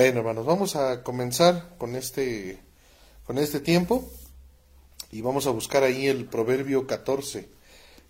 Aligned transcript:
Bueno, 0.00 0.20
hermanos, 0.20 0.46
vamos 0.46 0.76
a 0.76 1.02
comenzar 1.02 1.74
con 1.76 1.96
este, 1.96 2.62
con 3.26 3.36
este 3.36 3.58
tiempo 3.58 4.08
y 5.10 5.22
vamos 5.22 5.48
a 5.48 5.50
buscar 5.50 5.82
ahí 5.82 6.06
el 6.06 6.24
Proverbio 6.26 6.86
14. 6.86 7.48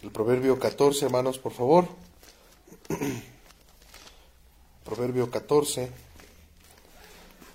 El 0.03 0.11
Proverbio 0.11 0.59
14, 0.59 1.07
hermanos, 1.07 1.39
por 1.39 1.55
favor. 1.55 1.89
Proverbio 4.85 5.31
14. 5.31 5.91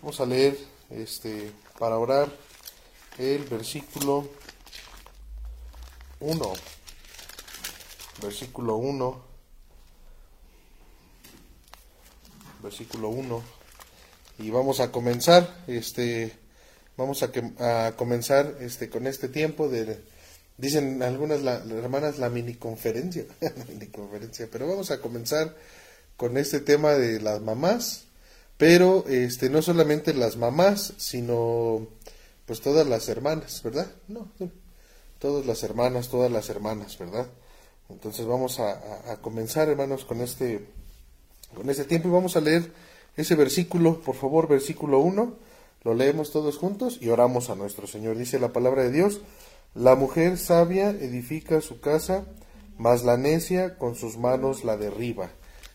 Vamos 0.01 0.19
a 0.19 0.25
leer 0.25 0.57
este 0.89 1.51
para 1.77 1.99
orar 1.99 2.35
el 3.19 3.43
versículo 3.43 4.27
1. 6.21 6.53
Versículo 8.19 8.77
1. 8.77 9.21
Versículo 12.63 13.09
1 13.09 13.62
y 14.43 14.49
vamos 14.51 14.81
a 14.81 14.91
comenzar 14.91 15.63
este 15.67 16.33
vamos 16.97 17.23
a, 17.23 17.31
que, 17.31 17.51
a 17.59 17.93
comenzar 17.95 18.57
este 18.59 18.89
con 18.89 19.07
este 19.07 19.29
tiempo 19.29 19.69
de 19.69 20.03
dicen 20.57 21.01
algunas 21.01 21.41
hermanas 21.41 22.19
la 22.19 22.29
mini 22.29 22.55
conferencia 22.55 23.23
mini 23.69 23.87
conferencia 23.87 24.49
pero 24.51 24.67
vamos 24.67 24.91
a 24.91 24.99
comenzar 24.99 25.55
con 26.17 26.37
este 26.37 26.59
tema 26.59 26.91
de 26.91 27.21
las 27.21 27.41
mamás 27.41 28.05
pero 28.57 29.05
este 29.07 29.49
no 29.49 29.61
solamente 29.61 30.13
las 30.13 30.35
mamás 30.35 30.93
sino 30.97 31.87
pues 32.45 32.59
todas 32.59 32.85
las 32.85 33.07
hermanas 33.07 33.63
verdad 33.63 33.87
no 34.09 34.29
todas 35.19 35.45
las 35.45 35.63
hermanas 35.63 36.09
todas 36.09 36.31
las 36.31 36.49
hermanas 36.49 36.97
verdad 36.97 37.27
entonces 37.89 38.25
vamos 38.25 38.59
a, 38.59 39.11
a 39.11 39.21
comenzar 39.21 39.69
hermanos 39.69 40.03
con 40.03 40.19
este 40.19 40.67
con 41.55 41.69
este 41.69 41.85
tiempo 41.85 42.09
y 42.09 42.11
vamos 42.11 42.35
a 42.35 42.41
leer 42.41 42.92
ese 43.15 43.35
versículo, 43.35 44.01
por 44.01 44.15
favor, 44.15 44.47
versículo 44.47 44.99
1, 44.99 45.35
lo 45.83 45.93
leemos 45.93 46.31
todos 46.31 46.57
juntos 46.57 46.97
y 47.01 47.09
oramos 47.09 47.49
a 47.49 47.55
nuestro 47.55 47.87
Señor. 47.87 48.17
Dice 48.17 48.39
la 48.39 48.53
palabra 48.53 48.83
de 48.83 48.91
Dios, 48.91 49.21
la 49.75 49.95
mujer 49.95 50.37
sabia 50.37 50.89
edifica 50.89 51.61
su 51.61 51.79
casa, 51.79 52.25
mas 52.77 53.03
la 53.03 53.17
necia 53.17 53.77
con 53.77 53.95
sus 53.95 54.17
manos 54.17 54.63
la 54.63 54.77
derriba. 54.77 55.29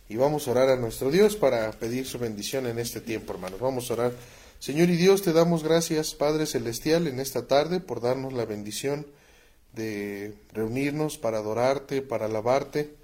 Y 0.09 0.17
vamos 0.17 0.49
a 0.49 0.53
orar 0.53 0.71
a 0.71 0.77
nuestro 0.77 1.11
Dios 1.11 1.37
para 1.37 1.71
pedir 1.73 2.07
su 2.07 2.19
bendición 2.19 2.67
en 2.67 2.79
este 2.79 3.01
tiempo, 3.01 3.35
hermanos. 3.35 3.61
Vamos 3.61 3.91
a 3.91 3.95
orar. 3.95 4.13
Señor 4.59 4.89
y 4.89 4.97
Dios, 4.97 5.23
te 5.23 5.33
damos 5.33 5.63
gracias, 5.63 6.15
Padre 6.15 6.47
Celestial, 6.47 7.07
en 7.07 7.21
esta 7.21 7.47
tarde 7.47 7.79
por 7.79 8.01
darnos 8.01 8.33
la 8.33 8.47
bendición 8.47 9.07
de 9.75 10.35
reunirnos 10.53 11.19
para 11.19 11.39
adorarte, 11.39 12.01
para 12.01 12.27
alabarte. 12.27 12.97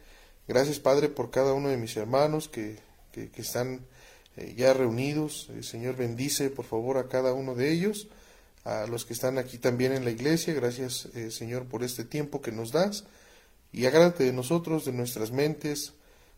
Gracias, 0.48 0.80
Padre, 0.80 1.08
por 1.08 1.30
cada 1.30 1.52
uno 1.52 1.68
de 1.68 1.76
mis 1.76 1.96
hermanos 1.96 2.48
que, 2.48 2.78
que, 3.12 3.30
que 3.30 3.42
están 3.42 3.80
eh, 4.36 4.54
ya 4.56 4.72
reunidos. 4.74 5.50
El 5.54 5.64
Señor 5.64 5.96
bendice 5.96 6.50
por 6.50 6.64
favor 6.64 6.98
a 6.98 7.08
cada 7.08 7.32
uno 7.32 7.54
de 7.54 7.72
ellos, 7.72 8.08
a 8.64 8.86
los 8.86 9.04
que 9.04 9.12
están 9.12 9.38
aquí 9.38 9.58
también 9.58 9.92
en 9.92 10.04
la 10.04 10.10
iglesia. 10.10 10.54
Gracias 10.54 11.06
eh, 11.14 11.30
Señor 11.30 11.66
por 11.66 11.82
este 11.82 12.04
tiempo 12.04 12.40
que 12.40 12.52
nos 12.52 12.72
das 12.72 13.04
y 13.72 13.86
agrádate 13.86 14.24
de 14.24 14.32
nosotros, 14.32 14.84
de 14.84 14.92
nuestras 14.92 15.30
mentes, 15.30 15.94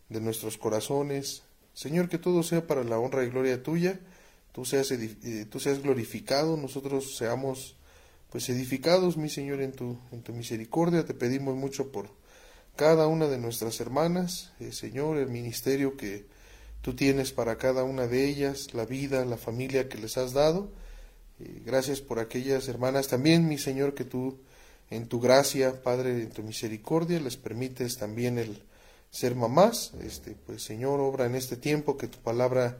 de 0.09 0.21
nuestros 0.21 0.57
corazones. 0.57 1.43
Señor, 1.73 2.09
que 2.09 2.17
todo 2.17 2.43
sea 2.43 2.65
para 2.65 2.83
la 2.83 2.99
honra 2.99 3.23
y 3.23 3.29
gloria 3.29 3.61
tuya. 3.61 3.99
Tú 4.51 4.65
seas, 4.65 4.91
eh, 4.91 5.45
tú 5.49 5.59
seas 5.59 5.81
glorificado, 5.81 6.57
nosotros 6.57 7.15
seamos 7.17 7.75
pues 8.31 8.49
edificados, 8.49 9.15
mi 9.15 9.29
Señor, 9.29 9.61
en 9.61 9.71
tu, 9.71 9.99
en 10.11 10.21
tu 10.21 10.33
misericordia. 10.33 11.05
Te 11.05 11.13
pedimos 11.13 11.55
mucho 11.55 11.91
por 11.91 12.09
cada 12.75 13.07
una 13.07 13.27
de 13.27 13.37
nuestras 13.37 13.79
hermanas, 13.79 14.51
Señor, 14.71 15.17
el 15.17 15.29
ministerio 15.29 15.97
que 15.97 16.25
Tú 16.81 16.95
tienes 16.95 17.31
para 17.31 17.57
cada 17.57 17.83
una 17.83 18.07
de 18.07 18.25
ellas 18.25 18.73
la 18.73 18.85
vida, 18.85 19.25
la 19.25 19.37
familia 19.37 19.89
que 19.89 19.97
les 19.97 20.17
has 20.17 20.33
dado. 20.33 20.71
gracias 21.65 22.01
por 22.01 22.19
aquellas 22.19 22.67
hermanas 22.67 23.07
también, 23.07 23.47
mi 23.47 23.57
Señor, 23.57 23.93
que 23.93 24.03
tú 24.03 24.39
en 24.89 25.07
tu 25.07 25.19
gracia, 25.19 25.83
Padre, 25.83 26.23
en 26.23 26.29
tu 26.29 26.43
misericordia, 26.43 27.19
les 27.19 27.37
permites 27.37 27.97
también 27.97 28.37
el 28.37 28.63
ser 29.09 29.35
mamás. 29.35 29.91
Este, 30.01 30.35
pues 30.45 30.63
Señor, 30.63 30.99
obra 30.99 31.25
en 31.25 31.35
este 31.35 31.57
tiempo 31.57 31.97
que 31.97 32.07
tu 32.07 32.19
palabra 32.19 32.77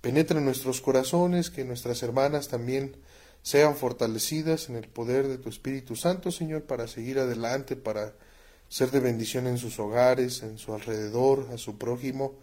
penetre 0.00 0.38
en 0.38 0.44
nuestros 0.44 0.80
corazones, 0.80 1.50
que 1.50 1.64
nuestras 1.64 2.02
hermanas 2.02 2.48
también 2.48 2.96
sean 3.42 3.76
fortalecidas 3.76 4.68
en 4.68 4.76
el 4.76 4.88
poder 4.88 5.28
de 5.28 5.38
tu 5.38 5.48
Espíritu 5.48 5.96
Santo, 5.96 6.30
Señor, 6.30 6.62
para 6.64 6.86
seguir 6.88 7.18
adelante, 7.18 7.76
para 7.76 8.14
ser 8.68 8.90
de 8.90 9.00
bendición 9.00 9.46
en 9.46 9.58
sus 9.58 9.78
hogares, 9.78 10.42
en 10.42 10.58
su 10.58 10.72
alrededor, 10.72 11.48
a 11.52 11.58
su 11.58 11.76
prójimo 11.76 12.34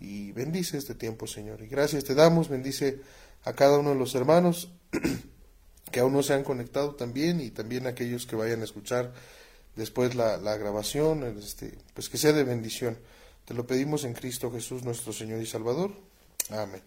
y 0.00 0.32
bendice 0.32 0.78
este 0.78 0.94
tiempo, 0.94 1.26
Señor. 1.26 1.62
Y 1.62 1.66
gracias 1.66 2.04
te 2.04 2.14
damos, 2.14 2.48
bendice 2.48 3.00
a 3.44 3.52
cada 3.52 3.78
uno 3.78 3.90
de 3.90 3.96
los 3.96 4.14
hermanos 4.14 4.70
que 5.90 6.00
aún 6.00 6.12
no 6.12 6.22
se 6.22 6.34
han 6.34 6.44
conectado 6.44 6.94
también 6.94 7.40
y 7.40 7.50
también 7.50 7.86
a 7.86 7.90
aquellos 7.90 8.26
que 8.26 8.36
vayan 8.36 8.60
a 8.60 8.64
escuchar 8.64 9.12
después 9.74 10.14
la, 10.14 10.38
grabación, 10.56 11.38
este, 11.38 11.78
pues 11.94 12.08
que 12.08 12.18
sea 12.18 12.32
de 12.32 12.44
bendición. 12.44 12.98
Te 13.44 13.54
lo 13.54 13.66
pedimos 13.66 14.04
en 14.04 14.12
Cristo 14.12 14.50
Jesús, 14.52 14.82
nuestro 14.82 15.12
Señor 15.12 15.40
y 15.40 15.46
Salvador. 15.46 15.92
Amén. 16.50 16.82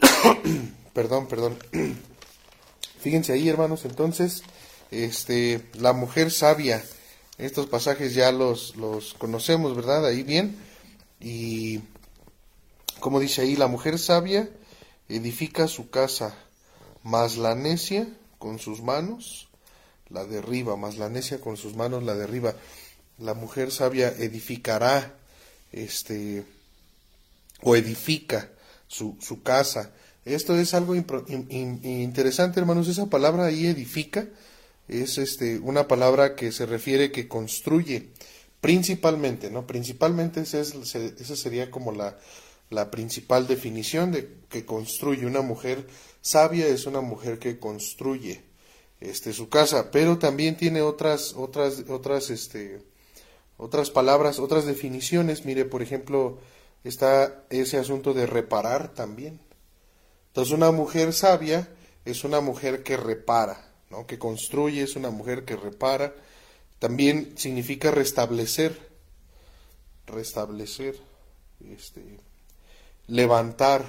perdón, 0.94 1.26
perdón. 1.26 1.58
Fíjense 3.00 3.32
ahí, 3.32 3.48
hermanos, 3.48 3.84
entonces, 3.84 4.42
este, 4.90 5.68
la 5.74 5.92
mujer 5.92 6.30
sabia, 6.30 6.82
estos 7.36 7.66
pasajes 7.66 8.14
ya 8.14 8.32
los, 8.32 8.76
los 8.76 9.14
conocemos, 9.14 9.74
¿verdad? 9.74 10.06
Ahí 10.06 10.22
bien. 10.22 10.56
Y 11.20 11.80
como 13.04 13.20
dice 13.20 13.42
ahí, 13.42 13.54
la 13.54 13.66
mujer 13.66 13.98
sabia 13.98 14.48
edifica 15.10 15.68
su 15.68 15.90
casa, 15.90 16.34
mas 17.02 17.36
la 17.36 17.54
necia 17.54 18.08
con 18.38 18.58
sus 18.58 18.80
manos 18.80 19.48
la 20.08 20.24
derriba, 20.24 20.78
mas 20.78 20.96
la 20.96 21.10
necia 21.10 21.38
con 21.38 21.58
sus 21.58 21.76
manos 21.76 22.02
la 22.02 22.14
derriba. 22.14 22.54
La 23.18 23.34
mujer 23.34 23.72
sabia 23.72 24.08
edificará, 24.08 25.18
este, 25.70 26.46
o 27.60 27.76
edifica 27.76 28.48
su, 28.88 29.18
su 29.20 29.42
casa. 29.42 29.90
Esto 30.24 30.58
es 30.58 30.72
algo 30.72 30.94
interesante, 30.94 32.58
hermanos. 32.58 32.88
Esa 32.88 33.04
palabra 33.10 33.44
ahí 33.44 33.66
edifica 33.66 34.26
es 34.88 35.18
este, 35.18 35.58
una 35.58 35.86
palabra 35.88 36.36
que 36.36 36.52
se 36.52 36.64
refiere 36.64 37.12
que 37.12 37.28
construye, 37.28 38.08
principalmente, 38.62 39.50
¿no? 39.50 39.66
Principalmente 39.66 40.40
esa, 40.40 40.60
esa 40.62 41.36
sería 41.36 41.70
como 41.70 41.92
la, 41.92 42.16
la 42.70 42.90
principal 42.90 43.46
definición 43.46 44.12
de 44.12 44.38
que 44.48 44.64
construye 44.64 45.26
una 45.26 45.42
mujer 45.42 45.86
sabia 46.20 46.66
es 46.66 46.86
una 46.86 47.00
mujer 47.00 47.38
que 47.38 47.58
construye 47.58 48.42
este 49.00 49.32
su 49.32 49.48
casa 49.48 49.90
pero 49.90 50.18
también 50.18 50.56
tiene 50.56 50.82
otras 50.82 51.34
otras 51.34 51.84
otras 51.88 52.30
este 52.30 52.82
otras 53.56 53.90
palabras 53.90 54.38
otras 54.38 54.64
definiciones. 54.64 55.44
Mire 55.44 55.64
por 55.64 55.82
ejemplo 55.82 56.38
está 56.82 57.44
ese 57.50 57.78
asunto 57.78 58.14
de 58.14 58.26
reparar 58.26 58.94
también. 58.94 59.40
Entonces 60.28 60.52
una 60.52 60.70
mujer 60.70 61.12
sabia 61.12 61.68
es 62.04 62.24
una 62.24 62.40
mujer 62.40 62.82
que 62.82 62.96
repara 62.96 63.72
no 63.90 64.06
que 64.06 64.18
construye 64.18 64.82
es 64.82 64.96
una 64.96 65.10
mujer 65.10 65.44
que 65.44 65.56
repara. 65.56 66.14
También 66.78 67.34
significa 67.36 67.90
restablecer 67.90 68.92
restablecer 70.06 70.98
este 71.60 72.18
levantar 73.06 73.84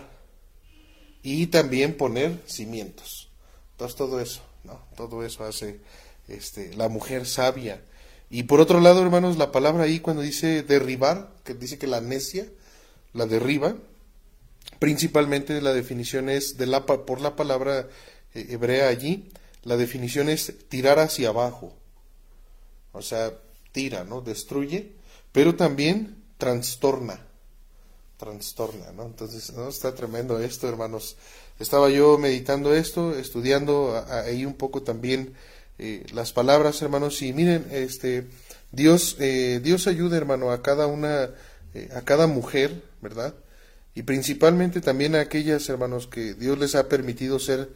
y 1.24 1.48
también 1.48 1.98
poner 1.98 2.42
cimientos. 2.46 3.30
Entonces 3.72 3.98
todo 3.98 4.20
eso, 4.20 4.42
¿no? 4.64 4.80
Todo 4.96 5.26
eso 5.26 5.44
hace 5.44 5.80
este, 6.28 6.74
la 6.76 6.88
mujer 6.90 7.26
sabia. 7.26 7.82
Y 8.30 8.44
por 8.44 8.60
otro 8.60 8.80
lado, 8.80 9.02
hermanos, 9.02 9.38
la 9.38 9.52
palabra 9.52 9.84
ahí 9.84 10.00
cuando 10.00 10.22
dice 10.22 10.64
derribar, 10.64 11.32
que 11.44 11.54
dice 11.54 11.78
que 11.78 11.88
la 11.88 12.02
necia 12.02 12.48
la 13.14 13.26
derriba, 13.26 13.76
principalmente 14.80 15.62
la 15.62 15.74
definición 15.74 16.30
es 16.30 16.58
de 16.58 16.66
la, 16.66 16.86
por 16.86 17.22
la 17.22 17.36
palabra 17.36 17.88
eh, 18.34 18.48
hebrea 18.50 18.90
allí, 18.90 19.30
la 19.64 19.78
definición 19.78 20.30
es 20.30 20.54
tirar 20.68 21.00
hacia 21.00 21.30
abajo. 21.30 21.74
O 22.92 23.02
sea, 23.02 23.34
tira, 23.72 24.04
¿no? 24.04 24.22
Destruye, 24.22 24.94
pero 25.32 25.56
también 25.56 26.24
trastorna 26.38 27.26
trastorna, 28.18 28.92
¿no? 28.92 29.06
Entonces, 29.06 29.52
¿no? 29.54 29.70
Está 29.70 29.94
tremendo 29.94 30.40
esto, 30.40 30.68
hermanos. 30.68 31.18
Estaba 31.60 31.90
yo 31.90 32.18
meditando 32.18 32.74
esto, 32.74 33.18
estudiando 33.18 34.06
ahí 34.10 34.46
un 34.46 34.56
poco 34.56 34.82
también 34.82 35.36
eh, 35.78 36.06
las 36.14 36.32
palabras, 36.32 36.82
hermanos, 36.82 37.22
y 37.22 37.34
miren, 37.34 37.68
este, 37.72 38.28
Dios, 38.72 39.18
eh, 39.20 39.60
Dios 39.62 39.88
ayuda, 39.88 40.16
hermano, 40.16 40.52
a 40.52 40.62
cada 40.62 40.88
una, 40.88 41.32
eh, 41.74 41.90
a 41.94 42.02
cada 42.02 42.28
mujer, 42.28 42.82
¿verdad? 43.02 43.36
Y 43.94 44.04
principalmente 44.04 44.80
también 44.80 45.16
a 45.16 45.22
aquellas, 45.22 45.68
hermanos, 45.68 46.08
que 46.08 46.34
Dios 46.34 46.58
les 46.58 46.76
ha 46.76 46.88
permitido 46.88 47.40
ser 47.40 47.70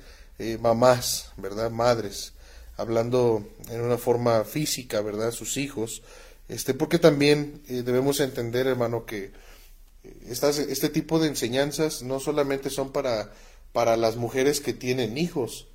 mamás, 0.61 1.31
¿verdad? 1.35 1.69
Madres, 1.69 2.31
hablando 2.77 3.45
en 3.69 3.81
una 3.81 3.97
forma 3.97 4.45
física, 4.45 5.01
¿verdad? 5.01 5.31
Sus 5.31 5.57
hijos, 5.57 6.01
este, 6.47 6.73
porque 6.73 6.97
también 6.97 7.61
debemos 7.67 8.21
entender, 8.21 8.65
hermano, 8.67 9.05
que 9.05 9.31
Estas, 10.27 10.59
este 10.59 10.89
tipo 10.89 11.19
de 11.19 11.27
enseñanzas 11.27 12.03
no 12.03 12.19
solamente 12.19 12.69
son 12.69 12.91
para, 12.91 13.31
para 13.73 13.97
las 13.97 14.15
mujeres 14.15 14.61
que 14.61 14.73
tienen 14.73 15.17
hijos, 15.17 15.67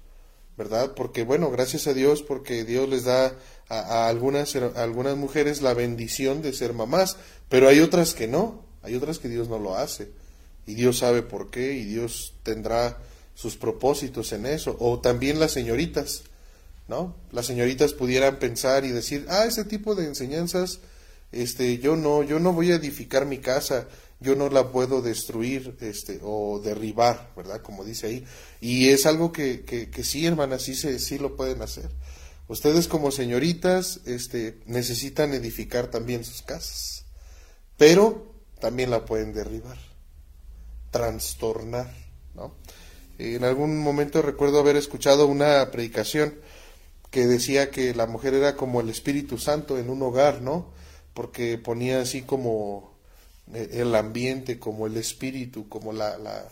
¿verdad? 0.57 0.95
Porque 0.95 1.25
bueno, 1.25 1.51
gracias 1.51 1.87
a 1.87 1.95
Dios, 1.95 2.23
porque 2.23 2.65
Dios 2.65 2.89
les 2.89 3.05
da 3.05 3.37
a, 3.69 4.09
algunas, 4.09 4.55
a 4.57 4.83
algunas 4.83 5.17
mujeres 5.17 5.63
la 5.63 5.75
bendición 5.75 6.43
de 6.43 6.53
ser 6.53 6.73
mamás, 6.73 7.17
pero 7.49 7.69
hay 7.69 7.81
otras 7.81 8.15
que 8.15 8.29
no, 8.29 8.65
hay 8.83 8.95
otras 8.95 9.19
que 9.19 9.29
Dios 9.29 9.49
no 9.49 9.59
lo 9.59 9.77
hace. 9.77 10.09
Y 10.67 10.75
Dios 10.75 10.99
sabe 10.99 11.23
por 11.23 11.51
qué, 11.51 11.75
y 11.75 11.85
Dios 11.85 12.35
tendrá 12.43 12.99
sus 13.35 13.57
propósitos 13.57 14.33
en 14.33 14.47
eso. 14.47 14.77
O 14.81 15.01
también 15.01 15.39
las 15.39 15.53
señoritas, 15.53 16.23
¿no? 16.89 17.15
Las 17.33 17.47
señoritas 17.47 17.93
pudieran 17.93 18.39
pensar 18.39 18.85
y 18.85 18.91
decir, 18.91 19.27
ah, 19.29 19.45
ese 19.45 19.65
tipo 19.65 19.95
de 19.95 20.07
enseñanzas, 20.07 20.81
este, 21.33 21.79
yo 21.79 21.97
no, 21.97 22.23
yo 22.23 22.39
no 22.39 22.53
voy 22.53 22.73
a 22.73 22.77
edificar 22.77 23.27
mi 23.27 23.39
casa, 23.39 23.89
yo 24.25 24.35
no 24.35 24.49
la 24.49 24.73
puedo 24.73 25.03
destruir, 25.03 25.77
este, 25.81 26.19
o 26.23 26.59
derribar, 26.59 27.33
¿verdad? 27.37 27.61
Como 27.63 27.85
dice 27.85 28.07
ahí. 28.09 28.25
Y 28.61 28.89
es 28.89 29.07
algo 29.07 29.31
que, 29.31 29.65
que, 29.65 30.05
sí, 30.05 30.27
hermanas, 30.27 30.63
sí, 30.63 30.75
se, 30.75 30.99
sí 30.99 31.19
lo 31.19 31.37
pueden 31.37 31.63
hacer. 31.63 31.91
Ustedes 32.49 32.89
como 32.89 33.11
señoritas, 33.11 34.01
este, 34.07 34.59
necesitan 34.67 35.33
edificar 35.35 35.89
también 35.89 36.25
sus 36.25 36.43
casas, 36.43 37.05
pero 37.77 38.35
también 38.61 38.91
la 38.91 39.05
pueden 39.05 39.33
derribar, 39.33 39.79
trastornar, 40.91 41.93
¿no? 42.35 42.55
En 43.19 43.45
algún 43.45 43.79
momento 43.79 44.23
recuerdo 44.23 44.59
haber 44.59 44.77
escuchado 44.77 45.27
una 45.27 45.71
predicación 45.71 46.35
que 47.11 47.27
decía 47.27 47.71
que 47.71 47.95
la 47.95 48.07
mujer 48.07 48.35
era 48.35 48.57
como 48.57 48.81
el 48.81 48.91
Espíritu 48.91 49.39
Santo 49.39 49.79
en 49.79 49.89
un 49.89 50.03
hogar, 50.03 50.43
¿no? 50.43 50.73
Porque 51.15 51.59
ponía 51.59 52.01
así 52.01 52.23
como 52.23 52.94
el 53.53 53.95
ambiente, 53.95 54.59
como 54.59 54.87
el 54.87 54.97
espíritu, 54.97 55.69
como 55.69 55.93
la, 55.93 56.19
la 56.19 56.45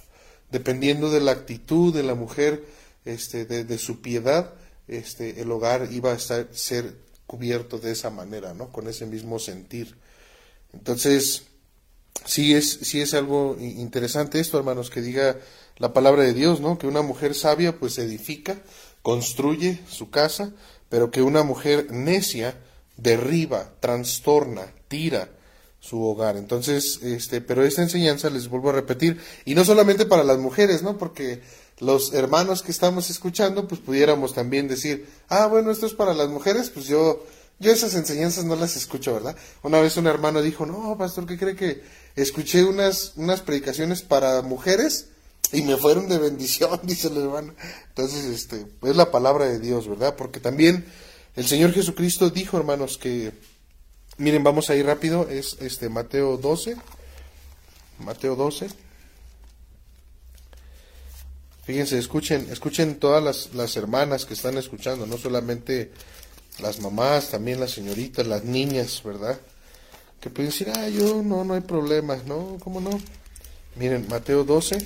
dependiendo 0.53 1.11
de 1.11 1.21
la 1.21 1.33
actitud 1.33 1.93
de 1.93 2.03
la 2.03 2.15
mujer, 2.15 2.65
este, 3.05 3.47
de, 3.47 3.79
su 3.79 4.01
piedad, 4.01 4.53
este, 4.87 5.41
el 5.41 5.51
hogar 5.51 5.89
iba 5.91 6.13
a 6.13 6.17
estar, 6.17 6.47
ser 6.53 6.95
cubierto 7.27 7.79
de 7.79 7.93
esa 7.93 8.11
manera, 8.11 8.53
¿no? 8.55 8.71
Con 8.71 8.87
ese 8.87 9.07
mismo 9.07 9.39
sentir. 9.39 9.97
Entonces, 10.75 11.45
sí 12.27 12.55
es, 12.55 12.71
sí 12.83 13.01
es 13.01 13.15
algo 13.15 13.57
interesante 13.59 14.39
esto, 14.39 14.59
hermanos, 14.59 14.91
que 14.91 15.01
diga 15.01 15.39
la 15.79 15.95
palabra 15.95 16.23
de 16.23 16.35
Dios, 16.35 16.61
¿no? 16.61 16.79
Que 16.79 16.87
una 16.87 17.03
mujer 17.03 17.35
sabia 17.35 17.79
pues 17.79 17.99
edifica, 17.99 18.61
construye 19.01 19.81
su 19.89 20.11
casa, 20.11 20.53
pero 20.91 21.11
que 21.11 21.23
una 21.23 21.43
mujer 21.43 21.91
necia 21.91 22.55
derriba, 22.99 23.73
trastorna, 23.81 24.67
tira 24.89 25.31
su 25.83 26.01
hogar. 26.01 26.37
Entonces, 26.37 27.01
este, 27.03 27.41
pero 27.41 27.65
esta 27.65 27.83
enseñanza 27.83 28.31
les 28.31 28.49
vuelvo 28.49 28.71
a 28.71 28.73
repetir, 28.73 29.21
y 29.45 29.55
no 29.55 29.65
solamente 29.65 30.07
para 30.07 30.23
las 30.23 30.39
mujeres, 30.39 30.83
¿no? 30.83 30.97
Porque 30.97 31.43
los 31.81 32.15
hermanos 32.15 32.63
que 32.63 32.71
estamos 32.71 33.11
escuchando, 33.11 33.67
pues 33.67 33.81
pudiéramos 33.81 34.33
también 34.33 34.69
decir, 34.69 35.09
ah, 35.29 35.49
bueno, 35.49 35.73
esto 35.73 35.87
es 35.87 35.93
para 35.93 36.15
las 36.15 36.29
mujeres, 36.29 36.71
pues 36.71 36.87
yo, 36.87 37.27
yo 37.59 37.73
esas 37.73 37.95
enseñanzas 37.95 38.45
no 38.45 38.55
las 38.55 38.77
escucho, 38.77 39.13
¿verdad? 39.13 39.37
Una 39.65 39.81
vez 39.81 39.97
un 39.97 40.07
hermano 40.07 40.41
dijo, 40.41 40.65
no, 40.67 40.97
pastor, 40.97 41.27
¿qué 41.27 41.37
cree 41.37 41.57
que 41.57 41.83
escuché 42.15 42.63
unas, 42.63 43.15
unas 43.17 43.41
predicaciones 43.41 44.03
para 44.03 44.41
mujeres? 44.43 45.09
y 45.53 45.61
me 45.63 45.77
fueron 45.77 46.09
de 46.09 46.17
bendición, 46.17 46.81
dice 46.85 47.09
el 47.09 47.19
hermano. 47.19 47.53
Entonces, 47.89 48.25
este, 48.25 48.67
es 48.83 48.97
la 48.97 49.11
palabra 49.11 49.45
de 49.45 49.59
Dios, 49.59 49.87
¿verdad? 49.87 50.17
Porque 50.17 50.41
también 50.41 50.87
el 51.37 51.47
Señor 51.47 51.73
Jesucristo 51.73 52.31
dijo, 52.31 52.57
hermanos, 52.57 52.97
que, 52.97 53.33
miren, 54.19 54.45
vamos 54.45 54.71
a 54.71 54.77
ir 54.77 54.87
rápido, 54.87 55.29
es 55.29 55.57
este 55.61 55.89
Mateo 55.89 56.37
12, 56.37 56.77
Mateo 57.99 58.37
12. 58.37 58.69
Fíjense, 61.65 61.99
escuchen, 61.99 62.49
escuchen 62.51 62.99
todas 62.99 63.23
las, 63.23 63.55
las 63.55 63.77
hermanas 63.77 64.25
que 64.25 64.35
están 64.35 64.59
escuchando, 64.59 65.07
no 65.07 65.17
solamente 65.17 65.93
las 66.59 66.81
mamás, 66.81 67.31
también 67.31 67.61
las 67.61 67.71
señoritas, 67.71 68.27
las 68.27 68.45
niñas, 68.45 69.03
¿verdad? 69.05 69.41
Que 70.21 70.31
pueden 70.31 70.51
decir, 70.51 70.71
ah, 70.75 70.89
yo 70.89 71.23
no, 71.23 71.45
no 71.45 71.55
hay 71.55 71.61
problemas, 71.61 72.25
¿no? 72.25 72.59
¿Cómo 72.63 72.81
no? 72.81 73.01
Miren, 73.77 74.07
Mateo 74.09 74.45
12, 74.45 74.79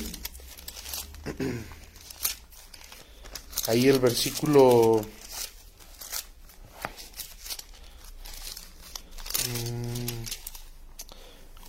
Ahí 3.66 3.88
el 3.88 3.98
versículo 3.98 5.00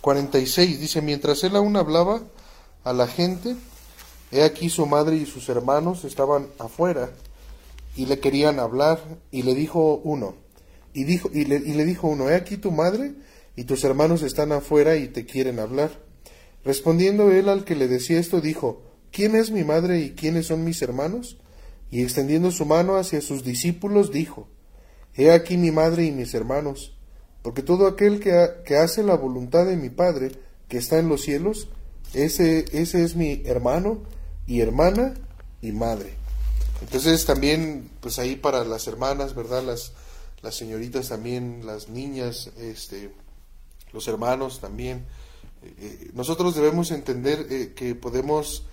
46 0.00 0.76
mm, 0.76 0.80
dice, 0.80 1.02
mientras 1.02 1.44
él 1.44 1.56
aún 1.56 1.76
hablaba 1.76 2.22
a 2.84 2.92
la 2.92 3.06
gente, 3.06 3.56
he 4.30 4.42
aquí 4.42 4.70
su 4.70 4.86
madre 4.86 5.16
y 5.16 5.26
sus 5.26 5.48
hermanos 5.48 6.04
estaban 6.04 6.48
afuera 6.58 7.10
y 7.96 8.06
le 8.06 8.20
querían 8.20 8.60
hablar 8.60 9.00
y 9.30 9.42
le 9.42 9.54
dijo 9.54 10.00
uno, 10.04 10.34
y, 10.94 11.04
dijo, 11.04 11.30
y, 11.32 11.44
le, 11.44 11.56
y 11.56 11.74
le 11.74 11.84
dijo 11.84 12.08
uno, 12.08 12.30
he 12.30 12.34
aquí 12.34 12.56
tu 12.56 12.70
madre 12.70 13.14
y 13.56 13.64
tus 13.64 13.84
hermanos 13.84 14.22
están 14.22 14.52
afuera 14.52 14.96
y 14.96 15.08
te 15.08 15.26
quieren 15.26 15.58
hablar. 15.58 15.90
Respondiendo 16.64 17.30
él 17.30 17.48
al 17.48 17.64
que 17.64 17.76
le 17.76 17.88
decía 17.88 18.18
esto, 18.18 18.40
dijo, 18.40 18.82
¿quién 19.10 19.34
es 19.34 19.50
mi 19.50 19.64
madre 19.64 20.00
y 20.00 20.10
quiénes 20.10 20.46
son 20.46 20.64
mis 20.64 20.82
hermanos? 20.82 21.38
Y 21.90 22.02
extendiendo 22.02 22.50
su 22.50 22.66
mano 22.66 22.96
hacia 22.96 23.20
sus 23.20 23.44
discípulos, 23.44 24.12
dijo, 24.12 24.48
He 25.14 25.32
aquí 25.32 25.56
mi 25.56 25.70
madre 25.70 26.04
y 26.04 26.12
mis 26.12 26.34
hermanos, 26.34 26.97
porque 27.48 27.62
todo 27.62 27.86
aquel 27.86 28.20
que, 28.20 28.46
que 28.66 28.76
hace 28.76 29.02
la 29.02 29.14
voluntad 29.14 29.64
de 29.64 29.78
mi 29.78 29.88
Padre, 29.88 30.32
que 30.68 30.76
está 30.76 30.98
en 30.98 31.08
los 31.08 31.22
cielos, 31.22 31.68
ese, 32.12 32.66
ese 32.78 33.02
es 33.02 33.16
mi 33.16 33.40
hermano 33.46 34.02
y 34.46 34.60
hermana 34.60 35.14
y 35.62 35.72
madre. 35.72 36.12
Entonces 36.82 37.24
también, 37.24 37.88
pues 38.02 38.18
ahí 38.18 38.36
para 38.36 38.64
las 38.64 38.86
hermanas, 38.86 39.34
¿verdad? 39.34 39.62
Las, 39.62 39.94
las 40.42 40.56
señoritas 40.56 41.08
también, 41.08 41.64
las 41.64 41.88
niñas, 41.88 42.50
este, 42.58 43.14
los 43.94 44.06
hermanos 44.08 44.60
también. 44.60 45.06
Eh, 45.62 45.74
eh, 45.78 46.10
nosotros 46.12 46.54
debemos 46.54 46.90
entender 46.90 47.46
eh, 47.48 47.72
que 47.74 47.94
podemos 47.94 48.66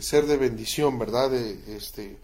ser 0.00 0.24
de 0.24 0.38
bendición, 0.38 0.98
¿verdad? 0.98 1.34
Este, 1.34 2.16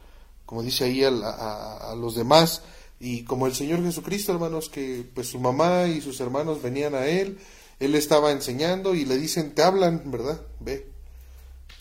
como 0.47 0.63
dice 0.63 0.85
ahí 0.85 1.05
a, 1.05 1.95
los 1.95 2.15
demás. 2.15 2.63
Y 3.01 3.25
como 3.25 3.47
el 3.47 3.55
Señor 3.55 3.83
Jesucristo, 3.83 4.33
hermanos, 4.33 4.69
que 4.69 5.05
pues 5.15 5.29
su 5.29 5.41
mamá 5.41 5.87
y 5.87 6.03
sus 6.03 6.21
hermanos 6.21 6.61
venían 6.61 6.95
a 6.95 7.07
Él, 7.07 7.39
Él 7.81 7.95
estaba 7.95 8.31
enseñando 8.31 8.95
y 8.95 9.07
le 9.07 9.17
dicen, 9.17 9.55
te 9.55 9.63
hablan, 9.63 10.11
¿verdad? 10.11 10.43
Ve. 10.61 10.87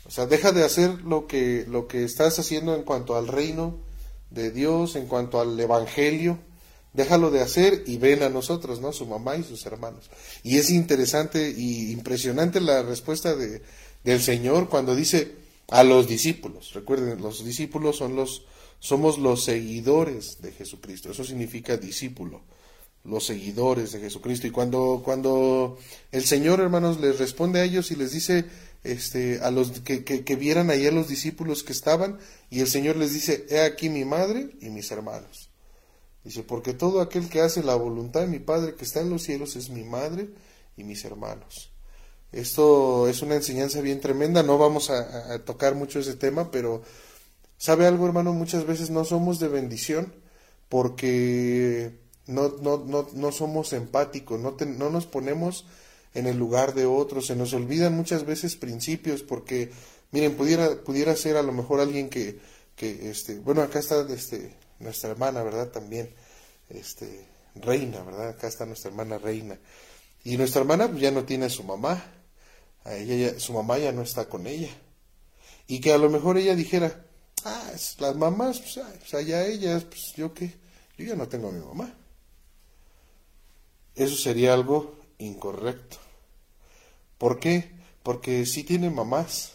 O 0.07 0.11
sea, 0.11 0.25
deja 0.25 0.53
de 0.53 0.63
hacer 0.63 1.01
lo 1.03 1.27
que, 1.27 1.65
lo 1.67 1.87
que 1.87 2.05
estás 2.05 2.39
haciendo 2.39 2.73
en 2.73 2.83
cuanto 2.83 3.17
al 3.17 3.27
reino 3.27 3.77
de 4.29 4.49
Dios, 4.51 4.95
en 4.95 5.07
cuanto 5.07 5.41
al 5.41 5.59
Evangelio. 5.59 6.39
Déjalo 6.93 7.29
de 7.31 7.41
hacer 7.41 7.83
y 7.85 7.97
ven 7.97 8.23
a 8.23 8.29
nosotros, 8.29 8.79
¿no? 8.79 8.93
Su 8.93 9.05
mamá 9.05 9.35
y 9.35 9.43
sus 9.43 9.65
hermanos. 9.65 10.09
Y 10.41 10.57
es 10.57 10.69
interesante 10.69 11.53
y 11.55 11.91
impresionante 11.91 12.61
la 12.61 12.81
respuesta 12.81 13.35
de, 13.35 13.61
del 14.03 14.21
Señor 14.21 14.69
cuando 14.69 14.95
dice, 14.95 15.35
a 15.67 15.83
los 15.83 16.07
discípulos. 16.07 16.73
Recuerden, 16.73 17.21
los 17.21 17.45
discípulos 17.45 17.97
son 17.97 18.15
los 18.15 18.43
somos 18.79 19.17
los 19.17 19.43
seguidores 19.43 20.41
de 20.41 20.51
Jesucristo. 20.51 21.11
Eso 21.11 21.23
significa 21.23 21.77
discípulo, 21.77 22.41
los 23.03 23.25
seguidores 23.25 23.91
de 23.91 23.99
Jesucristo. 23.99 24.47
Y 24.47 24.51
cuando 24.51 25.01
cuando 25.03 25.77
el 26.11 26.23
Señor, 26.23 26.59
hermanos, 26.59 26.99
les 26.99 27.19
responde 27.19 27.59
a 27.59 27.63
ellos 27.63 27.91
y 27.91 27.95
les 27.95 28.11
dice 28.11 28.45
este 28.83 29.41
a 29.41 29.51
los 29.51 29.81
que, 29.81 30.03
que, 30.03 30.35
vieran 30.35 30.69
ahí 30.69 30.87
a 30.87 30.91
los 30.91 31.07
discípulos 31.07 31.63
que 31.63 31.73
estaban 31.73 32.17
y 32.49 32.61
el 32.61 32.67
Señor 32.67 32.95
les 32.95 33.13
dice, 33.13 33.45
"He 33.49 33.59
aquí 33.61 33.89
mi 33.89 34.05
madre 34.05 34.51
y 34.61 34.69
mis 34.69 34.89
hermanos." 34.91 35.49
Dice, 36.23 36.43
"Porque 36.43 36.73
todo 36.73 37.01
aquel 37.01 37.29
que 37.29 37.41
hace 37.41 37.63
la 37.63 37.75
voluntad 37.75 38.21
de 38.21 38.27
mi 38.27 38.39
Padre 38.39 38.75
que 38.75 38.85
está 38.85 39.01
en 39.01 39.09
los 39.09 39.23
cielos 39.23 39.55
es 39.55 39.69
mi 39.69 39.83
madre 39.83 40.29
y 40.77 40.83
mis 40.83 41.03
hermanos." 41.05 41.71
Esto 42.31 43.07
es 43.07 43.21
una 43.23 43.35
enseñanza 43.35 43.81
bien 43.81 43.99
tremenda, 44.01 44.43
no 44.43 44.57
vamos 44.59 44.91
a, 44.91 45.39
tocar 45.39 45.73
mucho 45.73 45.99
ese 45.99 46.15
tema, 46.15 46.51
pero 46.51 46.83
¿sabe 47.59 47.85
algo 47.85 48.07
hermano? 48.07 48.33
Muchas 48.33 48.65
veces 48.65 48.89
no 48.89 49.05
somos 49.05 49.39
de 49.39 49.49
bendición 49.49 50.11
porque 50.69 51.99
no, 52.25 52.55
no, 52.61 52.77
no, 52.77 53.07
no 53.13 53.31
somos 53.31 53.73
empáticos, 53.73 54.39
no, 54.39 54.55
no 54.59 54.89
nos 54.89 55.05
ponemos 55.05 55.65
en 56.15 56.25
el 56.25 56.37
lugar 56.37 56.73
de 56.73 56.85
otros, 56.87 57.27
se 57.27 57.35
nos 57.35 57.53
olvidan 57.53 57.95
muchas 57.95 58.25
veces 58.25 58.55
principios 58.55 59.21
porque, 59.21 59.71
miren, 60.11 60.35
pudiera, 60.35 60.81
pudiera 60.83 61.15
ser 61.15 61.37
a 61.37 61.43
lo 61.43 61.51
mejor 61.51 61.79
alguien 61.79 62.09
que, 62.09 62.39
que 62.75 63.11
este, 63.11 63.37
bueno, 63.39 63.61
acá 63.61 63.79
está 63.79 64.01
este, 64.09 64.55
nuestra 64.79 65.11
hermana, 65.11 65.43
¿verdad? 65.43 65.69
También, 65.69 66.09
este, 66.69 67.27
Reina, 67.55 68.01
¿verdad? 68.03 68.29
Acá 68.29 68.47
está 68.47 68.65
nuestra 68.65 68.89
hermana 68.89 69.17
Reina. 69.17 69.59
Y 70.23 70.37
nuestra 70.37 70.61
hermana 70.61 70.87
pues, 70.87 71.01
ya 71.01 71.11
no 71.11 71.25
tiene 71.25 71.45
a 71.45 71.49
su 71.49 71.63
mamá, 71.63 72.03
a 72.85 72.95
ella 72.95 73.39
su 73.39 73.53
mamá 73.53 73.77
ya 73.77 73.91
no 73.91 74.01
está 74.01 74.29
con 74.29 74.47
ella. 74.47 74.69
Y 75.67 75.81
que 75.81 75.93
a 75.93 75.97
lo 75.97 76.09
mejor 76.09 76.37
ella 76.37 76.55
dijera, 76.55 77.05
ah, 77.45 77.71
las 77.99 78.15
mamás, 78.15 78.59
pues, 78.59 78.79
pues, 78.99 79.13
allá 79.13 79.45
ellas, 79.45 79.83
pues 79.85 80.13
yo 80.15 80.33
qué, 80.33 80.55
yo 80.97 81.05
ya 81.05 81.15
no 81.15 81.27
tengo 81.27 81.49
a 81.49 81.51
mi 81.51 81.65
mamá. 81.65 81.93
Eso 83.95 84.15
sería 84.15 84.53
algo 84.53 84.95
incorrecto. 85.17 85.97
¿Por 87.17 87.39
qué? 87.39 87.79
porque 88.03 88.45
sí 88.45 88.63
tienen 88.63 88.95
mamás, 88.95 89.53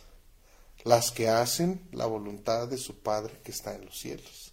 las 0.85 1.11
que 1.11 1.29
hacen 1.29 1.81
la 1.93 2.07
voluntad 2.07 2.69
de 2.69 2.79
su 2.79 3.01
Padre 3.01 3.41
que 3.43 3.51
está 3.51 3.75
en 3.75 3.87
los 3.87 3.99
cielos. 3.99 4.53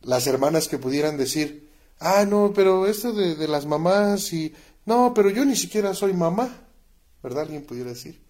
Las 0.00 0.26
hermanas 0.26 0.66
que 0.66 0.78
pudieran 0.78 1.16
decir, 1.16 1.70
ah, 1.98 2.24
no, 2.24 2.52
pero 2.54 2.86
esto 2.86 3.12
de, 3.12 3.46
las 3.46 3.66
mamás 3.66 4.32
y, 4.32 4.54
no, 4.86 5.12
pero 5.14 5.30
yo 5.30 5.44
ni 5.44 5.56
siquiera 5.56 5.94
soy 5.94 6.14
mamá, 6.14 6.66
¿verdad? 7.22 7.42
Alguien 7.42 7.64
pudiera 7.64 7.90
decir. 7.90 8.20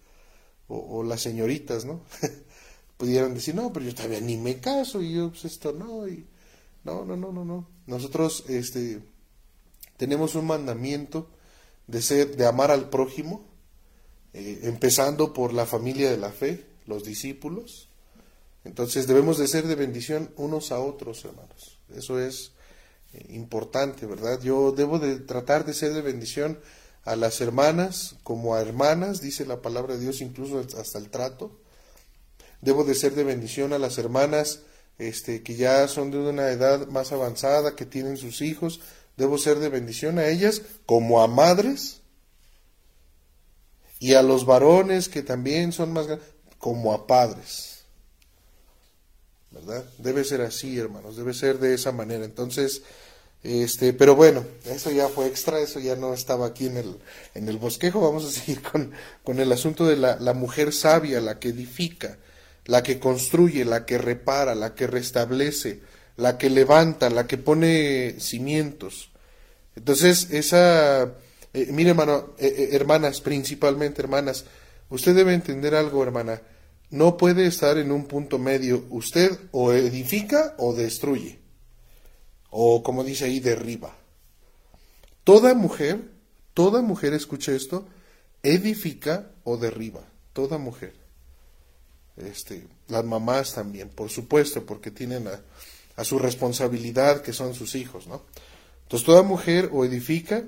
O 0.67 1.03
las 1.03 1.21
señoritas, 1.21 1.83
¿no? 1.83 2.01
pudieran 3.01 3.33
decir, 3.33 3.55
no, 3.55 3.73
pero 3.73 3.83
yo 3.83 3.95
todavía 3.95 4.21
ni 4.21 4.37
me 4.37 4.59
caso 4.59 5.01
y 5.01 5.13
yo, 5.13 5.31
pues 5.31 5.45
esto 5.45 5.73
no, 5.73 6.07
y 6.07 6.23
no, 6.83 7.03
no, 7.03 7.17
no, 7.17 7.31
no, 7.31 7.43
no. 7.43 7.67
Nosotros, 7.87 8.43
este, 8.47 9.01
tenemos 9.97 10.35
un 10.35 10.45
mandamiento 10.45 11.27
de 11.87 11.99
ser, 12.03 12.37
de 12.37 12.45
amar 12.45 12.69
al 12.69 12.91
prójimo, 12.91 13.43
eh, 14.33 14.59
empezando 14.65 15.33
por 15.33 15.51
la 15.51 15.65
familia 15.65 16.11
de 16.11 16.17
la 16.17 16.31
fe, 16.31 16.67
los 16.85 17.03
discípulos. 17.03 17.89
Entonces 18.65 19.07
debemos 19.07 19.39
de 19.39 19.47
ser 19.47 19.65
de 19.65 19.73
bendición 19.73 20.29
unos 20.37 20.71
a 20.71 20.79
otros, 20.79 21.25
hermanos. 21.25 21.79
Eso 21.95 22.19
es 22.19 22.51
eh, 23.13 23.25
importante, 23.29 24.05
¿verdad? 24.05 24.39
Yo 24.43 24.73
debo 24.73 24.99
de 24.99 25.17
tratar 25.17 25.65
de 25.65 25.73
ser 25.73 25.95
de 25.95 26.03
bendición 26.03 26.59
a 27.03 27.15
las 27.15 27.41
hermanas 27.41 28.17
como 28.21 28.53
a 28.53 28.61
hermanas, 28.61 29.21
dice 29.21 29.47
la 29.47 29.59
palabra 29.59 29.95
de 29.95 30.01
Dios, 30.01 30.21
incluso 30.21 30.59
hasta 30.59 30.99
el 30.99 31.09
trato. 31.09 31.60
Debo 32.61 32.83
de 32.83 32.95
ser 32.95 33.15
de 33.15 33.23
bendición 33.23 33.73
a 33.73 33.79
las 33.79 33.97
hermanas 33.97 34.61
este, 34.97 35.41
que 35.41 35.55
ya 35.55 35.87
son 35.87 36.11
de 36.11 36.19
una 36.19 36.49
edad 36.49 36.87
más 36.87 37.11
avanzada, 37.11 37.75
que 37.75 37.85
tienen 37.85 38.17
sus 38.17 38.41
hijos. 38.41 38.81
Debo 39.17 39.37
ser 39.37 39.59
de 39.59 39.69
bendición 39.69 40.19
a 40.19 40.27
ellas 40.27 40.61
como 40.85 41.21
a 41.21 41.27
madres 41.27 42.01
y 43.99 44.13
a 44.13 44.21
los 44.21 44.45
varones 44.45 45.09
que 45.09 45.21
también 45.21 45.71
son 45.71 45.93
más 45.93 46.07
como 46.57 46.93
a 46.93 47.07
padres. 47.07 47.83
¿Verdad? 49.51 49.83
Debe 49.97 50.23
ser 50.23 50.41
así, 50.41 50.79
hermanos, 50.79 51.17
debe 51.17 51.33
ser 51.33 51.59
de 51.59 51.73
esa 51.73 51.91
manera. 51.91 52.23
Entonces, 52.23 52.83
este, 53.43 53.91
pero 53.91 54.15
bueno, 54.15 54.45
eso 54.65 54.91
ya 54.91 55.09
fue 55.09 55.27
extra, 55.27 55.59
eso 55.59 55.79
ya 55.79 55.95
no 55.95 56.13
estaba 56.13 56.45
aquí 56.45 56.67
en 56.67 56.77
el, 56.77 56.97
en 57.33 57.49
el 57.49 57.57
bosquejo. 57.57 57.99
Vamos 58.01 58.23
a 58.25 58.31
seguir 58.31 58.61
con, 58.61 58.91
con 59.23 59.39
el 59.39 59.51
asunto 59.51 59.85
de 59.85 59.97
la, 59.97 60.15
la 60.17 60.33
mujer 60.33 60.71
sabia, 60.73 61.19
la 61.19 61.39
que 61.39 61.49
edifica, 61.49 62.17
la 62.65 62.83
que 62.83 62.99
construye, 62.99 63.65
la 63.65 63.85
que 63.85 63.97
repara, 63.97 64.55
la 64.55 64.75
que 64.75 64.87
restablece, 64.87 65.81
la 66.17 66.37
que 66.37 66.49
levanta, 66.49 67.09
la 67.09 67.27
que 67.27 67.37
pone 67.37 68.19
cimientos. 68.19 69.11
Entonces, 69.75 70.29
esa, 70.31 71.03
eh, 71.53 71.67
mire 71.71 71.91
hermano, 71.91 72.33
eh, 72.37 72.47
eh, 72.47 72.69
hermanas, 72.73 73.21
principalmente 73.21 74.01
hermanas, 74.01 74.45
usted 74.89 75.15
debe 75.15 75.33
entender 75.33 75.75
algo, 75.75 76.03
hermana 76.03 76.41
no 76.91 77.15
puede 77.15 77.47
estar 77.47 77.77
en 77.77 77.91
un 77.91 78.05
punto 78.05 78.37
medio. 78.37 78.85
Usted 78.89 79.31
o 79.51 79.71
edifica 79.71 80.55
o 80.57 80.73
destruye. 80.73 81.39
O 82.49 82.83
como 82.83 83.03
dice 83.03 83.25
ahí, 83.25 83.39
derriba. 83.39 83.95
Toda 85.23 85.53
mujer, 85.53 86.01
toda 86.53 86.81
mujer, 86.81 87.13
escuche 87.13 87.55
esto, 87.55 87.87
edifica 88.43 89.31
o 89.45 89.57
derriba. 89.57 90.03
Toda 90.33 90.57
mujer. 90.57 90.93
Este, 92.17 92.67
las 92.87 93.03
mamás 93.05 93.53
también, 93.53 93.89
por 93.89 94.09
supuesto, 94.09 94.65
porque 94.65 94.91
tienen 94.91 95.27
a, 95.27 95.41
a 95.95 96.03
su 96.03 96.19
responsabilidad 96.19 97.21
que 97.21 97.33
son 97.33 97.53
sus 97.53 97.75
hijos, 97.75 98.07
¿no? 98.07 98.23
Entonces 98.83 99.05
toda 99.05 99.23
mujer 99.23 99.69
o 99.71 99.85
edifica 99.85 100.43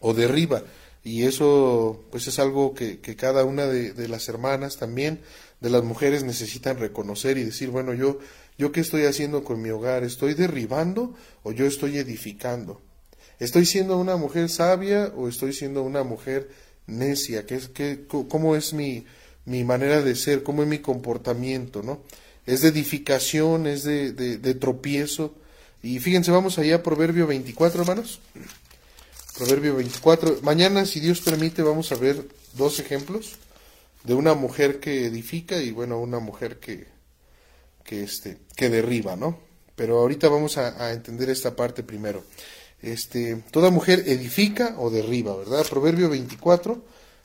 o 0.00 0.14
derriba. 0.14 0.62
Y 1.04 1.24
eso 1.24 2.04
pues 2.10 2.26
es 2.28 2.38
algo 2.38 2.74
que, 2.74 3.00
cada 3.16 3.44
una 3.44 3.66
de, 3.66 4.08
las 4.08 4.28
hermanas 4.28 4.76
también, 4.76 5.20
de 5.60 5.70
las 5.70 5.82
mujeres 5.82 6.22
necesitan 6.22 6.78
reconocer 6.78 7.38
y 7.38 7.44
decir, 7.44 7.70
bueno, 7.70 7.92
yo, 7.92 8.20
yo 8.56 8.70
qué 8.70 8.80
estoy 8.80 9.04
haciendo 9.04 9.42
con 9.42 9.60
mi 9.60 9.70
hogar, 9.70 10.04
¿estoy 10.04 10.34
derribando 10.34 11.14
o 11.42 11.52
yo 11.52 11.66
estoy 11.66 11.98
edificando? 11.98 12.80
¿Estoy 13.40 13.66
siendo 13.66 13.98
una 13.98 14.16
mujer 14.16 14.48
sabia 14.48 15.12
o 15.16 15.28
estoy 15.28 15.52
siendo 15.52 15.82
una 15.82 16.04
mujer 16.04 16.48
necia? 16.86 17.46
¿Qué 17.46 17.60
qué, 17.74 18.06
¿Cómo 18.06 18.54
es 18.54 18.72
mi, 18.72 19.04
mi 19.44 19.64
manera 19.64 20.02
de 20.02 20.14
ser? 20.14 20.42
¿Cómo 20.42 20.62
es 20.62 20.68
mi 20.68 20.78
comportamiento? 20.78 21.82
¿no? 21.82 22.02
¿Es 22.46 22.62
de 22.62 22.68
edificación? 22.68 23.66
¿Es 23.66 23.84
de, 23.84 24.12
de, 24.12 24.54
tropiezo? 24.54 25.34
Y 25.82 25.98
fíjense, 26.00 26.30
vamos 26.30 26.58
allá 26.58 26.76
a 26.76 26.82
Proverbio 26.82 27.26
24, 27.26 27.82
hermanos. 27.82 28.20
Proverbio 29.36 29.76
24. 29.76 30.38
Mañana, 30.42 30.86
si 30.86 31.00
Dios 31.00 31.20
permite, 31.20 31.62
vamos 31.62 31.90
a 31.92 31.96
ver 31.96 32.28
dos 32.54 32.78
ejemplos 32.78 33.36
de 34.04 34.14
una 34.14 34.34
mujer 34.34 34.80
que 34.80 35.06
edifica 35.06 35.60
y 35.60 35.70
bueno, 35.70 35.98
una 35.98 36.18
mujer 36.18 36.58
que, 36.58 36.86
que, 37.84 38.02
este, 38.02 38.38
que 38.56 38.68
derriba, 38.68 39.16
¿no? 39.16 39.38
Pero 39.74 39.98
ahorita 39.98 40.28
vamos 40.28 40.58
a, 40.58 40.84
a, 40.84 40.92
entender 40.92 41.30
esta 41.30 41.56
parte 41.56 41.82
primero. 41.82 42.24
Este, 42.82 43.42
toda 43.50 43.70
mujer 43.70 44.04
edifica 44.06 44.76
o 44.78 44.90
derriba, 44.90 45.36
¿verdad? 45.36 45.64
Proverbio 45.68 46.10
24. 46.10 46.82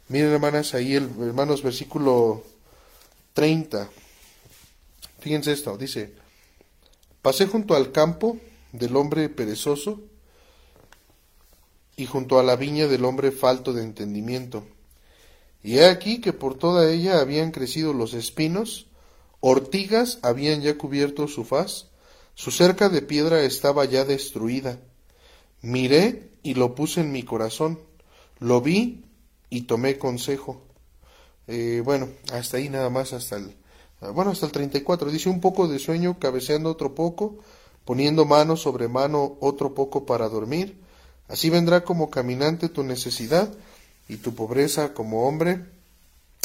Miren, 0.09 0.31
hermanas, 0.31 0.73
ahí 0.73 0.95
el 0.95 1.09
hermanos 1.19 1.61
versículo 1.61 2.41
30. 3.33 3.89
Fíjense 5.19 5.51
esto, 5.51 5.77
dice, 5.77 6.13
pasé 7.21 7.45
junto 7.45 7.75
al 7.75 7.91
campo 7.91 8.37
del 8.71 8.95
hombre 8.95 9.27
perezoso 9.27 9.99
y 11.97 12.05
junto 12.05 12.39
a 12.39 12.43
la 12.43 12.55
viña 12.55 12.87
del 12.87 13.03
hombre 13.03 13.33
falto 13.33 13.73
de 13.73 13.83
entendimiento. 13.83 14.65
Y 15.61 15.79
he 15.79 15.87
aquí 15.87 16.21
que 16.21 16.31
por 16.31 16.57
toda 16.57 16.89
ella 16.89 17.19
habían 17.19 17.51
crecido 17.51 17.91
los 17.91 18.13
espinos, 18.13 18.85
ortigas 19.41 20.19
habían 20.21 20.61
ya 20.61 20.77
cubierto 20.77 21.27
su 21.27 21.43
faz, 21.43 21.87
su 22.33 22.51
cerca 22.51 22.87
de 22.87 23.01
piedra 23.01 23.41
estaba 23.41 23.83
ya 23.83 24.05
destruida. 24.05 24.79
Miré 25.61 26.29
y 26.43 26.53
lo 26.53 26.75
puse 26.75 27.01
en 27.01 27.11
mi 27.11 27.23
corazón, 27.23 27.79
lo 28.39 28.61
vi 28.61 29.03
y 29.49 29.61
tomé 29.61 29.97
consejo. 29.97 30.61
Eh, 31.47 31.81
bueno, 31.83 32.09
hasta 32.33 32.57
ahí 32.57 32.69
nada 32.69 32.89
más, 32.89 33.13
hasta 33.13 33.37
el, 33.37 33.55
bueno, 34.13 34.31
hasta 34.31 34.45
el 34.45 34.51
34. 34.51 35.11
Dice 35.11 35.29
un 35.29 35.41
poco 35.41 35.67
de 35.67 35.79
sueño, 35.79 36.19
cabeceando 36.19 36.69
otro 36.69 36.95
poco, 36.95 37.37
poniendo 37.85 38.25
mano 38.25 38.57
sobre 38.57 38.87
mano 38.87 39.37
otro 39.39 39.73
poco 39.73 40.05
para 40.05 40.27
dormir 40.29 40.87
Así 41.27 41.49
vendrá 41.49 41.83
como 41.83 42.09
caminante 42.09 42.69
tu 42.69 42.83
necesidad 42.83 43.53
y 44.07 44.17
tu 44.17 44.33
pobreza 44.33 44.93
como 44.93 45.27
hombre 45.27 45.65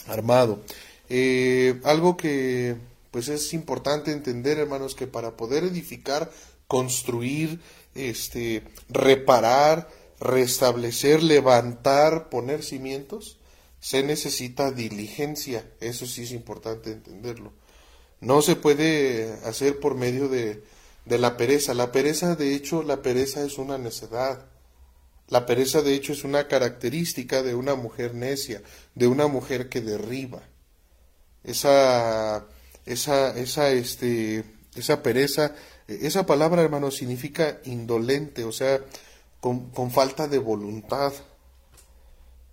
armado. 0.09 0.63
Eh, 1.09 1.81
algo 1.85 2.17
que 2.17 2.77
pues 3.11 3.29
es 3.29 3.53
importante 3.53 4.11
entender, 4.11 4.59
hermanos, 4.59 4.95
que 4.95 5.07
para 5.07 5.37
poder 5.37 5.65
edificar, 5.65 6.31
construir, 6.67 7.61
este, 7.95 8.65
reparar, 8.89 9.89
restablecer, 10.23 11.23
levantar, 11.23 12.29
poner 12.29 12.63
cimientos, 12.63 13.39
se 13.81 14.05
necesita 14.05 14.71
diligencia. 14.71 15.69
Eso 15.81 16.07
sí 16.07 16.23
es 16.23 16.33
importante 16.33 16.93
entenderlo. 16.93 17.53
No 18.21 18.41
se 18.41 18.55
puede 18.55 19.33
hacer 19.45 19.81
por 19.81 19.97
medio 19.97 20.29
de, 20.29 20.63
de 21.05 21.19
la 21.19 21.37
pereza. 21.37 21.75
La 21.75 21.91
pereza, 21.91 22.37
de 22.37 22.55
hecho, 22.55 22.85
la 22.85 23.03
pereza 23.03 23.45
es 23.45 23.59
una 23.59 23.79
necedad. 23.79 24.47
La 25.29 25.45
pereza, 25.45 25.83
de 25.83 25.95
hecho, 25.95 26.13
es 26.13 26.23
una 26.23 26.47
característica 26.47 27.43
de 27.43 27.57
una 27.57 27.75
mujer 27.75 28.15
necia, 28.15 28.63
de 28.95 29.09
una 29.09 29.27
mujer 29.27 29.69
que 29.69 29.81
derriba. 29.81 30.43
Esa, 31.43 32.47
esa, 32.87 33.37
esa, 33.37 33.71
este, 33.71 34.45
esa 34.77 35.03
pereza, 35.03 35.57
esa 35.89 36.27
palabra, 36.27 36.63
hermano, 36.63 36.93
significa 36.93 37.59
indolente, 37.65 38.45
o 38.45 38.53
sea, 38.53 38.81
con, 39.43 39.71
con 39.71 39.91
falta 39.91 40.29
de 40.29 40.39
voluntad. 40.39 41.13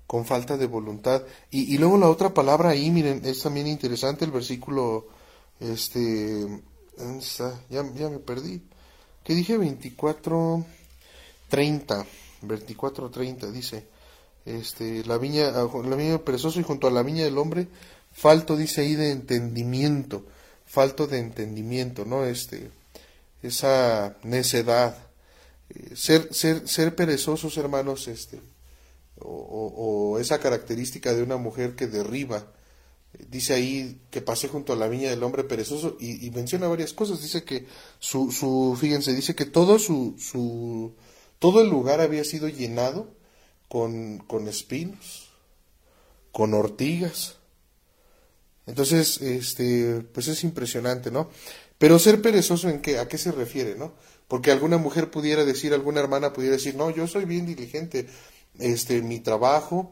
Con 0.08 0.26
falta 0.26 0.58
de 0.58 0.66
voluntad. 0.66 1.22
Y, 1.52 1.72
y, 1.72 1.78
luego 1.78 2.00
la 2.00 2.10
otra 2.10 2.34
palabra 2.34 2.70
ahí, 2.70 2.90
miren, 2.90 3.22
es 3.24 3.44
también 3.44 3.68
interesante 3.68 4.26
el 4.26 4.32
versículo, 4.32 5.06
este, 5.60 6.48
ya, 7.70 7.84
ya 7.94 8.10
me 8.10 8.18
perdí. 8.18 8.64
¿Qué 9.24 9.36
dije? 9.36 9.56
24, 9.56 10.66
30. 11.50 12.06
24:30 12.42 13.52
dice, 13.52 13.86
este, 14.46 15.06
la 15.06 15.20
viña, 15.20 15.50
ah, 15.50 15.70
la 15.86 15.96
viña 15.96 16.18
perezoso 16.18 16.60
y 16.60 16.64
junto 16.64 16.88
a 16.88 16.92
la 16.92 17.04
viña 17.04 17.24
del 17.24 17.38
hombre, 17.38 17.68
falto, 18.12 18.58
dice 18.58 18.82
ahí, 18.82 18.96
de 18.96 19.12
entendimiento, 19.12 20.26
falto 20.66 21.06
de 21.06 21.20
entendimiento, 21.20 22.04
¿no? 22.06 22.26
Este, 22.26 22.72
esa 23.44 24.18
necedad, 24.24 25.09
eh, 25.70 25.96
ser, 25.96 26.34
ser, 26.34 26.68
ser 26.68 26.96
perezosos, 26.96 27.58
hermanos, 27.58 28.08
este, 28.08 28.42
o, 29.20 30.18
esa 30.20 30.40
característica 30.40 31.14
de 31.14 31.24
una 31.24 31.38
mujer 31.38 31.76
que 31.76 31.88
derriba, 31.88 32.52
dice 33.30 33.54
ahí 33.54 34.02
que 34.12 34.22
pasé 34.22 34.48
junto 34.48 34.74
a 34.74 34.76
la 34.76 34.88
viña 34.88 35.10
del 35.10 35.24
hombre 35.24 35.44
perezoso 35.44 35.98
y, 36.00 36.26
y 36.26 36.32
menciona 36.32 36.68
varias 36.68 36.94
cosas, 36.94 37.22
dice 37.22 37.44
que 37.44 37.66
su, 38.00 38.32
su, 38.32 38.78
fíjense, 38.80 39.14
dice 39.14 39.36
que 39.36 39.46
todo 39.46 39.80
su, 39.80 40.16
su 40.20 40.94
todo 41.40 41.62
el 41.62 41.70
lugar 41.70 42.02
había 42.02 42.24
sido 42.24 42.50
llenado 42.50 43.08
con, 43.70 44.20
con 44.20 44.48
espinos, 44.48 45.30
con 46.32 46.54
ortigas. 46.54 47.38
Entonces, 48.68 49.22
este, 49.22 50.06
pues 50.14 50.28
es 50.28 50.44
impresionante, 50.44 51.10
¿no? 51.10 51.30
Pero 51.78 51.98
ser 51.98 52.22
perezoso 52.22 52.70
en 52.70 52.82
qué, 52.82 53.00
a 53.00 53.08
qué 53.08 53.18
se 53.18 53.32
refiere, 53.32 53.76
¿no? 53.76 53.94
Porque 54.30 54.52
alguna 54.52 54.78
mujer 54.78 55.12
pudiera 55.12 55.44
decir, 55.44 55.74
alguna 55.74 56.00
hermana 56.00 56.32
pudiera 56.32 56.56
decir, 56.56 56.76
no, 56.76 56.90
yo 56.90 57.08
soy 57.08 57.26
bien 57.26 57.46
diligente, 57.46 58.08
este, 58.60 59.02
mi 59.02 59.20
trabajo, 59.20 59.92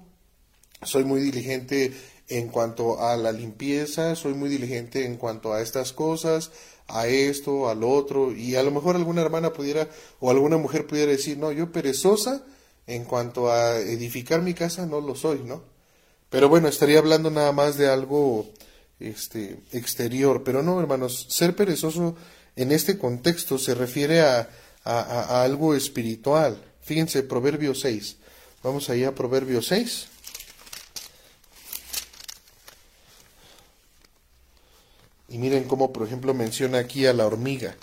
soy 0.84 1.04
muy 1.04 1.20
diligente 1.20 1.94
en 2.30 2.48
cuanto 2.48 3.02
a 3.06 3.18
la 3.18 3.34
limpieza, 3.34 4.16
soy 4.16 4.34
muy 4.34 4.48
diligente 4.48 5.06
en 5.06 5.18
cuanto 5.18 5.54
a 5.54 5.62
estas 5.62 5.92
cosas, 5.92 6.52
a 6.88 7.08
esto, 7.08 7.68
al 7.68 7.84
otro, 7.84 8.32
y 8.32 8.56
a 8.56 8.64
lo 8.64 8.72
mejor 8.72 8.96
alguna 8.96 9.22
hermana 9.22 9.52
pudiera, 9.52 9.90
o 10.22 10.32
alguna 10.32 10.58
mujer 10.58 10.88
pudiera 10.88 11.12
decir, 11.12 11.38
no, 11.38 11.52
yo 11.52 11.74
perezosa 11.74 12.46
en 12.86 13.04
cuanto 13.04 13.52
a 13.52 13.78
edificar 13.78 14.42
mi 14.42 14.54
casa 14.54 14.86
no 14.86 15.02
lo 15.02 15.16
soy, 15.16 15.42
¿no? 15.44 15.62
Pero 16.30 16.50
bueno, 16.50 16.68
estaría 16.68 17.00
hablando 17.00 17.30
nada 17.32 17.52
más 17.52 17.78
de 17.78 17.88
algo 17.88 18.46
este, 19.00 19.60
exterior. 19.72 20.44
Pero 20.44 20.64
no, 20.64 20.80
hermanos, 20.80 21.26
ser 21.30 21.56
perezoso 21.56 22.16
en 22.58 22.72
este 22.72 22.98
contexto 22.98 23.58
se 23.58 23.76
refiere 23.76 24.22
a, 24.22 24.50
a, 24.84 25.44
algo 25.44 25.76
espiritual. 25.76 26.62
Fíjense, 26.82 27.22
Proverbio 27.24 27.76
6. 27.76 28.18
Vamos 28.64 28.90
ahí 28.90 29.04
a 29.04 29.14
Proverbio 29.14 29.62
6. 29.62 30.08
Y 35.30 35.38
miren 35.38 35.66
cómo, 35.66 35.94
por 35.94 36.08
ejemplo, 36.08 36.34
menciona 36.34 36.80
aquí 36.80 37.06
a 37.06 37.14
la 37.14 37.28
hormiga, 37.28 37.76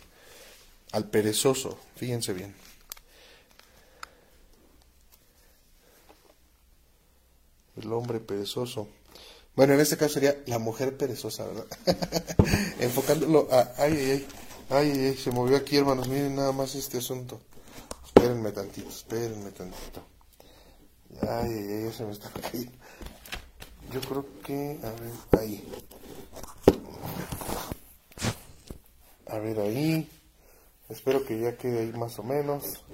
al 0.90 1.09
perezoso. 1.09 1.78
Fíjense 1.95 2.33
bien. 2.33 2.54
El 7.76 7.93
hombre 7.93 8.19
perezoso. 8.19 8.88
Bueno, 9.54 9.75
en 9.75 9.81
este 9.81 9.97
caso 9.97 10.14
sería 10.14 10.37
la 10.47 10.59
mujer 10.59 10.97
perezosa, 10.97 11.47
¿verdad? 11.47 11.66
Enfocándolo 12.81 13.47
a... 13.52 13.73
Ay, 13.76 13.93
ay, 13.93 14.11
ay, 14.11 14.26
ay, 14.71 14.90
ay, 14.90 15.16
se 15.16 15.30
movió 15.30 15.56
aquí, 15.56 15.76
hermanos. 15.76 16.09
Miren 16.09 16.37
nada 16.37 16.52
más 16.52 16.75
este 16.75 16.99
asunto. 16.99 17.40
Espérenme 18.04 18.52
tantito, 18.52 18.88
espérenme 18.88 19.50
tantito. 19.50 20.02
Ay, 21.23 21.52
ay, 21.52 21.85
ay, 21.87 21.92
se 21.92 22.04
me 22.04 22.12
está 22.12 22.30
cayendo. 22.30 22.73
Yo 23.92 24.00
creo 24.00 24.26
que... 24.42 24.78
A 24.83 24.90
ver, 24.90 25.40
ahí. 25.40 25.73
A 29.26 29.38
ver, 29.38 29.61
ahí. 29.61 30.09
Espero 30.88 31.25
que 31.25 31.38
ya 31.38 31.56
quede 31.56 31.80
ahí 31.80 31.92
más 31.92 32.18
o 32.18 32.23
menos. 32.23 32.85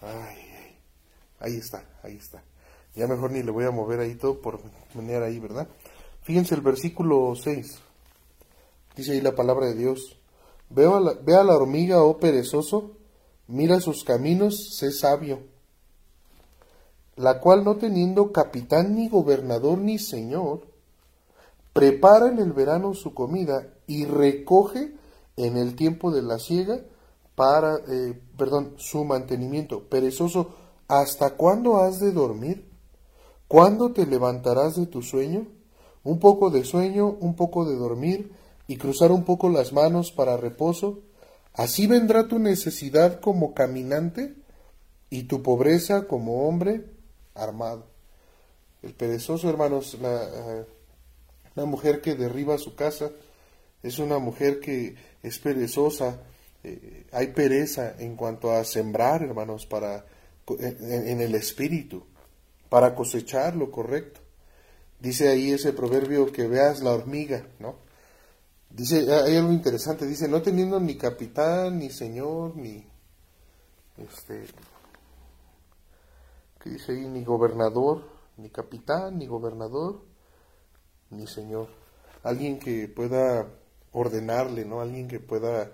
Ay, 0.00 0.38
ay. 0.58 0.78
Ahí 1.40 1.56
está, 1.56 1.84
ahí 2.02 2.16
está. 2.16 2.42
Ya 2.94 3.06
mejor 3.06 3.32
ni 3.32 3.42
le 3.42 3.50
voy 3.50 3.64
a 3.64 3.70
mover 3.70 4.00
ahí 4.00 4.14
todo 4.14 4.40
por 4.40 4.60
menear 4.94 5.22
ahí, 5.22 5.38
¿verdad? 5.40 5.68
Fíjense 6.22 6.54
el 6.54 6.60
versículo 6.60 7.34
6. 7.34 7.78
Dice 8.96 9.12
ahí 9.12 9.20
la 9.20 9.34
palabra 9.34 9.66
de 9.66 9.74
Dios. 9.74 10.16
Veo 10.70 10.96
a 10.96 11.00
la, 11.00 11.12
ve 11.12 11.34
a 11.34 11.44
la 11.44 11.54
hormiga, 11.54 12.02
oh 12.02 12.18
perezoso, 12.18 12.92
mira 13.46 13.80
sus 13.80 14.04
caminos, 14.04 14.76
sé 14.76 14.90
sabio. 14.92 15.40
La 17.16 17.40
cual 17.40 17.64
no 17.64 17.76
teniendo 17.76 18.32
capitán 18.32 18.94
ni 18.96 19.08
gobernador 19.08 19.78
ni 19.78 19.98
señor, 19.98 20.66
prepara 21.72 22.28
en 22.28 22.38
el 22.38 22.52
verano 22.52 22.94
su 22.94 23.14
comida 23.14 23.68
y 23.86 24.04
recoge 24.04 24.94
en 25.36 25.56
el 25.56 25.76
tiempo 25.76 26.10
de 26.10 26.22
la 26.22 26.38
siega 26.38 26.80
para, 27.34 27.76
eh, 27.88 28.20
perdón, 28.36 28.74
su 28.76 29.04
mantenimiento. 29.04 29.88
Perezoso, 29.88 30.54
¿hasta 30.88 31.36
cuándo 31.36 31.78
has 31.78 32.00
de 32.00 32.12
dormir? 32.12 32.70
¿Cuándo 33.48 33.92
te 33.92 34.06
levantarás 34.06 34.76
de 34.76 34.86
tu 34.86 35.02
sueño? 35.02 35.46
Un 36.02 36.18
poco 36.18 36.50
de 36.50 36.64
sueño, 36.64 37.16
un 37.20 37.34
poco 37.34 37.64
de 37.64 37.76
dormir 37.76 38.32
y 38.66 38.76
cruzar 38.76 39.12
un 39.12 39.24
poco 39.24 39.48
las 39.48 39.72
manos 39.72 40.12
para 40.12 40.36
reposo. 40.36 41.02
Así 41.52 41.86
vendrá 41.86 42.28
tu 42.28 42.38
necesidad 42.38 43.20
como 43.20 43.54
caminante 43.54 44.34
y 45.10 45.24
tu 45.24 45.42
pobreza 45.42 46.06
como 46.06 46.48
hombre 46.48 46.84
armado. 47.34 47.86
El 48.82 48.94
perezoso, 48.94 49.48
hermanos, 49.48 49.96
la, 50.00 50.64
eh, 51.56 51.64
mujer 51.64 52.00
que 52.00 52.14
derriba 52.14 52.58
su 52.58 52.74
casa, 52.74 53.10
es 53.82 53.98
una 53.98 54.18
mujer 54.18 54.60
que 54.60 54.96
es 55.22 55.38
perezosa. 55.38 56.18
Eh, 56.62 57.06
hay 57.12 57.28
pereza 57.28 57.94
en 57.98 58.16
cuanto 58.16 58.52
a 58.52 58.64
sembrar, 58.64 59.22
hermanos, 59.22 59.66
para 59.66 60.04
en 60.46 61.20
el 61.22 61.34
espíritu 61.34 62.04
para 62.74 62.96
cosechar 62.96 63.54
lo 63.54 63.70
correcto. 63.70 64.18
Dice 64.98 65.28
ahí 65.28 65.52
ese 65.52 65.72
proverbio 65.72 66.32
que 66.32 66.48
veas 66.48 66.82
la 66.82 66.90
hormiga, 66.90 67.46
¿no? 67.60 67.76
Dice, 68.74 69.06
hay 69.12 69.36
algo 69.36 69.52
interesante, 69.52 70.04
dice, 70.04 70.26
no 70.26 70.42
teniendo 70.42 70.80
ni 70.80 70.96
capitán, 70.96 71.78
ni 71.78 71.90
señor, 71.90 72.56
ni, 72.56 72.84
este, 73.98 74.46
¿qué 76.60 76.70
dice 76.70 76.90
ahí? 76.90 77.06
Ni 77.06 77.22
gobernador, 77.22 78.02
ni 78.36 78.50
capitán, 78.50 79.18
ni 79.18 79.28
gobernador, 79.28 80.02
ni 81.10 81.28
señor. 81.28 81.68
Alguien 82.24 82.58
que 82.58 82.88
pueda 82.88 83.46
ordenarle, 83.92 84.64
¿no? 84.64 84.80
Alguien 84.80 85.06
que 85.06 85.20
pueda 85.20 85.70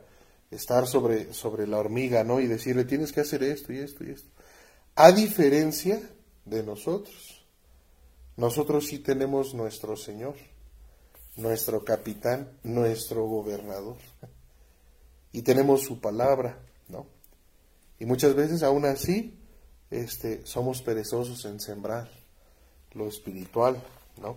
estar 0.50 0.86
sobre, 0.86 1.32
sobre 1.32 1.66
la 1.66 1.78
hormiga, 1.78 2.22
¿no? 2.22 2.38
Y 2.38 2.48
decirle, 2.48 2.84
tienes 2.84 3.12
que 3.12 3.20
hacer 3.20 3.42
esto 3.42 3.72
y 3.72 3.78
esto 3.78 4.04
y 4.04 4.10
esto. 4.10 4.28
A 4.96 5.10
diferencia 5.12 6.02
de 6.44 6.62
nosotros. 6.62 7.46
Nosotros 8.36 8.88
sí 8.88 8.98
tenemos 8.98 9.54
nuestro 9.54 9.96
Señor, 9.96 10.34
nuestro 11.37 11.85
capitán, 11.85 12.51
nuestro 12.62 13.27
gobernador. 13.27 13.97
Y 15.33 15.43
tenemos 15.43 15.83
su 15.83 16.01
palabra, 16.01 16.59
¿no? 16.88 17.07
Y 17.99 18.07
muchas 18.07 18.35
veces 18.35 18.62
aún 18.62 18.85
así 18.85 19.38
este, 19.90 20.45
somos 20.47 20.83
perezosos 20.83 21.45
en 21.45 21.61
sembrar 21.61 22.11
lo 22.93 23.07
espiritual, 23.07 23.81
¿no? 24.21 24.37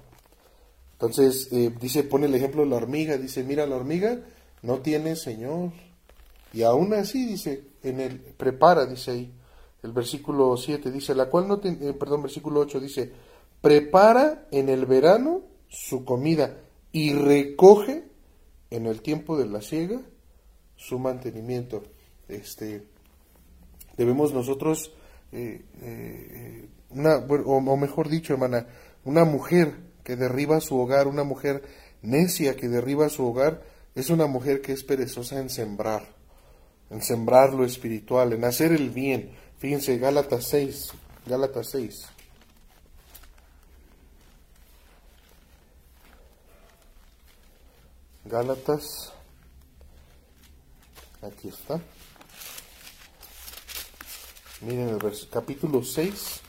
Entonces, 0.94 1.50
eh, 1.52 1.74
dice, 1.82 2.04
pone 2.04 2.28
el 2.28 2.36
ejemplo 2.36 2.64
de 2.64 2.70
la 2.70 2.78
hormiga, 2.78 3.18
dice, 3.18 3.44
mira, 3.44 3.66
la 3.66 3.76
hormiga 3.76 4.20
no 4.62 4.80
tiene 4.80 5.16
Señor. 5.16 5.72
Y 6.54 6.62
aún 6.64 6.94
así, 6.94 7.26
dice, 7.26 7.64
en 7.84 8.00
el, 8.00 8.20
prepara, 8.20 8.86
dice 8.86 9.12
ahí, 9.12 9.34
el 9.82 9.92
versículo 9.92 10.56
7 10.56 10.92
dice, 10.92 11.14
la 11.14 11.26
cual 11.26 11.48
no, 11.48 11.60
eh, 11.64 11.94
perdón, 12.00 12.22
versículo 12.22 12.62
8 12.62 12.80
dice, 12.80 13.12
prepara 13.60 14.48
en 14.52 14.70
el 14.70 14.86
verano 14.86 15.42
su 15.68 16.06
comida 16.06 16.63
y 16.94 17.12
recoge 17.14 18.06
en 18.70 18.86
el 18.86 19.02
tiempo 19.02 19.38
de 19.38 19.46
la 19.46 19.62
siega 19.62 20.00
su 20.78 20.98
mantenimiento. 20.98 21.84
Este, 22.30 22.88
debemos 23.98 24.34
nosotros, 24.34 24.94
eh, 25.34 25.66
eh, 25.82 26.70
una, 26.92 27.18
o, 27.18 27.76
mejor 27.76 28.08
dicho, 28.08 28.32
hermana, 28.32 28.68
una 29.04 29.26
mujer 29.26 29.76
que 30.06 30.16
derriba 30.16 30.62
su 30.62 30.80
hogar, 30.80 31.08
una 31.08 31.26
mujer 31.26 31.64
necia 32.02 32.56
que 32.56 32.70
derriba 32.70 33.10
su 33.10 33.26
hogar, 33.26 33.62
es 33.94 34.10
una 34.10 34.28
mujer 34.28 34.62
que 34.62 34.72
es 34.72 34.86
perezosa 34.86 35.42
en 35.42 35.50
sembrar, 35.50 36.16
en 36.90 37.02
sembrar 37.02 37.54
lo 37.54 37.66
espiritual, 37.66 38.32
en 38.32 38.46
hacer 38.46 38.72
el 38.72 38.90
bien, 38.92 39.32
Fíjense, 39.64 39.98
Gálatas 39.98 40.44
6, 40.50 40.92
Gálatas 41.26 41.70
6. 41.70 42.06
Gálatas, 48.34 49.14
aquí 51.22 51.50
está. 51.50 51.80
Miren 54.62 54.90
el 54.90 55.30
capítulo 55.30 55.84
6. 55.84 56.42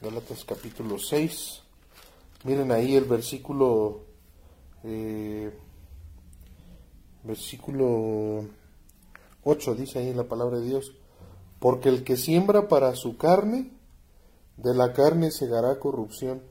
Gálatas 0.00 0.44
capítulo 0.44 0.96
6. 0.96 1.60
Miren 2.44 2.70
ahí 2.70 2.94
el 2.94 3.06
versículo, 3.06 4.02
eh, 4.84 5.52
versículo 7.24 8.44
8 9.42 9.74
dice 9.74 9.98
ahí 9.98 10.14
la 10.14 10.28
palabra 10.28 10.60
de 10.60 10.66
Dios, 10.66 10.92
porque 11.58 11.88
el 11.88 12.04
que 12.04 12.16
siembra 12.16 12.68
para 12.68 12.94
su 12.94 13.16
carne, 13.16 13.72
de 14.56 14.72
la 14.72 14.92
carne 14.92 15.32
segará 15.32 15.80
corrupción, 15.80 16.42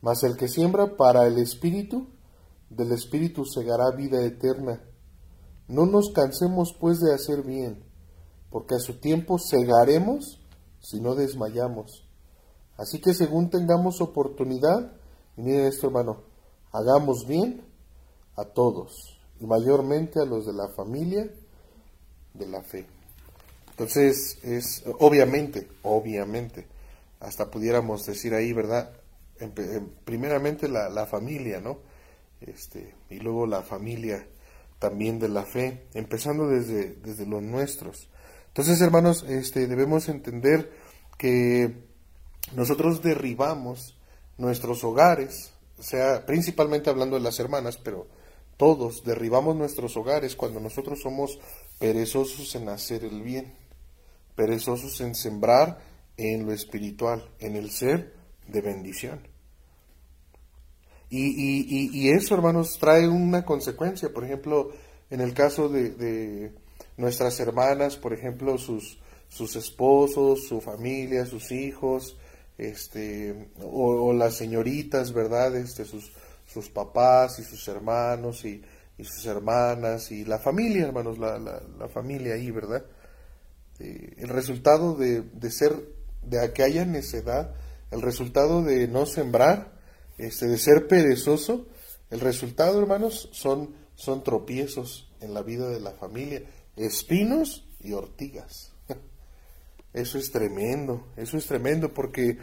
mas 0.00 0.22
el 0.22 0.36
que 0.36 0.48
siembra 0.48 0.96
para 0.96 1.26
el 1.26 1.38
espíritu, 1.38 2.08
del 2.70 2.92
espíritu 2.92 3.44
segará 3.44 3.90
vida 3.96 4.22
eterna. 4.24 4.82
No 5.66 5.86
nos 5.86 6.12
cansemos 6.12 6.74
pues 6.78 7.00
de 7.00 7.14
hacer 7.14 7.42
bien, 7.42 7.84
porque 8.50 8.74
a 8.74 8.78
su 8.78 9.00
tiempo 9.00 9.38
segaremos 9.38 10.40
si 10.80 11.00
no 11.00 11.14
desmayamos. 11.14 12.06
Así 12.76 13.00
que 13.00 13.12
según 13.12 13.50
tengamos 13.50 14.00
oportunidad, 14.00 14.92
y 15.36 15.42
miren 15.42 15.66
esto 15.66 15.88
hermano, 15.88 16.22
hagamos 16.72 17.26
bien 17.26 17.64
a 18.36 18.44
todos, 18.44 19.18
y 19.40 19.46
mayormente 19.46 20.20
a 20.20 20.24
los 20.24 20.46
de 20.46 20.52
la 20.52 20.68
familia, 20.68 21.28
de 22.34 22.46
la 22.46 22.62
fe. 22.62 22.86
Entonces, 23.70 24.38
es 24.42 24.82
obviamente, 24.98 25.68
obviamente, 25.82 26.66
hasta 27.20 27.50
pudiéramos 27.50 28.06
decir 28.06 28.34
ahí, 28.34 28.52
¿verdad? 28.52 28.90
Primeramente 30.04 30.68
la, 30.68 30.88
la, 30.88 31.06
familia, 31.06 31.60
¿no? 31.60 31.78
Este, 32.40 32.94
y 33.10 33.18
luego 33.18 33.46
la 33.46 33.62
familia 33.62 34.26
también 34.78 35.18
de 35.18 35.28
la 35.28 35.44
fe, 35.44 35.86
empezando 35.94 36.46
desde, 36.46 36.94
desde 37.02 37.26
los 37.26 37.42
nuestros. 37.42 38.08
Entonces, 38.48 38.80
hermanos, 38.80 39.24
este, 39.28 39.66
debemos 39.66 40.08
entender 40.08 40.72
que 41.16 41.74
nosotros 42.54 43.02
derribamos 43.02 43.96
nuestros 44.38 44.82
hogares, 44.84 45.52
sea 45.78 46.24
principalmente 46.26 46.90
hablando 46.90 47.16
de 47.16 47.22
las 47.22 47.38
hermanas, 47.38 47.78
pero 47.78 48.06
todos 48.56 49.04
derribamos 49.04 49.54
nuestros 49.56 49.96
hogares 49.96 50.34
cuando 50.34 50.60
nosotros 50.60 51.00
somos 51.00 51.38
perezosos 51.78 52.54
en 52.54 52.68
hacer 52.68 53.04
el 53.04 53.22
bien, 53.22 53.54
perezosos 54.34 55.00
en 55.00 55.14
sembrar 55.14 55.78
en 56.16 56.46
lo 56.46 56.52
espiritual, 56.52 57.30
en 57.38 57.56
el 57.56 57.70
ser 57.70 58.14
de 58.48 58.60
bendición. 58.60 59.27
Y, 61.10 61.98
y, 61.98 62.10
eso, 62.10 62.34
hermanos, 62.34 62.76
trae 62.78 63.08
una 63.08 63.44
consecuencia. 63.44 64.12
Por 64.12 64.24
ejemplo, 64.24 64.72
en 65.10 65.20
el 65.20 65.32
caso 65.32 65.68
de, 65.68 66.52
nuestras 66.96 67.40
hermanas, 67.40 67.96
por 67.96 68.12
ejemplo, 68.12 68.58
sus, 68.58 68.98
sus 69.28 69.56
esposos, 69.56 70.46
su 70.46 70.60
familia, 70.60 71.24
sus 71.24 71.50
hijos, 71.50 72.18
este, 72.58 73.50
o, 73.62 74.12
las 74.12 74.34
señoritas, 74.34 75.12
¿verdad? 75.12 75.56
Este, 75.56 75.84
sus, 75.84 76.12
sus 76.46 76.68
papás 76.68 77.38
y 77.38 77.44
sus 77.44 77.66
hermanos 77.68 78.44
y, 78.44 78.62
sus 79.00 79.26
hermanas 79.26 80.10
y 80.10 80.24
la 80.24 80.40
familia, 80.40 80.84
hermanos, 80.84 81.18
la, 81.18 81.38
la, 81.38 81.88
familia 81.88 82.34
ahí, 82.34 82.50
¿verdad? 82.50 82.84
Eh, 83.78 84.14
el 84.18 84.28
resultado 84.28 84.96
de, 84.96 85.22
de 85.22 85.50
ser, 85.52 85.72
de 86.22 86.52
que 86.52 86.64
haya 86.64 86.84
necedad, 86.84 87.54
el 87.92 88.02
resultado 88.02 88.62
de 88.62 88.88
no 88.88 89.06
sembrar, 89.06 89.77
este, 90.18 90.46
de 90.46 90.58
ser 90.58 90.86
perezoso, 90.86 91.66
el 92.10 92.20
resultado, 92.20 92.80
hermanos, 92.80 93.28
son, 93.32 93.74
son 93.94 94.22
tropiezos 94.24 95.10
en 95.20 95.34
la 95.34 95.42
vida 95.42 95.68
de 95.68 95.80
la 95.80 95.92
familia, 95.92 96.42
espinos 96.76 97.66
y 97.80 97.92
ortigas. 97.92 98.72
Eso 99.92 100.18
es 100.18 100.30
tremendo, 100.30 101.08
eso 101.16 101.38
es 101.38 101.46
tremendo 101.46 101.94
porque 101.94 102.38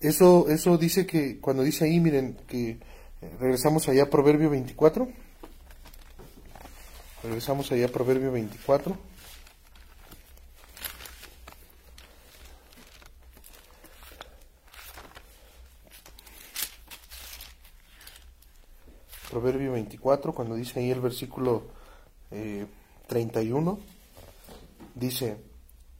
eso, 0.00 0.48
eso 0.48 0.76
dice 0.76 1.06
que, 1.06 1.38
cuando 1.40 1.62
dice 1.62 1.84
ahí, 1.84 2.00
miren, 2.00 2.36
que 2.46 2.70
eh, 2.70 2.78
regresamos 3.40 3.88
allá 3.88 4.04
a 4.04 4.10
Proverbio 4.10 4.50
24, 4.50 5.08
regresamos 7.22 7.70
allá 7.72 7.86
a 7.86 7.88
Proverbio 7.88 8.32
24. 8.32 8.96
Proverbio 19.30 19.72
24, 19.72 20.32
cuando 20.32 20.54
dice 20.54 20.80
ahí 20.80 20.90
el 20.90 21.00
versículo 21.00 21.64
31, 23.06 23.72
eh, 23.72 23.84
dice, 24.94 25.36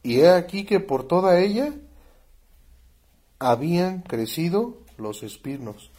y 0.03 0.19
he 0.19 0.29
aquí 0.29 0.65
que 0.65 0.79
por 0.79 1.07
toda 1.07 1.39
ella 1.39 1.73
habían 3.37 4.01
crecido 4.01 4.77
los 4.97 5.23
espinos, 5.23 5.91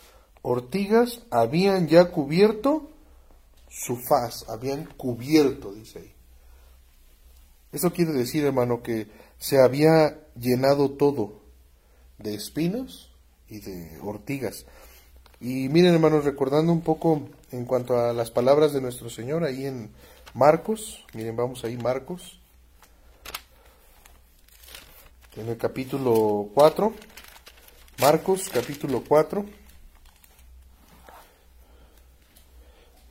ortigas 0.42 1.22
habían 1.30 1.88
ya 1.88 2.10
cubierto 2.10 2.90
su 3.68 3.96
faz, 3.96 4.48
habían 4.48 4.84
cubierto, 4.96 5.72
dice 5.72 6.00
ahí. 6.00 6.14
Eso 7.72 7.92
quiere 7.92 8.12
decir, 8.12 8.44
hermano, 8.44 8.82
que 8.82 9.08
se 9.38 9.60
había 9.62 10.26
llenado 10.34 10.90
todo 10.90 11.40
de 12.18 12.34
espinos 12.34 13.14
y 13.48 13.60
de 13.60 13.98
ortigas. 14.02 14.66
Y 15.42 15.70
miren, 15.70 15.94
hermanos, 15.94 16.26
recordando 16.26 16.70
un 16.70 16.82
poco 16.82 17.22
en 17.50 17.64
cuanto 17.64 17.98
a 17.98 18.12
las 18.12 18.30
palabras 18.30 18.74
de 18.74 18.82
nuestro 18.82 19.08
Señor 19.08 19.42
ahí 19.42 19.64
en 19.64 19.90
Marcos, 20.34 21.06
miren, 21.14 21.34
vamos 21.34 21.64
ahí, 21.64 21.78
Marcos, 21.78 22.38
en 25.36 25.48
el 25.48 25.56
capítulo 25.56 26.50
4, 26.52 26.92
Marcos, 28.02 28.50
capítulo 28.52 29.02
4, 29.08 29.46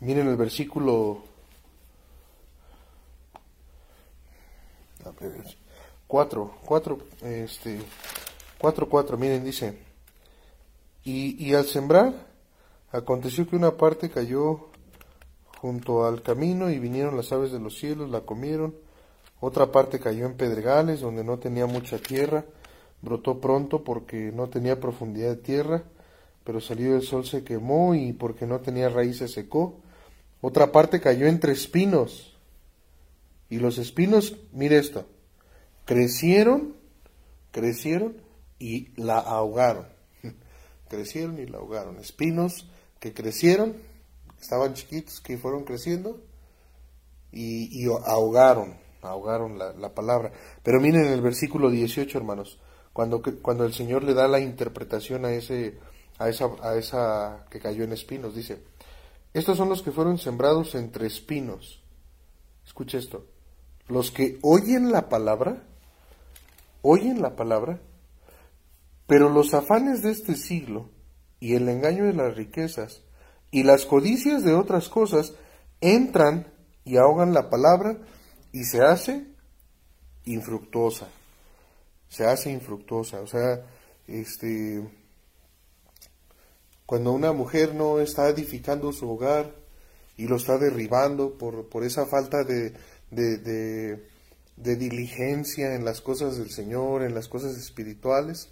miren 0.01 0.27
el 0.27 0.37
versículo 0.37 1.23
4, 6.05 6.57
4, 6.63 6.99
este, 7.23 7.79
4, 8.59 8.87
4, 8.87 9.17
miren, 9.17 9.43
dice, 9.43 9.88
y, 11.03 11.53
al 11.53 11.65
sembrar, 11.65 12.27
aconteció 12.91 13.47
que 13.47 13.55
una 13.55 13.77
parte 13.77 14.09
cayó 14.09 14.67
junto 15.57 16.05
al 16.05 16.21
camino 16.21 16.69
y 16.69 16.79
vinieron 16.79 17.15
las 17.15 17.31
aves 17.31 17.51
de 17.51 17.59
los 17.59 17.77
cielos, 17.77 18.09
la 18.09 18.21
comieron. 18.21 18.75
Otra 19.39 19.71
parte 19.71 19.99
cayó 19.99 20.25
en 20.25 20.35
pedregales, 20.35 21.01
donde 21.01 21.23
no 21.23 21.39
tenía 21.39 21.65
mucha 21.65 21.97
tierra. 21.97 22.45
Brotó 23.01 23.39
pronto 23.39 23.83
porque 23.83 24.31
no 24.33 24.49
tenía 24.49 24.79
profundidad 24.79 25.29
de 25.29 25.37
tierra, 25.37 25.83
pero 26.43 26.59
salió 26.59 26.95
el 26.95 27.01
sol 27.01 27.25
se 27.25 27.43
quemó 27.43 27.95
y 27.95 28.11
porque 28.11 28.45
no 28.45 28.59
tenía 28.59 28.89
raíz 28.89 29.19
se 29.19 29.29
secó. 29.29 29.79
Otra 30.41 30.71
parte 30.71 30.99
cayó 30.99 31.27
entre 31.27 31.53
espinos. 31.53 32.37
Y 33.49 33.57
los 33.57 33.77
espinos, 33.77 34.35
mire 34.51 34.77
esto, 34.77 35.05
crecieron, 35.85 36.75
crecieron 37.51 38.17
y 38.59 38.89
la 39.01 39.17
ahogaron 39.17 39.98
crecieron 40.89 41.39
y 41.39 41.45
la 41.45 41.59
ahogaron. 41.59 41.97
Espinos 41.99 42.67
que 42.99 43.13
crecieron, 43.13 43.75
estaban 44.41 44.73
chiquitos, 44.73 45.21
que 45.21 45.37
fueron 45.37 45.63
creciendo 45.63 46.21
y, 47.31 47.85
ahogaron, 47.87 48.77
ahogaron 49.01 49.57
la, 49.57 49.93
palabra. 49.93 50.31
Pero 50.63 50.81
miren 50.81 51.05
el 51.05 51.21
versículo 51.21 51.69
18, 51.69 52.17
hermanos, 52.17 52.59
cuando, 52.91 53.21
cuando 53.41 53.65
el 53.65 53.73
Señor 53.73 54.03
le 54.03 54.13
da 54.13 54.27
la 54.27 54.39
interpretación 54.39 55.25
a, 55.25 55.31
ese, 55.31 55.77
a, 56.17 56.27
esa, 56.27 56.49
a 56.61 56.75
esa 56.75 57.45
que 57.49 57.59
cayó 57.59 57.83
en 57.83 57.93
espinos, 57.93 58.35
dice, 58.35 58.61
estos 59.33 59.57
son 59.57 59.69
los 59.69 59.81
que 59.81 59.91
fueron 59.91 60.17
sembrados 60.17 60.75
entre 60.75 61.07
espinos. 61.07 61.81
Escucha 62.65 62.97
esto, 62.97 63.25
los 63.87 64.11
que 64.11 64.37
oyen 64.41 64.91
la 64.91 65.09
palabra, 65.09 65.63
oyen 66.81 67.21
la 67.21 67.35
palabra, 67.35 67.79
pero 69.09 69.27
los 69.27 69.55
afanes 69.55 70.03
de 70.03 70.11
este 70.11 70.35
siglo 70.35 70.91
y 71.39 71.55
el 71.55 71.67
engaño 71.67 72.05
de 72.05 72.13
las 72.13 72.35
riquezas 72.35 73.01
y 73.49 73.63
las 73.63 73.87
codicias 73.87 74.43
de 74.43 74.53
otras 74.53 74.87
cosas 74.87 75.33
entran 75.81 76.53
y 76.85 76.97
ahogan 76.97 77.33
la 77.33 77.49
palabra 77.49 77.97
y 78.51 78.65
se 78.65 78.81
hace 78.81 79.25
infructuosa. 80.25 81.07
Se 82.07 82.27
hace 82.27 82.51
infructuosa. 82.51 83.21
O 83.21 83.25
sea, 83.25 83.65
este, 84.05 84.87
cuando 86.85 87.11
una 87.11 87.33
mujer 87.33 87.73
no 87.73 87.99
está 87.99 88.29
edificando 88.29 88.93
su 88.93 89.09
hogar 89.09 89.55
y 90.17 90.27
lo 90.27 90.35
está 90.35 90.59
derribando 90.59 91.35
por, 91.35 91.67
por 91.67 91.83
esa 91.83 92.05
falta 92.05 92.43
de, 92.43 92.75
de, 93.09 94.07
de 94.55 94.75
diligencia 94.75 95.73
en 95.73 95.83
las 95.83 95.99
cosas 95.99 96.37
del 96.37 96.51
Señor, 96.51 97.01
en 97.01 97.15
las 97.15 97.27
cosas 97.27 97.57
espirituales, 97.57 98.51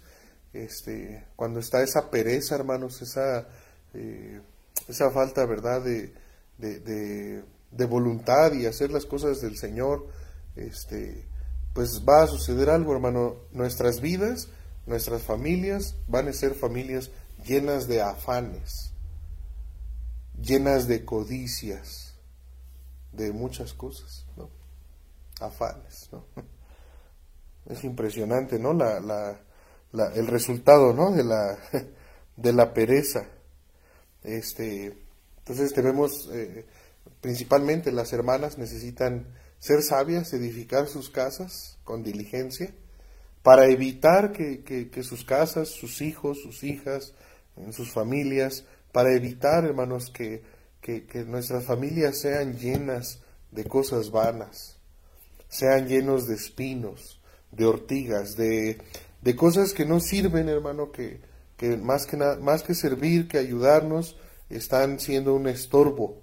este, 0.52 1.26
cuando 1.36 1.60
está 1.60 1.82
esa 1.82 2.10
pereza, 2.10 2.54
hermanos, 2.54 3.02
esa, 3.02 3.46
eh, 3.94 4.40
esa 4.88 5.10
falta, 5.10 5.44
¿verdad?, 5.46 5.82
de, 5.82 6.12
de, 6.58 7.86
voluntad 7.86 8.52
y 8.52 8.66
hacer 8.66 8.90
las 8.90 9.06
cosas 9.06 9.40
del 9.40 9.56
Señor, 9.56 10.06
este, 10.56 11.26
pues 11.72 12.02
va 12.08 12.22
a 12.22 12.26
suceder 12.26 12.70
algo, 12.70 12.92
hermano. 12.92 13.36
Nuestras 13.52 14.00
vidas, 14.00 14.48
nuestras 14.86 15.22
familias 15.22 15.96
van 16.08 16.28
a 16.28 16.32
ser 16.32 16.54
familias 16.54 17.10
llenas 17.44 17.86
de 17.86 18.02
afanes, 18.02 18.92
llenas 20.40 20.88
de 20.88 21.04
codicias, 21.04 22.16
de 23.12 23.32
muchas 23.32 23.72
cosas, 23.74 24.26
¿no? 24.36 24.50
Afanes, 25.40 26.08
¿no? 26.12 26.24
Es 27.66 27.84
impresionante, 27.84 28.58
¿no? 28.58 28.72
La, 28.72 29.38
el 29.92 30.26
resultado 30.26 30.92
¿no? 30.92 31.12
de, 31.12 31.24
la, 31.24 31.58
de 32.36 32.52
la 32.52 32.72
pereza. 32.72 33.26
Este, 34.22 34.96
entonces 35.38 35.72
tenemos, 35.72 36.28
eh, 36.32 36.66
principalmente 37.20 37.92
las 37.92 38.12
hermanas 38.12 38.58
necesitan 38.58 39.26
ser 39.58 39.82
sabias, 39.82 40.32
edificar 40.32 40.88
sus 40.88 41.10
casas 41.10 41.78
con 41.84 42.02
diligencia, 42.02 42.72
para 43.42 43.66
evitar 43.66 44.32
que, 44.32 44.62
que, 44.62 45.02
sus 45.02 45.24
casas, 45.24 45.68
sus 45.68 46.02
hijos, 46.02 46.38
sus 46.42 46.64
hijas, 46.64 47.14
en 47.56 47.72
sus 47.72 47.92
familias, 47.92 48.64
para 48.92 49.14
evitar, 49.14 49.64
hermanos, 49.64 50.10
que, 50.10 50.42
que, 50.80 51.06
que 51.06 51.24
nuestras 51.24 51.64
familias 51.64 52.20
sean 52.20 52.58
llenas 52.58 53.20
de 53.50 53.64
cosas 53.64 54.10
vanas, 54.10 54.76
sean 55.48 55.88
llenos 55.88 56.26
de 56.26 56.34
espinos, 56.34 57.20
de 57.50 57.64
ortigas, 57.64 58.36
de, 58.36 58.78
de 59.28 59.36
cosas 59.36 59.74
que 59.74 59.84
no 59.84 60.00
sirven, 60.00 60.48
hermano, 60.48 60.90
que, 60.90 61.20
que 61.58 61.76
más 61.76 62.06
que 62.06 62.16
más 62.16 62.62
que 62.62 62.74
servir, 62.74 63.28
que 63.28 63.36
ayudarnos, 63.36 64.16
están 64.48 65.00
siendo 65.00 65.34
un 65.34 65.48
estorbo 65.48 66.22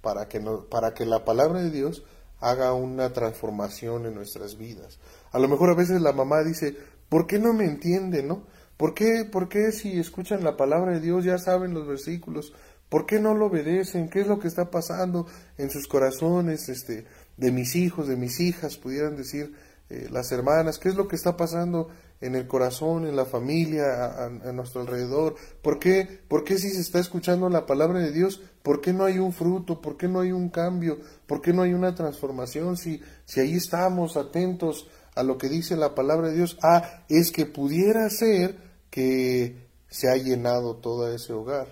para 0.00 0.28
que 0.28 0.38
no, 0.38 0.66
para 0.66 0.94
que 0.94 1.06
la 1.06 1.24
palabra 1.24 1.60
de 1.60 1.72
Dios 1.72 2.04
haga 2.38 2.72
una 2.72 3.12
transformación 3.12 4.06
en 4.06 4.14
nuestras 4.14 4.56
vidas. 4.56 5.00
A 5.32 5.40
lo 5.40 5.48
mejor 5.48 5.70
a 5.70 5.74
veces 5.74 6.00
la 6.00 6.12
mamá 6.12 6.44
dice, 6.44 6.76
¿por 7.08 7.26
qué 7.26 7.40
no 7.40 7.52
me 7.52 7.64
entienden, 7.64 8.28
no? 8.28 8.46
¿Por 8.76 8.94
qué, 8.94 9.24
¿Por 9.24 9.48
qué 9.48 9.72
si 9.72 9.98
escuchan 9.98 10.44
la 10.44 10.56
palabra 10.56 10.92
de 10.92 11.00
Dios 11.00 11.24
ya 11.24 11.38
saben 11.38 11.74
los 11.74 11.88
versículos? 11.88 12.52
¿Por 12.88 13.06
qué 13.06 13.18
no 13.18 13.34
lo 13.34 13.46
obedecen? 13.46 14.08
¿Qué 14.08 14.20
es 14.20 14.28
lo 14.28 14.38
que 14.38 14.46
está 14.46 14.70
pasando 14.70 15.26
en 15.58 15.68
sus 15.68 15.88
corazones 15.88 16.68
este, 16.68 17.06
de 17.36 17.50
mis 17.50 17.74
hijos, 17.74 18.06
de 18.06 18.14
mis 18.14 18.38
hijas, 18.38 18.76
pudieran 18.76 19.16
decir 19.16 19.52
eh, 19.88 20.08
las 20.10 20.32
hermanas? 20.32 20.78
¿Qué 20.78 20.88
es 20.88 20.96
lo 20.96 21.06
que 21.06 21.16
está 21.16 21.36
pasando 21.36 21.88
en 22.20 22.34
el 22.34 22.46
corazón, 22.46 23.06
en 23.06 23.14
la 23.14 23.24
familia, 23.24 24.24
a, 24.24 24.52
nuestro 24.52 24.80
alrededor? 24.80 25.36
¿Por 25.62 25.78
qué, 25.78 26.20
¿Por 26.28 26.44
qué 26.44 26.58
si 26.58 26.70
se 26.70 26.80
está 26.80 26.98
escuchando 26.98 27.48
la 27.48 27.66
palabra 27.66 28.00
de 28.00 28.12
Dios, 28.12 28.40
por 28.62 28.80
qué 28.80 28.92
no 28.92 29.04
hay 29.04 29.18
un 29.18 29.32
fruto? 29.32 29.80
¿Por 29.80 29.96
qué 29.96 30.08
no 30.08 30.20
hay 30.20 30.32
un 30.32 30.48
cambio? 30.48 30.98
¿Por 31.26 31.40
qué 31.40 31.52
no 31.52 31.62
hay 31.62 31.72
una 31.72 31.94
transformación? 31.94 32.76
Si, 32.76 33.00
si 33.24 33.40
ahí 33.40 33.54
estamos 33.54 34.16
atentos 34.16 34.88
a 35.14 35.22
lo 35.22 35.38
que 35.38 35.48
dice 35.48 35.76
la 35.76 35.94
palabra 35.94 36.28
de 36.28 36.36
Dios, 36.36 36.58
ah, 36.62 37.04
es 37.08 37.30
que 37.30 37.46
pudiera 37.46 38.08
ser 38.10 38.56
que 38.90 39.66
se 39.88 40.10
ha 40.10 40.16
llenado 40.16 40.76
todo 40.76 41.12
ese 41.12 41.32
hogar 41.32 41.68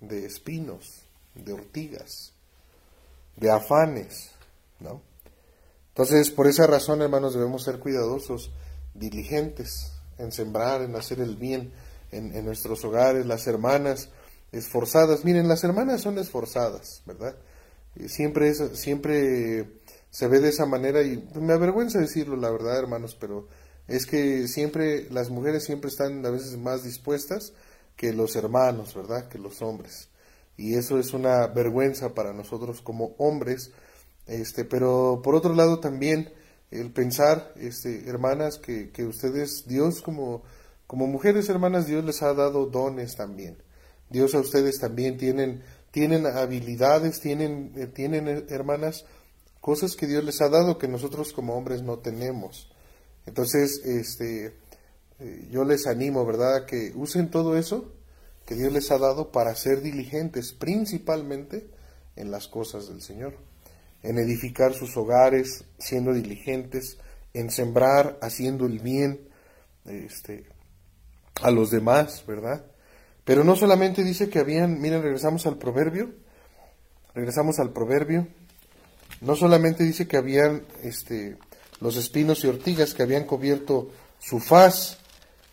de 0.00 0.24
espinos, 0.24 1.02
de 1.34 1.52
ortigas, 1.52 2.32
de 3.36 3.50
afanes, 3.50 4.30
¿no? 4.80 5.07
Entonces, 5.98 6.30
por 6.30 6.46
esa 6.46 6.64
razón, 6.68 7.02
hermanos, 7.02 7.34
debemos 7.34 7.64
ser 7.64 7.80
cuidadosos, 7.80 8.52
diligentes 8.94 9.94
en 10.16 10.30
sembrar, 10.30 10.80
en 10.82 10.94
hacer 10.94 11.18
el 11.18 11.34
bien 11.34 11.72
en, 12.12 12.44
nuestros 12.44 12.84
hogares, 12.84 13.26
las 13.26 13.48
hermanas 13.48 14.08
esforzadas. 14.52 15.24
Miren, 15.24 15.48
las 15.48 15.64
hermanas 15.64 16.00
son 16.00 16.16
esforzadas, 16.18 17.02
¿verdad? 17.04 17.34
Siempre, 18.06 18.48
es, 18.48 18.62
siempre 18.74 19.80
se 20.08 20.28
ve 20.28 20.38
de 20.38 20.50
esa 20.50 20.66
manera 20.66 21.02
y 21.02 21.28
me 21.34 21.54
avergüenza 21.54 21.98
decirlo, 21.98 22.36
la 22.36 22.52
verdad, 22.52 22.78
hermanos, 22.78 23.16
pero 23.18 23.48
es 23.88 24.06
que 24.06 24.46
siempre 24.46 25.10
las 25.10 25.30
mujeres 25.30 25.64
siempre 25.64 25.90
están 25.90 26.24
a 26.24 26.30
veces 26.30 26.56
más 26.58 26.84
dispuestas 26.84 27.54
que 27.96 28.12
los 28.12 28.36
hermanos, 28.36 28.94
¿verdad? 28.94 29.26
Que 29.26 29.38
los 29.38 29.62
hombres. 29.62 30.10
Y 30.56 30.76
eso 30.76 31.00
es 31.00 31.12
una 31.12 31.48
vergüenza 31.48 32.14
para 32.14 32.32
nosotros 32.32 32.82
como 32.82 33.16
hombres. 33.18 33.72
Este, 34.28 34.64
pero 34.64 35.20
por 35.24 35.34
otro 35.34 35.54
lado 35.54 35.80
también 35.80 36.30
el 36.70 36.92
pensar, 36.92 37.52
este, 37.56 38.08
hermanas, 38.08 38.58
que, 38.58 38.92
ustedes, 39.04 39.64
Dios 39.66 40.02
como, 40.02 40.42
como 40.86 41.06
mujeres 41.06 41.48
hermanas, 41.48 41.86
Dios 41.86 42.04
les 42.04 42.22
ha 42.22 42.34
dado 42.34 42.66
dones 42.66 43.16
también. 43.16 43.56
Dios 44.10 44.34
a 44.34 44.40
ustedes 44.40 44.78
también 44.78 45.16
tienen, 45.16 45.62
tienen 45.90 46.26
habilidades, 46.26 47.20
tienen, 47.20 47.72
eh, 47.76 47.86
tienen 47.86 48.28
eh, 48.28 48.44
hermanas, 48.50 49.06
cosas 49.60 49.96
que 49.96 50.06
Dios 50.06 50.22
les 50.24 50.40
ha 50.42 50.48
dado 50.48 50.78
que 50.78 50.88
nosotros 50.88 51.32
como 51.32 51.56
hombres 51.56 51.82
no 51.82 51.98
tenemos. 51.98 52.70
Entonces, 53.26 53.80
este, 53.84 54.54
eh, 55.18 55.48
yo 55.50 55.64
les 55.64 55.86
animo, 55.86 56.24
¿verdad?, 56.26 56.56
a 56.56 56.66
que 56.66 56.92
usen 56.94 57.30
todo 57.30 57.56
eso 57.56 57.92
que 58.44 58.54
Dios 58.54 58.72
les 58.72 58.90
ha 58.90 58.98
dado 58.98 59.30
para 59.30 59.54
ser 59.54 59.82
diligentes, 59.82 60.54
principalmente 60.54 61.68
en 62.16 62.30
las 62.30 62.48
cosas 62.48 62.88
del 62.88 63.02
Señor, 63.02 63.34
en 64.02 64.18
edificar 64.18 64.74
sus 64.74 64.96
hogares, 64.96 65.64
siendo 65.78 66.12
diligentes, 66.12 66.98
en 67.34 67.50
sembrar, 67.50 68.18
haciendo 68.22 68.66
el 68.66 68.78
bien 68.78 69.28
este, 69.84 70.44
a 71.42 71.50
los 71.50 71.70
demás, 71.70 72.24
¿verdad? 72.26 72.64
Pero 73.24 73.44
no 73.44 73.56
solamente 73.56 74.02
dice 74.04 74.28
que 74.28 74.38
habían, 74.38 74.80
miren, 74.80 75.02
regresamos 75.02 75.46
al 75.46 75.58
proverbio, 75.58 76.10
regresamos 77.14 77.58
al 77.58 77.72
proverbio, 77.72 78.26
no 79.20 79.36
solamente 79.36 79.84
dice 79.84 80.06
que 80.06 80.16
habían 80.16 80.64
este, 80.82 81.36
los 81.80 81.96
espinos 81.96 82.44
y 82.44 82.48
ortigas 82.48 82.94
que 82.94 83.02
habían 83.02 83.24
cubierto 83.24 83.90
su 84.18 84.40
faz, 84.40 84.98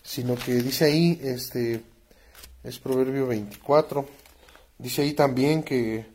sino 0.03 0.36
que 0.36 0.53
dice 0.53 0.86
ahí, 0.86 1.19
este, 1.23 1.81
es 2.63 2.79
Proverbio 2.79 3.27
24, 3.27 4.08
dice 4.77 5.01
ahí 5.01 5.13
también 5.13 5.63
que, 5.63 6.05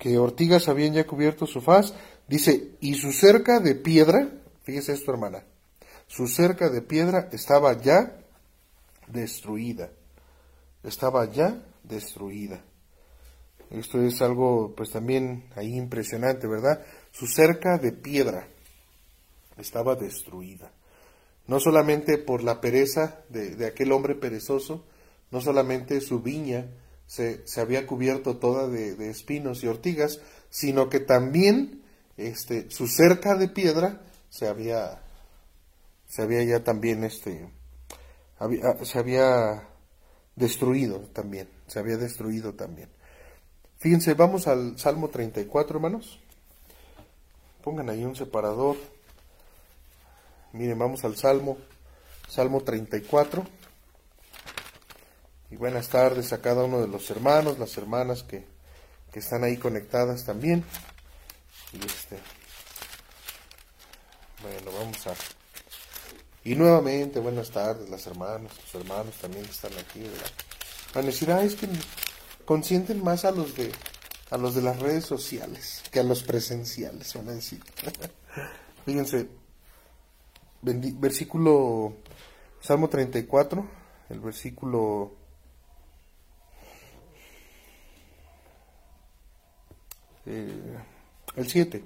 que 0.00 0.18
ortigas 0.18 0.68
habían 0.68 0.94
ya 0.94 1.06
cubierto 1.06 1.46
su 1.46 1.60
faz, 1.60 1.92
dice, 2.26 2.70
y 2.80 2.94
su 2.94 3.12
cerca 3.12 3.60
de 3.60 3.74
piedra, 3.74 4.30
fíjese 4.62 4.94
esto 4.94 5.12
hermana, 5.12 5.44
su 6.06 6.26
cerca 6.26 6.70
de 6.70 6.80
piedra 6.80 7.28
estaba 7.32 7.78
ya 7.78 8.16
destruida, 9.08 9.90
estaba 10.82 11.30
ya 11.30 11.62
destruida. 11.84 12.64
Esto 13.68 14.00
es 14.02 14.22
algo 14.22 14.72
pues 14.74 14.90
también 14.90 15.44
ahí 15.54 15.76
impresionante, 15.76 16.48
¿verdad? 16.48 16.82
Su 17.12 17.26
cerca 17.26 17.76
de 17.76 17.92
piedra 17.92 18.48
estaba 19.58 19.96
destruida. 19.96 20.72
No 21.46 21.60
solamente 21.60 22.16
por 22.16 22.42
la 22.42 22.60
pereza 22.62 23.20
de, 23.28 23.66
aquel 23.66 23.92
hombre 23.92 24.14
perezoso, 24.14 24.86
no 25.30 25.42
solamente 25.42 26.00
su 26.00 26.20
viña 26.20 26.66
se, 27.10 27.42
había 27.60 27.88
cubierto 27.88 28.36
toda 28.36 28.68
de, 28.68 29.10
espinos 29.10 29.64
y 29.64 29.66
ortigas, 29.66 30.20
sino 30.48 30.88
que 30.88 31.00
también 31.00 31.82
este, 32.16 32.70
su 32.70 32.86
cerca 32.86 33.34
de 33.34 33.48
piedra 33.48 34.00
se 34.28 34.46
había, 34.46 35.02
se 36.06 36.22
había 36.22 36.44
ya 36.44 36.62
también, 36.62 37.02
este, 37.02 37.50
se 38.84 38.98
había 39.00 39.68
destruido 40.36 41.00
también, 41.12 41.48
se 41.66 41.80
había 41.80 41.96
destruido 41.96 42.54
también. 42.54 42.88
Fíjense, 43.78 44.14
vamos 44.14 44.46
al 44.46 44.78
Salmo 44.78 45.08
34, 45.08 45.78
hermanos. 45.78 46.20
Pongan 47.64 47.90
ahí 47.90 48.04
un 48.04 48.14
separador. 48.14 48.76
Miren, 50.52 50.78
vamos 50.78 51.04
al 51.04 51.16
Salmo, 51.16 51.56
Salmo 52.28 52.60
34. 52.60 53.44
Y 55.50 55.56
buenas 55.56 55.88
tardes 55.88 56.32
a 56.32 56.40
cada 56.40 56.62
uno 56.64 56.80
de 56.80 56.86
los 56.86 57.10
hermanos, 57.10 57.58
las 57.58 57.76
hermanas 57.76 58.22
que, 58.22 58.46
están 59.12 59.42
ahí 59.42 59.56
conectadas 59.56 60.24
también. 60.24 60.64
Y 61.72 61.84
este, 61.84 62.18
bueno, 64.40 64.78
vamos 64.78 65.06
a... 65.08 65.14
Y 66.44 66.54
nuevamente, 66.54 67.18
buenas 67.18 67.50
tardes, 67.50 67.90
las 67.90 68.06
hermanas, 68.06 68.52
los 68.56 68.74
hermanos 68.82 69.14
también 69.20 69.44
que 69.44 69.50
están 69.50 69.72
aquí, 69.72 70.00
¿verdad? 70.00 70.30
Van 70.94 71.04
a 71.04 71.06
decir, 71.08 71.30
es 71.30 71.56
que 71.56 71.68
consienten 72.44 73.02
más 73.02 73.24
a 73.24 73.32
los 73.32 73.56
de 73.56 73.72
a 74.30 74.36
los 74.36 74.54
de 74.54 74.62
las 74.62 74.78
redes 74.78 75.04
sociales 75.04 75.82
que 75.90 75.98
a 75.98 76.04
los 76.04 76.22
presenciales, 76.22 77.12
van 77.14 77.28
a 77.28 77.32
decir. 77.32 77.60
Fíjense, 78.86 79.28
versículo 80.62 81.94
Salmo 82.60 82.88
34, 82.88 83.66
el 84.10 84.20
versículo 84.20 85.19
eh, 90.30 90.78
el 91.36 91.48
7. 91.48 91.84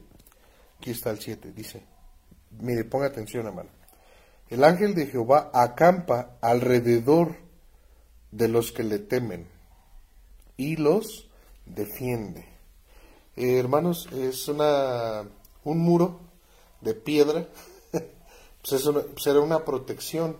Aquí 0.78 0.90
está 0.90 1.10
el 1.10 1.20
7, 1.20 1.52
dice. 1.52 1.82
Mire, 2.60 2.84
ponga 2.84 3.06
atención, 3.06 3.46
hermano. 3.46 3.70
El 4.48 4.62
ángel 4.64 4.94
de 4.94 5.06
Jehová 5.06 5.50
acampa 5.54 6.36
alrededor 6.40 7.36
de 8.30 8.48
los 8.48 8.72
que 8.72 8.82
le 8.82 8.98
temen 8.98 9.48
y 10.56 10.76
los 10.76 11.28
defiende. 11.64 12.46
Eh, 13.36 13.58
hermanos, 13.58 14.08
es 14.12 14.46
una 14.48 15.24
un 15.64 15.78
muro 15.78 16.20
de 16.82 16.94
piedra 16.94 17.48
pues, 17.90 18.82
pues, 18.82 19.26
era 19.26 19.40
una 19.40 19.64
protección, 19.64 20.36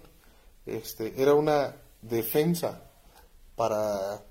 este, 0.66 1.20
era 1.20 1.34
una 1.34 1.76
defensa 2.02 2.82
para 3.56 4.22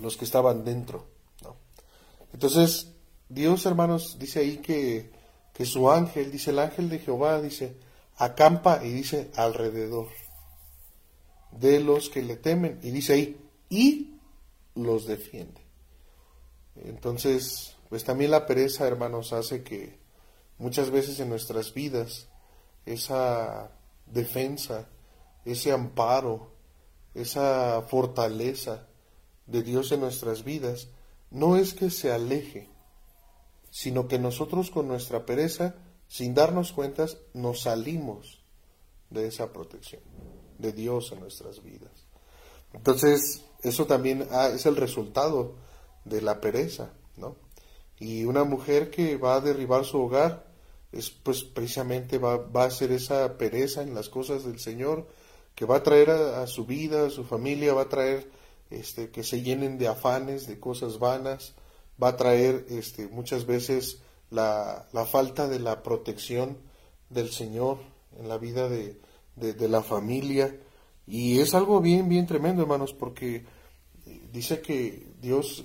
los 0.00 0.16
que 0.16 0.24
estaban 0.24 0.64
dentro. 0.64 1.09
Entonces, 2.32 2.92
Dios, 3.28 3.66
hermanos, 3.66 4.16
dice 4.18 4.40
ahí 4.40 4.58
que, 4.58 5.12
que 5.52 5.64
su 5.64 5.90
ángel, 5.90 6.30
dice 6.30 6.50
el 6.50 6.58
ángel 6.58 6.88
de 6.88 6.98
Jehová, 6.98 7.40
dice, 7.40 7.76
acampa 8.16 8.84
y 8.84 8.90
dice 8.90 9.30
alrededor 9.36 10.08
de 11.52 11.80
los 11.80 12.08
que 12.10 12.22
le 12.22 12.36
temen. 12.36 12.78
Y 12.82 12.90
dice 12.90 13.14
ahí, 13.14 13.40
y 13.68 14.18
los 14.74 15.06
defiende. 15.06 15.60
Entonces, 16.76 17.76
pues 17.88 18.04
también 18.04 18.30
la 18.30 18.46
pereza, 18.46 18.86
hermanos, 18.86 19.32
hace 19.32 19.62
que 19.62 19.98
muchas 20.58 20.90
veces 20.90 21.18
en 21.20 21.28
nuestras 21.28 21.74
vidas 21.74 22.28
esa 22.86 23.70
defensa, 24.06 24.88
ese 25.44 25.72
amparo, 25.72 26.52
esa 27.14 27.82
fortaleza 27.82 28.86
de 29.46 29.62
Dios 29.62 29.92
en 29.92 30.00
nuestras 30.00 30.44
vidas, 30.44 30.88
no 31.30 31.56
es 31.56 31.74
que 31.74 31.90
se 31.90 32.12
aleje, 32.12 32.68
sino 33.70 34.08
que 34.08 34.18
nosotros 34.18 34.70
con 34.70 34.88
nuestra 34.88 35.26
pereza, 35.26 35.74
sin 36.08 36.34
darnos 36.34 36.72
cuentas, 36.72 37.18
nos 37.34 37.62
salimos 37.62 38.42
de 39.10 39.26
esa 39.26 39.52
protección 39.52 40.02
de 40.58 40.72
Dios 40.72 41.12
en 41.12 41.20
nuestras 41.20 41.62
vidas. 41.62 42.06
Entonces, 42.72 43.44
eso 43.62 43.86
también 43.86 44.26
ah, 44.30 44.48
es 44.54 44.66
el 44.66 44.76
resultado 44.76 45.56
de 46.04 46.22
la 46.22 46.40
pereza, 46.40 46.92
¿no? 47.16 47.36
Y 47.98 48.24
una 48.24 48.44
mujer 48.44 48.90
que 48.90 49.16
va 49.16 49.34
a 49.34 49.40
derribar 49.40 49.84
su 49.84 50.00
hogar, 50.00 50.50
es 50.92 51.10
pues 51.10 51.44
precisamente 51.44 52.18
va, 52.18 52.38
va 52.38 52.64
a 52.64 52.70
ser 52.70 52.92
esa 52.92 53.36
pereza 53.36 53.82
en 53.82 53.94
las 53.94 54.08
cosas 54.08 54.44
del 54.44 54.58
Señor, 54.58 55.06
que 55.54 55.66
va 55.66 55.76
a 55.76 55.82
traer 55.82 56.10
a, 56.10 56.46
su 56.46 56.64
vida, 56.64 57.06
a 57.06 57.10
su 57.10 57.24
familia, 57.24 57.74
va 57.74 57.82
a 57.82 57.88
traer 57.88 58.30
este, 58.70 59.10
que 59.10 59.24
se 59.24 59.42
llenen 59.42 59.78
de 59.78 59.88
afanes, 59.88 60.46
de 60.46 60.58
cosas 60.58 60.98
vanas, 60.98 61.54
va 62.02 62.08
a 62.08 62.16
traer 62.16 62.66
este, 62.70 63.08
muchas 63.08 63.46
veces 63.46 63.98
la, 64.30 64.86
la 64.92 65.04
falta 65.04 65.48
de 65.48 65.58
la 65.58 65.82
protección 65.82 66.56
del 67.10 67.30
Señor 67.30 67.78
en 68.18 68.28
la 68.28 68.38
vida 68.38 68.68
de, 68.68 69.00
de, 69.36 69.68
la 69.68 69.82
familia. 69.82 70.56
Y 71.06 71.40
es 71.40 71.54
algo 71.54 71.80
bien, 71.80 72.08
bien 72.08 72.26
tremendo, 72.26 72.62
hermanos, 72.62 72.92
porque 72.92 73.44
dice 74.32 74.60
que 74.60 75.06
Dios 75.20 75.64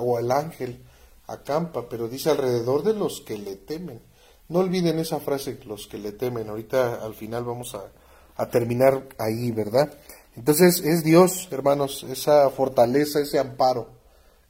o 0.00 0.18
el 0.18 0.30
ángel 0.30 0.82
acampa, 1.26 1.88
pero 1.88 2.08
dice 2.08 2.30
alrededor 2.30 2.82
de 2.82 2.94
los 2.94 3.20
que 3.20 3.38
le 3.38 3.56
temen. 3.56 4.00
No 4.48 4.58
olviden 4.58 4.98
esa 4.98 5.20
frase, 5.20 5.58
los 5.64 5.86
que 5.86 5.98
le 5.98 6.12
temen. 6.12 6.48
Ahorita 6.48 7.02
al 7.02 7.14
final 7.14 7.44
vamos 7.44 7.74
a, 7.74 7.90
a 8.36 8.48
terminar 8.50 9.08
ahí, 9.18 9.50
¿verdad? 9.50 9.98
Entonces 10.36 10.80
es 10.80 11.04
Dios, 11.04 11.48
hermanos, 11.50 12.04
esa 12.08 12.48
fortaleza, 12.50 13.20
ese 13.20 13.38
amparo 13.38 13.90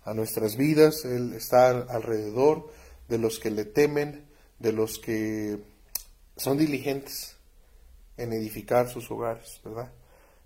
a 0.04 0.14
nuestras 0.14 0.56
vidas. 0.56 1.04
Él 1.04 1.32
está 1.34 1.70
alrededor 1.70 2.70
de 3.08 3.18
los 3.18 3.38
que 3.38 3.50
le 3.50 3.64
temen, 3.64 4.24
de 4.58 4.72
los 4.72 4.98
que 4.98 5.58
son 6.36 6.58
diligentes 6.58 7.36
en 8.16 8.32
edificar 8.32 8.88
sus 8.88 9.10
hogares, 9.10 9.60
¿verdad? 9.64 9.90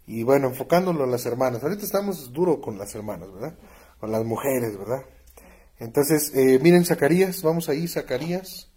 Y 0.06 0.22
bueno, 0.22 0.48
enfocándolo 0.48 1.04
en 1.04 1.10
las 1.10 1.26
hermanas. 1.26 1.62
Ahorita 1.62 1.84
estamos 1.84 2.32
duro 2.32 2.60
con 2.60 2.78
las 2.78 2.94
hermanas, 2.94 3.32
¿verdad? 3.32 3.54
Con 4.00 4.12
las 4.12 4.24
mujeres, 4.24 4.78
¿verdad? 4.78 5.04
Entonces, 5.78 6.32
eh, 6.34 6.58
miren 6.62 6.84
Zacarías, 6.84 7.42
vamos 7.42 7.68
ahí, 7.68 7.86
Zacarías. 7.88 8.70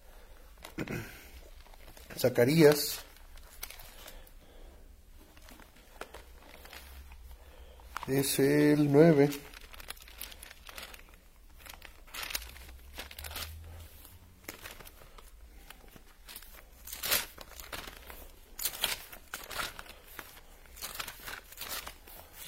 Zacarías. 2.17 3.05
Es 8.09 8.39
el 8.39 8.91
9. 8.91 9.29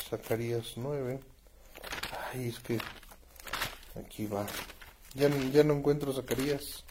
Zacarías 0.10 0.74
9. 0.78 1.19
Ay, 2.34 2.47
es 2.50 2.60
que 2.60 2.80
aquí 4.04 4.26
va. 4.26 4.47
Ya, 5.13 5.30
ya 5.52 5.63
no 5.63 5.76
encuentro 5.76 6.12
Zacarías. 6.12 6.84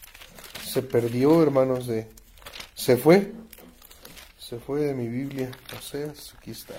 Se 0.65 0.83
perdió, 0.83 1.43
hermanos, 1.43 1.89
de... 1.89 2.09
Se 2.77 2.97
fue. 2.97 3.33
Se 4.39 4.61
fue 4.61 4.83
de 4.83 4.95
mi 4.95 5.09
Biblia. 5.09 5.51
O 5.77 5.83
sea, 5.83 6.15
aquí 6.39 6.53
está. 6.53 6.75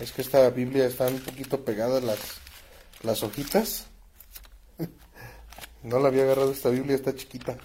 Es 0.00 0.12
que 0.12 0.22
esta 0.22 0.48
Biblia 0.48 0.86
está 0.86 1.06
un 1.08 1.20
poquito 1.20 1.62
pegada 1.62 2.00
las, 2.00 2.18
las 3.02 3.22
hojitas. 3.22 3.86
No 5.82 5.98
la 5.98 6.08
había 6.08 6.24
agarrado 6.24 6.52
esta 6.52 6.68
Biblia, 6.68 6.94
está 6.94 7.14
chiquita. 7.14 7.56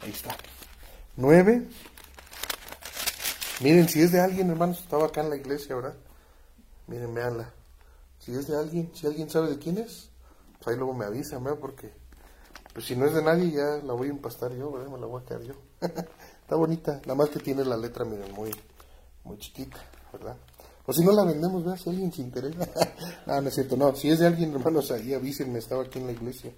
Ahí 0.00 0.10
está. 0.10 0.36
9. 1.14 1.68
Miren, 3.60 3.88
si 3.88 4.02
es 4.02 4.10
de 4.10 4.20
alguien, 4.20 4.50
hermanos, 4.50 4.80
estaba 4.80 5.06
acá 5.06 5.20
en 5.20 5.30
la 5.30 5.36
iglesia, 5.36 5.76
¿verdad? 5.76 5.94
Miren, 6.88 7.14
veanla. 7.14 7.52
Si 8.18 8.32
es 8.32 8.48
de 8.48 8.58
alguien, 8.58 8.90
si 8.94 9.06
alguien 9.06 9.30
sabe 9.30 9.50
de 9.50 9.58
quién 9.60 9.78
es, 9.78 10.10
pues 10.58 10.68
ahí 10.68 10.76
luego 10.76 10.92
me 10.92 11.04
avisan, 11.04 11.44
¿verdad? 11.44 11.60
Porque, 11.60 11.92
pues 12.72 12.86
si 12.86 12.96
no 12.96 13.06
es 13.06 13.14
de 13.14 13.22
nadie, 13.22 13.52
ya 13.52 13.80
la 13.84 13.92
voy 13.92 14.08
a 14.08 14.10
empastar 14.10 14.52
yo, 14.52 14.72
¿verdad? 14.72 14.88
Me 14.88 14.98
la 14.98 15.06
voy 15.06 15.22
a 15.22 15.24
quedar 15.24 15.42
yo. 15.42 15.54
Está 15.80 16.56
bonita, 16.56 17.00
nada 17.02 17.14
más 17.14 17.28
que 17.28 17.38
tiene 17.38 17.64
la 17.64 17.76
letra, 17.76 18.04
miren, 18.04 18.32
muy, 18.32 18.50
muy 19.22 19.38
chiquita, 19.38 19.78
¿verdad? 20.12 20.36
O 20.86 20.92
si 20.92 21.04
no 21.04 21.12
la 21.12 21.24
vendemos, 21.24 21.64
¿verdad? 21.64 21.78
Si 21.78 21.90
alguien 21.90 22.12
se 22.12 22.22
interesa. 22.22 22.68
no, 23.26 23.40
no 23.40 23.48
es 23.48 23.54
cierto, 23.54 23.76
no. 23.76 23.94
Si 23.94 24.10
es 24.10 24.18
de 24.18 24.26
alguien, 24.26 24.52
hermanos, 24.52 24.90
ahí 24.90 25.14
avísenme, 25.14 25.58
estaba 25.58 25.84
aquí 25.84 25.98
en 25.98 26.06
la 26.06 26.12
iglesia. 26.12 26.52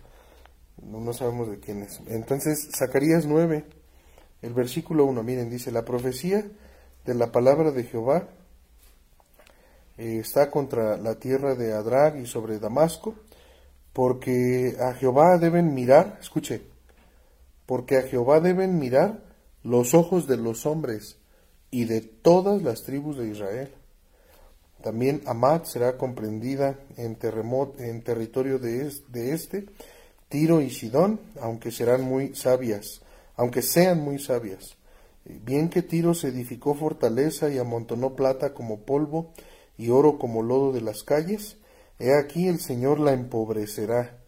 No, 0.83 1.01
no 1.01 1.13
sabemos 1.13 1.51
de 1.51 1.59
quién 1.59 1.83
es. 1.83 2.01
Entonces, 2.07 2.69
Zacarías 2.77 3.27
9, 3.27 3.65
el 4.43 4.55
versículo 4.55 5.05
1, 5.05 5.23
miren, 5.23 5.51
dice, 5.51 5.71
la 5.71 5.85
profecía 5.85 6.45
de 7.05 7.15
la 7.15 7.31
palabra 7.31 7.73
de 7.73 7.85
Jehová 7.85 8.29
eh, 9.99 10.19
está 10.19 10.51
contra 10.51 10.97
la 10.97 11.17
tierra 11.17 11.55
de 11.55 11.73
Adrag 11.73 12.19
y 12.19 12.27
sobre 12.27 12.59
Damasco, 12.59 13.15
porque 13.93 14.77
a 14.81 14.95
Jehová 14.95 15.37
deben 15.39 15.75
mirar, 15.75 16.19
escuche, 16.21 16.63
porque 17.67 17.99
a 17.99 18.03
Jehová 18.03 18.41
deben 18.41 18.79
mirar 18.79 19.23
los 19.63 19.95
ojos 19.95 20.27
de 20.27 20.37
los 20.37 20.67
hombres 20.67 21.19
y 21.71 21.85
de 21.85 22.01
todas 22.01 22.63
las 22.63 22.83
tribus 22.83 23.19
de 23.19 23.29
Israel. 23.29 23.75
También 24.83 25.23
Amad 25.27 25.65
será 25.65 25.97
comprendida 25.97 26.79
en, 26.97 27.17
en 27.79 28.03
territorio 28.03 28.59
de, 28.59 28.93
de 29.09 29.33
este, 29.33 29.67
Tiro 30.29 30.61
y 30.61 30.71
Sidón, 30.71 31.21
aunque 31.41 31.71
serán 31.71 32.03
muy 32.03 32.35
sabias, 32.35 33.03
aunque 33.37 33.63
sean 33.63 34.01
muy 34.01 34.19
sabias. 34.19 34.77
Bien 35.25 35.69
que 35.69 35.83
Tiro 35.83 36.15
se 36.15 36.29
edificó 36.29 36.75
fortaleza 36.75 37.49
y 37.49 37.59
amontonó 37.59 38.17
plata 38.17 38.55
como 38.55 38.81
polvo 38.81 39.33
y 39.79 39.91
oro 39.91 40.19
como 40.19 40.43
lodo 40.43 40.73
de 40.73 40.81
las 40.81 41.03
calles, 41.03 41.59
he 41.99 42.19
aquí 42.19 42.49
el 42.49 42.59
Señor 42.61 42.99
la 42.99 43.13
empobrecerá 43.13 44.19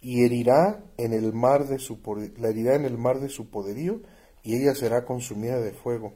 y 0.00 0.24
herirá 0.24 0.84
en 0.96 1.12
el 1.12 1.32
mar 1.32 1.66
de 1.66 1.78
su 1.78 1.98
la 2.38 2.48
herirá 2.50 2.76
en 2.76 2.84
el 2.84 2.98
mar 2.98 3.20
de 3.20 3.30
su 3.30 3.48
poderío 3.48 4.00
y 4.42 4.56
ella 4.56 4.74
será 4.74 5.04
consumida 5.04 5.58
de 5.60 5.72
fuego. 5.72 6.12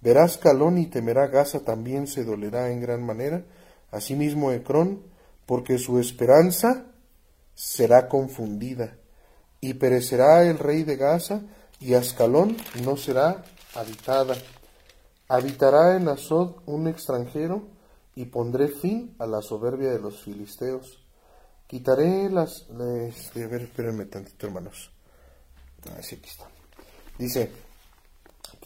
Verás 0.00 0.38
Calón 0.38 0.78
y 0.78 0.86
temerá 0.86 1.26
Gaza 1.28 1.60
también 1.60 2.06
se 2.06 2.24
dolerá 2.24 2.70
en 2.70 2.80
gran 2.80 3.04
manera, 3.04 3.44
asimismo 3.90 4.52
Ecrón, 4.52 5.02
porque 5.46 5.78
su 5.78 5.98
esperanza 5.98 6.86
será 7.54 8.08
confundida, 8.08 8.98
y 9.60 9.74
perecerá 9.74 10.44
el 10.44 10.58
rey 10.58 10.82
de 10.84 10.96
Gaza, 10.96 11.42
y 11.80 11.94
Ascalón 11.94 12.56
no 12.84 12.96
será 12.96 13.44
habitada. 13.74 14.36
Habitará 15.28 15.96
en 15.96 16.08
Azod 16.08 16.56
un 16.66 16.88
extranjero, 16.88 17.68
y 18.14 18.24
pondré 18.24 18.68
fin 18.68 19.14
a 19.18 19.26
la 19.26 19.42
soberbia 19.42 19.90
de 19.90 20.00
los 20.00 20.22
filisteos. 20.22 21.04
Quitaré 21.66 22.30
las... 22.30 22.66
Este, 23.08 23.44
a 23.44 23.48
ver, 23.48 23.62
espérenme 23.62 24.06
tantito, 24.06 24.46
hermanos. 24.46 24.90
Ah, 25.90 26.02
sí, 26.02 26.16
aquí 26.16 26.30
está. 26.30 26.48
Dice, 27.18 27.50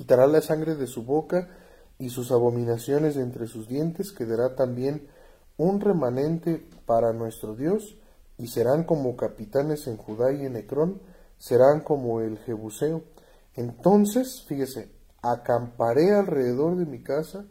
quitará 0.01 0.27
la 0.27 0.41
sangre 0.41 0.77
de 0.77 0.87
su 0.87 1.05
boca 1.05 1.51
y 1.99 2.09
sus 2.09 2.33
abominaciones 2.33 3.17
de 3.17 3.23
entre 3.23 3.47
sus 3.47 3.69
dientes, 3.69 4.13
quedará 4.13 4.55
también 4.55 5.07
un 5.59 5.79
remanente 5.79 6.67
para 6.87 7.13
nuestro 7.13 7.55
Dios, 7.55 7.99
y 8.39 8.47
serán 8.47 8.85
como 8.85 9.15
capitanes 9.15 9.87
en 9.89 9.99
Judá 9.99 10.33
y 10.33 10.47
en 10.47 10.57
Ecrón, 10.57 11.03
serán 11.37 11.81
como 11.81 12.23
el 12.23 12.39
Jebuseo. 12.39 13.03
Entonces, 13.55 14.43
fíjese, 14.49 14.91
acamparé 15.21 16.13
alrededor 16.15 16.79
de 16.79 16.87
mi 16.87 17.03
casa 17.03 17.45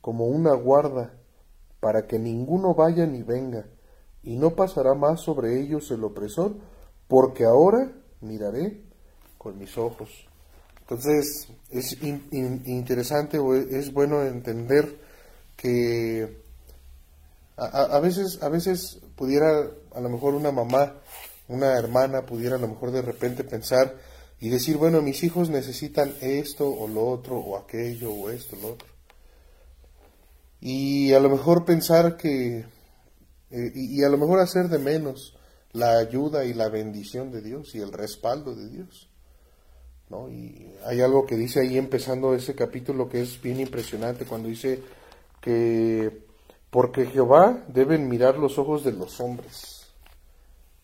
como 0.00 0.26
una 0.26 0.52
guarda, 0.52 1.14
para 1.78 2.08
que 2.08 2.18
ninguno 2.18 2.74
vaya 2.74 3.06
ni 3.06 3.22
venga, 3.22 3.66
y 4.20 4.34
no 4.34 4.56
pasará 4.56 4.94
más 4.94 5.20
sobre 5.20 5.60
ellos 5.60 5.92
el 5.92 6.02
opresor, 6.02 6.56
porque 7.06 7.44
ahora 7.44 7.92
miraré 8.20 8.82
con 9.38 9.56
mis 9.58 9.78
ojos. 9.78 10.33
Entonces, 10.88 11.48
es 11.70 11.98
interesante 12.02 13.38
o 13.38 13.54
es 13.54 13.92
bueno 13.92 14.22
entender 14.22 14.98
que 15.56 16.44
a, 17.56 17.98
veces, 18.00 18.42
a 18.42 18.48
veces 18.48 18.98
pudiera, 19.16 19.70
a 19.94 20.00
lo 20.00 20.08
mejor 20.08 20.34
una 20.34 20.50
mamá, 20.50 20.94
una 21.48 21.78
hermana 21.78 22.26
pudiera 22.26 22.56
a 22.56 22.58
lo 22.58 22.68
mejor 22.68 22.90
de 22.90 23.02
repente 23.02 23.44
pensar, 23.44 23.96
y 24.40 24.50
decir, 24.50 24.76
bueno, 24.76 25.00
mis 25.00 25.22
hijos 25.22 25.48
necesitan 25.48 26.12
esto 26.20 26.68
o 26.68 26.86
lo 26.86 27.06
otro 27.06 27.38
o 27.38 27.56
aquello 27.56 28.12
o 28.12 28.28
esto 28.28 28.56
o 28.56 28.60
lo 28.60 28.72
otro. 28.74 28.88
Y 30.60 31.12
a 31.12 31.20
lo 31.20 31.30
mejor 31.30 31.64
pensar 31.64 32.16
que, 32.16 32.64
eh, 33.50 33.72
y, 33.74 34.02
a 34.02 34.08
lo 34.08 34.18
mejor 34.18 34.40
hacer 34.40 34.68
de 34.68 34.78
menos 34.78 35.36
la 35.72 35.98
ayuda 35.98 36.44
y 36.44 36.54
la 36.54 36.68
bendición 36.68 37.30
de 37.30 37.42
Dios 37.42 37.74
y 37.74 37.80
el 37.80 37.92
respaldo 37.92 38.54
de 38.54 38.68
Dios. 38.68 39.08
Y 40.10 40.70
hay 40.84 41.00
algo 41.00 41.26
que 41.26 41.36
dice 41.36 41.60
ahí 41.60 41.76
empezando 41.76 42.34
ese 42.34 42.54
capítulo 42.54 43.08
que 43.08 43.22
es 43.22 43.40
bien 43.40 43.60
impresionante 43.60 44.24
cuando 44.24 44.48
dice 44.48 44.80
que 45.40 46.24
porque 46.70 47.06
Jehová 47.06 47.64
deben 47.68 48.08
mirar 48.08 48.38
los 48.38 48.58
ojos 48.58 48.84
de 48.84 48.92
los 48.92 49.20
hombres 49.20 49.86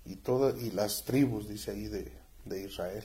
y 0.05 0.17
todas 0.17 0.61
y 0.61 0.71
las 0.71 1.05
tribus 1.05 1.49
dice 1.49 1.73
ahí 1.73 1.87
de, 1.87 2.13
de 2.45 2.63
Israel. 2.65 3.05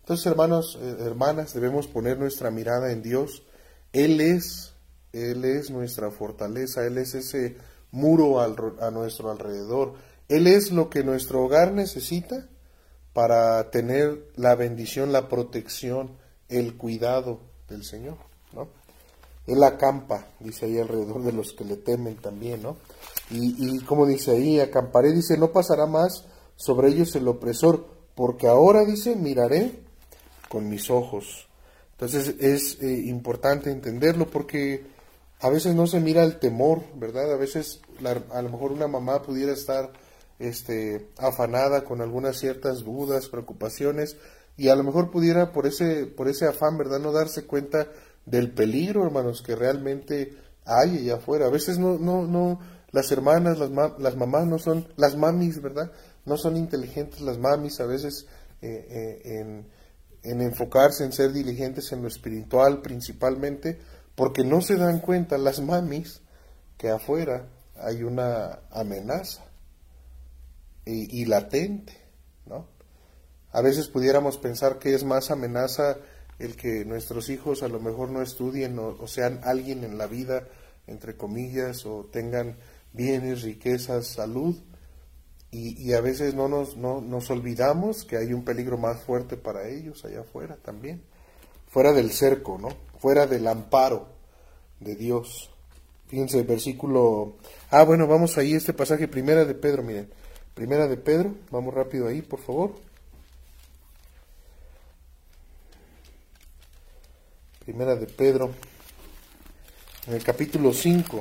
Entonces, 0.00 0.26
hermanos, 0.26 0.78
eh, 0.80 0.96
hermanas, 1.00 1.52
debemos 1.52 1.86
poner 1.86 2.18
nuestra 2.18 2.50
mirada 2.50 2.92
en 2.92 3.02
Dios. 3.02 3.42
Él 3.92 4.20
es, 4.20 4.72
Él 5.12 5.44
es 5.44 5.70
nuestra 5.70 6.10
fortaleza, 6.10 6.86
Él 6.86 6.98
es 6.98 7.14
ese 7.14 7.56
muro 7.90 8.40
a 8.40 8.90
nuestro 8.90 9.30
alrededor. 9.30 9.94
Él 10.28 10.46
es 10.46 10.70
lo 10.70 10.90
que 10.90 11.04
nuestro 11.04 11.42
hogar 11.44 11.72
necesita 11.72 12.48
para 13.16 13.70
tener 13.70 14.26
la 14.36 14.54
bendición, 14.56 15.10
la 15.10 15.26
protección, 15.26 16.18
el 16.50 16.76
cuidado 16.76 17.40
del 17.66 17.82
Señor, 17.82 18.18
¿no? 18.52 18.68
Él 19.46 19.64
acampa, 19.64 20.26
dice 20.38 20.66
ahí 20.66 20.78
alrededor 20.78 21.22
de 21.22 21.32
los 21.32 21.54
que 21.54 21.64
le 21.64 21.78
temen 21.78 22.16
también, 22.16 22.62
¿no? 22.62 22.76
Y, 23.30 23.80
como 23.86 24.04
dice 24.04 24.32
ahí, 24.32 24.60
acamparé, 24.60 25.14
dice, 25.14 25.38
no 25.38 25.50
pasará 25.50 25.86
más 25.86 26.26
sobre 26.56 26.88
ellos 26.88 27.16
el 27.16 27.26
opresor, 27.26 27.86
porque 28.14 28.48
ahora, 28.48 28.84
dice, 28.84 29.16
miraré 29.16 29.80
con 30.50 30.68
mis 30.68 30.90
ojos. 30.90 31.48
Entonces 31.92 32.34
es 32.38 32.82
eh, 32.82 33.04
importante 33.06 33.70
entenderlo 33.70 34.26
porque 34.26 34.84
a 35.40 35.48
veces 35.48 35.74
no 35.74 35.86
se 35.86 36.00
mira 36.00 36.22
el 36.22 36.38
temor, 36.38 36.82
¿verdad? 36.96 37.32
A 37.32 37.36
veces 37.36 37.80
a 38.30 38.42
lo 38.42 38.50
mejor 38.50 38.72
una 38.72 38.88
mamá 38.88 39.22
pudiera 39.22 39.54
estar 39.54 39.90
este, 40.38 41.10
afanada 41.16 41.84
con 41.84 42.00
algunas 42.00 42.38
ciertas 42.38 42.84
dudas, 42.84 43.28
preocupaciones, 43.28 44.16
y 44.56 44.68
a 44.68 44.76
lo 44.76 44.84
mejor 44.84 45.10
pudiera 45.10 45.52
por 45.52 45.66
ese, 45.66 46.06
por 46.06 46.28
ese 46.28 46.46
afán, 46.46 46.78
¿verdad? 46.78 46.98
No 46.98 47.12
darse 47.12 47.46
cuenta 47.46 47.88
del 48.24 48.52
peligro, 48.52 49.04
hermanos, 49.04 49.42
que 49.42 49.54
realmente 49.54 50.36
hay 50.64 50.98
allá 50.98 51.16
afuera. 51.16 51.46
A 51.46 51.50
veces 51.50 51.78
no, 51.78 51.98
no, 51.98 52.26
no, 52.26 52.58
las 52.90 53.10
hermanas, 53.12 53.58
las, 53.58 53.70
las 53.98 54.16
mamás 54.16 54.46
no 54.46 54.58
son, 54.58 54.88
las 54.96 55.16
mamis, 55.16 55.60
¿verdad? 55.60 55.92
No 56.24 56.36
son 56.36 56.56
inteligentes 56.56 57.20
las 57.20 57.38
mamis, 57.38 57.80
a 57.80 57.86
veces 57.86 58.26
eh, 58.62 58.86
eh, 58.88 59.38
en, 59.40 59.66
en 60.22 60.40
enfocarse 60.40 61.04
en 61.04 61.12
ser 61.12 61.32
diligentes 61.32 61.92
en 61.92 62.02
lo 62.02 62.08
espiritual 62.08 62.80
principalmente, 62.82 63.78
porque 64.14 64.42
no 64.42 64.62
se 64.62 64.76
dan 64.76 65.00
cuenta 65.00 65.36
las 65.38 65.60
mamis 65.60 66.22
que 66.78 66.88
afuera 66.88 67.48
hay 67.78 68.02
una 68.02 68.60
amenaza 68.70 69.45
y, 70.86 71.24
latente, 71.24 71.92
¿no? 72.46 72.68
A 73.50 73.60
veces 73.60 73.88
pudiéramos 73.88 74.38
pensar 74.38 74.78
que 74.78 74.94
es 74.94 75.02
más 75.04 75.30
amenaza 75.30 75.96
el 76.38 76.56
que 76.56 76.84
nuestros 76.84 77.28
hijos 77.28 77.62
a 77.62 77.68
lo 77.68 77.80
mejor 77.80 78.10
no 78.10 78.22
estudien 78.22 78.78
o, 78.78 79.06
sean 79.08 79.40
alguien 79.42 79.82
en 79.82 79.98
la 79.98 80.06
vida, 80.06 80.46
entre 80.86 81.16
comillas, 81.16 81.84
o 81.86 82.04
tengan 82.04 82.56
bienes, 82.92 83.42
riquezas, 83.42 84.06
salud, 84.06 84.56
y, 85.50 85.94
a 85.94 86.02
veces 86.02 86.34
no 86.34 86.48
nos, 86.48 86.76
no, 86.76 87.00
nos 87.00 87.30
olvidamos 87.30 88.04
que 88.04 88.18
hay 88.18 88.34
un 88.34 88.44
peligro 88.44 88.76
más 88.76 89.00
fuerte 89.00 89.38
para 89.38 89.68
ellos 89.68 90.04
allá 90.04 90.20
afuera 90.20 90.58
también, 90.62 91.02
fuera 91.66 91.94
del 91.94 92.10
cerco, 92.10 92.58
¿no? 92.58 92.68
Fuera 92.98 93.26
del 93.26 93.46
amparo 93.46 94.08
de 94.80 94.96
Dios. 94.96 95.50
Fíjense, 96.08 96.42
versículo... 96.42 97.38
Ah, 97.70 97.84
bueno, 97.84 98.06
vamos 98.06 98.36
ahí, 98.36 98.54
este 98.54 98.74
pasaje, 98.74 99.08
primera 99.08 99.46
de 99.46 99.54
Pedro, 99.54 99.82
miren. 99.82 100.10
Primera 100.56 100.88
de 100.88 100.96
Pedro, 100.96 101.34
vamos 101.50 101.74
rápido 101.74 102.08
ahí, 102.08 102.22
por 102.22 102.40
favor. 102.40 102.74
Primera 107.62 107.94
de 107.94 108.06
Pedro, 108.06 108.54
en 110.06 110.14
el 110.14 110.24
capítulo 110.24 110.72
5. 110.72 111.18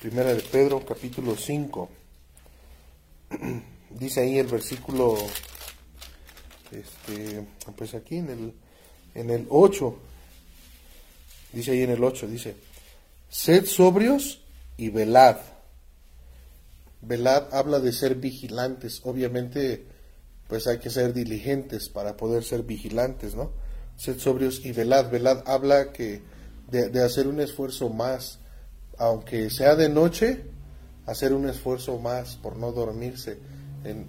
Primera 0.00 0.34
de 0.34 0.42
Pedro, 0.42 0.84
capítulo 0.84 1.36
5. 1.36 1.88
Dice 3.90 4.22
ahí 4.22 4.38
el 4.40 4.48
versículo, 4.48 5.16
este, 6.72 7.46
pues 7.76 7.94
aquí 7.94 8.16
en 8.16 8.28
el, 8.28 8.54
en 9.14 9.30
el 9.30 9.46
8. 9.48 9.96
Dice 11.52 11.70
ahí 11.70 11.82
en 11.82 11.90
el 11.90 12.02
8, 12.02 12.26
dice, 12.26 12.56
sed 13.28 13.66
sobrios 13.66 14.40
y 14.76 14.88
velad 14.88 15.38
Velad 17.02 17.52
habla 17.52 17.80
de 17.80 17.92
ser 17.92 18.16
vigilantes. 18.16 19.00
Obviamente, 19.04 19.86
pues 20.48 20.66
hay 20.66 20.78
que 20.78 20.90
ser 20.90 21.12
diligentes 21.12 21.88
para 21.88 22.16
poder 22.16 22.44
ser 22.44 22.62
vigilantes, 22.62 23.34
¿no? 23.34 23.52
Sed 23.96 24.18
sobrios 24.18 24.64
y 24.64 24.72
velad. 24.72 25.10
Velad 25.10 25.42
habla 25.46 25.92
que 25.92 26.22
de, 26.70 27.02
hacer 27.02 27.26
un 27.26 27.40
esfuerzo 27.40 27.88
más, 27.88 28.38
aunque 28.98 29.50
sea 29.50 29.76
de 29.76 29.88
noche, 29.88 30.44
hacer 31.06 31.32
un 31.32 31.48
esfuerzo 31.48 31.98
más 31.98 32.36
por 32.36 32.56
no 32.56 32.72
dormirse. 32.72 33.38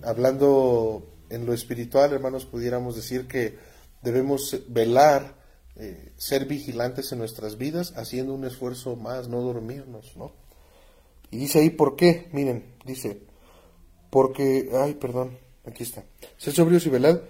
Hablando 0.04 1.08
en 1.30 1.46
lo 1.46 1.54
espiritual, 1.54 2.14
hermanos, 2.14 2.46
pudiéramos 2.46 2.96
decir 2.96 3.28
que 3.28 3.58
debemos 4.02 4.58
velar, 4.68 5.36
eh, 5.76 6.12
ser 6.18 6.46
vigilantes 6.46 7.12
en 7.12 7.20
nuestras 7.20 7.58
vidas, 7.58 7.94
haciendo 7.96 8.34
un 8.34 8.46
esfuerzo 8.46 8.96
más, 8.96 9.30
no 9.30 9.42
dormirnos, 9.42 10.18
¿no? 10.18 10.41
Y 11.32 11.38
dice 11.38 11.60
ahí 11.60 11.70
por 11.70 11.96
qué, 11.96 12.30
miren, 12.34 12.76
dice, 12.86 13.22
porque, 14.10 14.70
ay, 14.74 14.96
perdón, 14.96 15.38
aquí 15.66 15.84
está, 15.84 16.04
sed 16.38 16.52
sobrios 16.52 16.86
y 16.86 16.90
velad, 16.90 17.22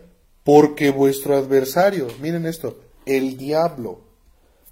porque 0.43 0.89
vuestro 0.89 1.37
adversario, 1.37 2.07
miren 2.19 2.47
esto, 2.47 2.79
el 3.05 3.37
diablo, 3.37 4.01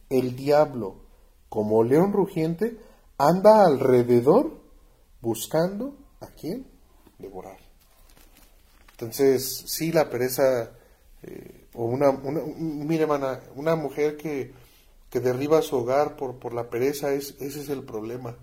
el 0.09 0.35
diablo, 0.35 0.95
como 1.47 1.83
león 1.83 2.11
rugiente, 2.11 2.77
anda 3.19 3.65
alrededor 3.65 4.59
buscando 5.21 5.95
a 6.21 6.27
quién 6.27 6.65
devorar. 7.19 7.59
Entonces, 8.91 9.63
sí, 9.67 9.91
la 9.91 10.09
pereza, 10.09 10.71
eh, 11.21 11.67
o 11.73 11.85
una, 11.85 12.09
una, 12.09 12.41
mire, 12.57 13.03
hermana, 13.03 13.41
una 13.55 13.75
mujer 13.75 14.17
que, 14.17 14.53
que 15.11 15.19
derriba 15.19 15.61
su 15.61 15.77
hogar 15.77 16.15
por, 16.15 16.39
por 16.39 16.53
la 16.53 16.71
pereza, 16.71 17.13
es, 17.13 17.35
ese 17.39 17.61
es 17.61 17.69
el 17.69 17.83
problema 17.83 18.35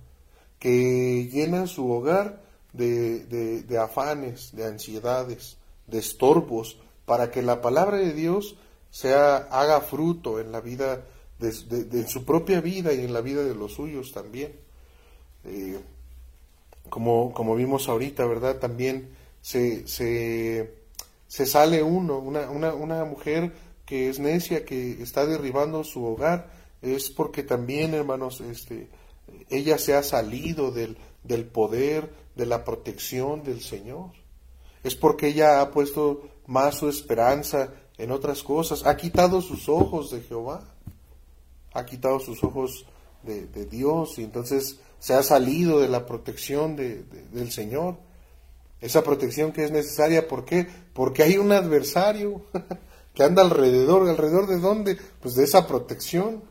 que 0.59 1.29
llenan 1.31 1.69
su 1.69 1.91
hogar 1.91 2.43
de, 2.73 3.25
de, 3.63 3.79
afanes, 3.79 4.55
de 4.55 4.65
ansiedades, 4.65 5.57
de 5.87 5.99
estorbos, 5.99 6.79
para 7.05 7.31
que 7.31 7.43
la 7.43 7.61
palabra 7.61 7.99
de 7.99 8.13
Dios 8.13 8.57
sea, 8.91 9.37
haga 9.51 9.81
fruto 9.81 10.41
en 10.41 10.53
la 10.53 10.61
vida, 10.61 11.05
de, 11.39 12.07
su 12.09 12.25
propia 12.25 12.61
vida 12.61 12.93
y 12.93 13.05
en 13.05 13.13
la 13.13 13.21
vida 13.21 13.45
de 13.45 13.55
los 13.55 13.75
suyos 13.75 14.13
también. 14.13 14.53
Eh, 15.45 15.79
como, 16.89 17.33
como 17.33 17.55
vimos 17.57 17.89
ahorita, 17.89 18.25
¿verdad? 18.27 18.59
También 18.59 19.11
se, 19.41 19.87
se, 19.87 20.71
sale 21.29 21.83
uno, 21.83 22.19
una, 22.19 22.51
una 22.51 23.05
mujer 23.05 23.53
que 23.85 24.09
es 24.09 24.19
necia, 24.19 24.65
que 24.65 25.03
está 25.03 25.27
derribando 25.27 25.85
su 25.85 26.05
hogar, 26.05 26.51
es 26.83 27.11
porque 27.11 27.43
también, 27.43 27.95
hermanos, 27.95 28.41
este, 28.41 28.89
ella 29.49 29.79
se 29.79 29.95
ha 29.95 30.03
salido 30.03 30.71
del, 30.71 30.97
del 31.25 31.45
poder, 31.45 32.11
de 32.35 32.47
la 32.47 32.65
protección 32.65 33.43
del 33.43 33.61
Señor. 33.61 34.13
Es 34.83 34.95
porque 34.95 35.29
ella 35.29 35.61
ha 35.61 35.71
puesto 35.71 36.29
más 36.47 36.77
su 36.77 36.89
esperanza 36.89 37.73
en 37.99 38.11
otras 38.11 38.43
cosas. 38.43 38.87
Ha 38.87 38.97
quitado 38.97 39.41
sus 39.41 39.69
ojos 39.69 40.11
de 40.11 40.21
Jehová. 40.21 40.63
Ha 41.73 41.85
quitado 41.85 42.21
sus 42.21 42.43
ojos 42.45 42.87
de, 43.23 43.67
Dios 43.67 44.19
y 44.19 44.25
entonces 44.25 44.79
se 45.01 45.15
ha 45.15 45.23
salido 45.23 45.81
de 45.81 45.89
la 45.89 46.07
protección 46.07 46.77
de, 46.77 47.03
del 47.33 47.51
Señor. 47.51 47.97
Esa 48.81 49.03
protección 49.03 49.53
que 49.53 49.65
es 49.65 49.71
necesaria, 49.71 50.29
¿por 50.29 50.45
qué? 50.45 50.69
Porque 50.93 51.23
hay 51.23 51.39
un 51.39 51.53
adversario 51.53 52.43
que 53.15 53.25
anda 53.25 53.43
alrededor. 53.43 54.09
¿Alrededor 54.09 54.47
de 54.47 54.61
dónde? 54.61 54.99
Pues 55.21 55.35
de 55.35 55.45
esa 55.45 55.67
protección. 55.67 56.43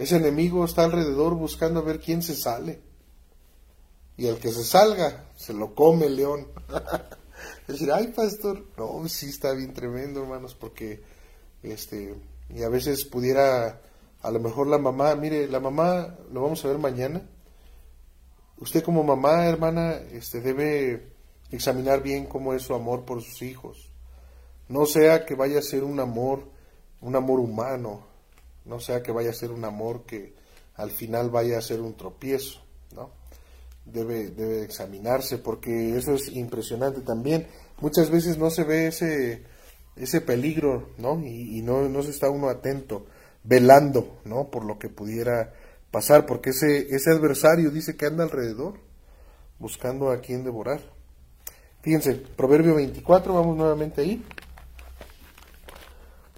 Ese 0.00 0.16
enemigo 0.16 0.64
está 0.64 0.84
alrededor 0.84 1.34
buscando 1.34 1.80
a 1.80 1.82
ver 1.82 2.00
quién 2.00 2.22
se 2.22 2.34
sale. 2.34 2.80
Y 4.16 4.28
el 4.28 4.38
que 4.38 4.50
se 4.50 4.64
salga, 4.64 5.26
se 5.36 5.52
lo 5.52 5.74
come 5.74 6.06
el 6.06 6.16
león. 6.16 6.48
es 7.68 7.74
decir, 7.74 7.92
ay, 7.92 8.06
pastor, 8.06 8.64
no, 8.78 9.06
sí 9.10 9.28
está 9.28 9.52
bien 9.52 9.74
tremendo, 9.74 10.22
hermanos, 10.22 10.54
porque, 10.54 11.02
este, 11.62 12.14
y 12.48 12.62
a 12.62 12.70
veces 12.70 13.04
pudiera, 13.04 13.82
a 14.22 14.30
lo 14.30 14.40
mejor 14.40 14.68
la 14.68 14.78
mamá, 14.78 15.14
mire, 15.16 15.46
la 15.48 15.60
mamá, 15.60 16.16
lo 16.32 16.44
vamos 16.44 16.64
a 16.64 16.68
ver 16.68 16.78
mañana. 16.78 17.28
Usted 18.56 18.82
como 18.82 19.04
mamá, 19.04 19.44
hermana, 19.44 19.96
este, 20.12 20.40
debe 20.40 21.12
examinar 21.50 22.02
bien 22.02 22.24
cómo 22.24 22.54
es 22.54 22.62
su 22.62 22.74
amor 22.74 23.04
por 23.04 23.20
sus 23.20 23.42
hijos. 23.42 23.90
No 24.66 24.86
sea 24.86 25.26
que 25.26 25.34
vaya 25.34 25.58
a 25.58 25.62
ser 25.62 25.84
un 25.84 26.00
amor, 26.00 26.48
un 27.02 27.16
amor 27.16 27.38
humano, 27.38 28.08
no 28.64 28.80
sea 28.80 29.02
que 29.02 29.12
vaya 29.12 29.30
a 29.30 29.34
ser 29.34 29.50
un 29.50 29.64
amor 29.64 30.04
que 30.04 30.34
al 30.74 30.90
final 30.90 31.30
vaya 31.30 31.58
a 31.58 31.62
ser 31.62 31.80
un 31.80 31.94
tropiezo, 31.96 32.60
¿no? 32.94 33.10
Debe, 33.84 34.30
debe 34.30 34.62
examinarse 34.62 35.38
porque 35.38 35.96
eso 35.96 36.14
es 36.14 36.28
impresionante 36.28 37.00
también. 37.00 37.46
Muchas 37.80 38.10
veces 38.10 38.38
no 38.38 38.50
se 38.50 38.64
ve 38.64 38.86
ese, 38.86 39.44
ese 39.96 40.20
peligro, 40.20 40.90
¿no? 40.98 41.20
Y, 41.24 41.60
no, 41.62 41.88
no 41.88 42.02
se 42.02 42.10
está 42.10 42.30
uno 42.30 42.48
atento, 42.48 43.06
velando, 43.44 44.20
¿no? 44.24 44.50
Por 44.50 44.64
lo 44.64 44.78
que 44.78 44.88
pudiera 44.88 45.52
pasar, 45.90 46.26
porque 46.26 46.50
ese, 46.50 46.94
ese 46.94 47.10
adversario 47.10 47.70
dice 47.70 47.96
que 47.96 48.06
anda 48.06 48.24
alrededor, 48.24 48.74
buscando 49.58 50.10
a 50.10 50.20
quien 50.20 50.44
devorar. 50.44 50.80
Fíjense, 51.82 52.14
Proverbio 52.14 52.74
24, 52.74 53.34
vamos 53.34 53.56
nuevamente 53.56 54.02
ahí. 54.02 54.24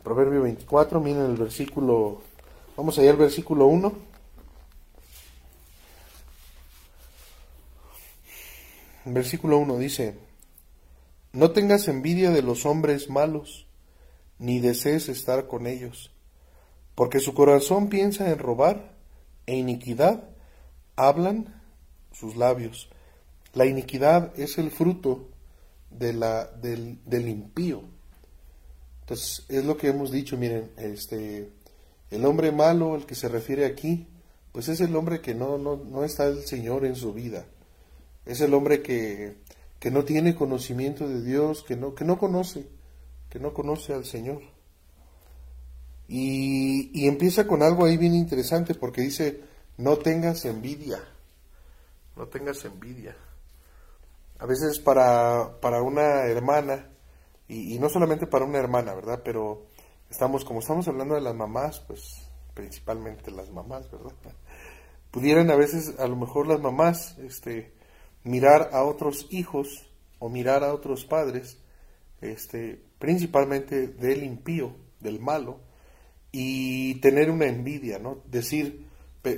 Proverbio 0.02 0.42
24, 0.42 1.00
miren 1.00 1.26
el 1.26 1.36
versículo, 1.36 2.22
vamos 2.76 2.98
allá 2.98 3.10
al 3.10 3.16
versículo 3.16 3.66
1. 3.66 3.92
Versículo 9.04 9.58
1 9.58 9.78
dice, 9.78 10.16
no 11.32 11.52
tengas 11.52 11.88
envidia 11.88 12.30
de 12.30 12.42
los 12.42 12.66
hombres 12.66 13.10
malos, 13.10 13.66
ni 14.38 14.58
desees 14.58 15.08
estar 15.08 15.46
con 15.46 15.66
ellos, 15.66 16.12
porque 16.94 17.20
su 17.20 17.32
corazón 17.32 17.88
piensa 17.88 18.30
en 18.30 18.38
robar, 18.38 18.92
e 19.46 19.56
iniquidad 19.56 20.24
hablan 20.96 21.62
sus 22.12 22.36
labios. 22.36 22.90
La 23.54 23.66
iniquidad 23.66 24.38
es 24.38 24.58
el 24.58 24.70
fruto 24.70 25.28
de 25.90 26.12
la, 26.12 26.46
del, 26.46 26.98
del 27.04 27.28
impío. 27.28 27.91
Entonces, 29.12 29.44
es 29.50 29.62
lo 29.66 29.76
que 29.76 29.88
hemos 29.88 30.10
dicho, 30.10 30.38
miren, 30.38 30.70
este, 30.78 31.50
el 32.10 32.24
hombre 32.24 32.50
malo, 32.50 32.96
el 32.96 33.04
que 33.04 33.14
se 33.14 33.28
refiere 33.28 33.66
aquí, 33.66 34.08
pues 34.52 34.68
es 34.68 34.80
el 34.80 34.96
hombre 34.96 35.20
que 35.20 35.34
no, 35.34 35.58
no, 35.58 35.76
no 35.76 36.02
está 36.02 36.24
el 36.24 36.46
Señor 36.46 36.86
en 36.86 36.96
su 36.96 37.12
vida. 37.12 37.44
Es 38.24 38.40
el 38.40 38.54
hombre 38.54 38.80
que, 38.80 39.36
que 39.78 39.90
no 39.90 40.06
tiene 40.06 40.34
conocimiento 40.34 41.06
de 41.06 41.22
Dios, 41.22 41.62
que 41.62 41.76
no, 41.76 41.94
que 41.94 42.06
no 42.06 42.16
conoce, 42.16 42.66
que 43.28 43.38
no 43.38 43.52
conoce 43.52 43.92
al 43.92 44.06
Señor. 44.06 44.40
Y, 46.08 46.90
y 46.98 47.06
empieza 47.06 47.46
con 47.46 47.62
algo 47.62 47.84
ahí 47.84 47.98
bien 47.98 48.14
interesante 48.14 48.74
porque 48.74 49.02
dice, 49.02 49.42
no 49.76 49.98
tengas 49.98 50.46
envidia, 50.46 51.04
no 52.16 52.28
tengas 52.28 52.64
envidia. 52.64 53.14
A 54.38 54.46
veces 54.46 54.78
para, 54.78 55.60
para 55.60 55.82
una 55.82 56.24
hermana, 56.24 56.91
y, 57.52 57.78
no 57.78 57.88
solamente 57.88 58.26
para 58.26 58.44
una 58.44 58.58
hermana, 58.58 58.94
¿verdad? 58.94 59.20
Pero 59.24 59.66
estamos, 60.10 60.44
como 60.44 60.60
estamos 60.60 60.88
hablando 60.88 61.14
de 61.14 61.20
las 61.20 61.34
mamás, 61.34 61.80
pues 61.80 62.28
principalmente 62.54 63.30
las 63.30 63.50
mamás, 63.50 63.90
¿verdad? 63.90 64.12
Pudieran 65.10 65.50
a 65.50 65.56
veces, 65.56 65.98
a 65.98 66.06
lo 66.06 66.16
mejor 66.16 66.46
las 66.46 66.60
mamás, 66.60 67.18
este, 67.18 67.72
mirar 68.24 68.70
a 68.72 68.84
otros 68.84 69.26
hijos 69.30 69.86
o 70.18 70.30
mirar 70.30 70.64
a 70.64 70.72
otros 70.72 71.04
padres, 71.04 71.58
este, 72.22 72.82
principalmente 72.98 73.88
del 73.88 74.22
impío, 74.22 74.74
del 75.00 75.20
malo, 75.20 75.60
y 76.30 76.94
tener 77.00 77.30
una 77.30 77.46
envidia, 77.46 77.98
¿no? 77.98 78.22
Decir, 78.30 78.86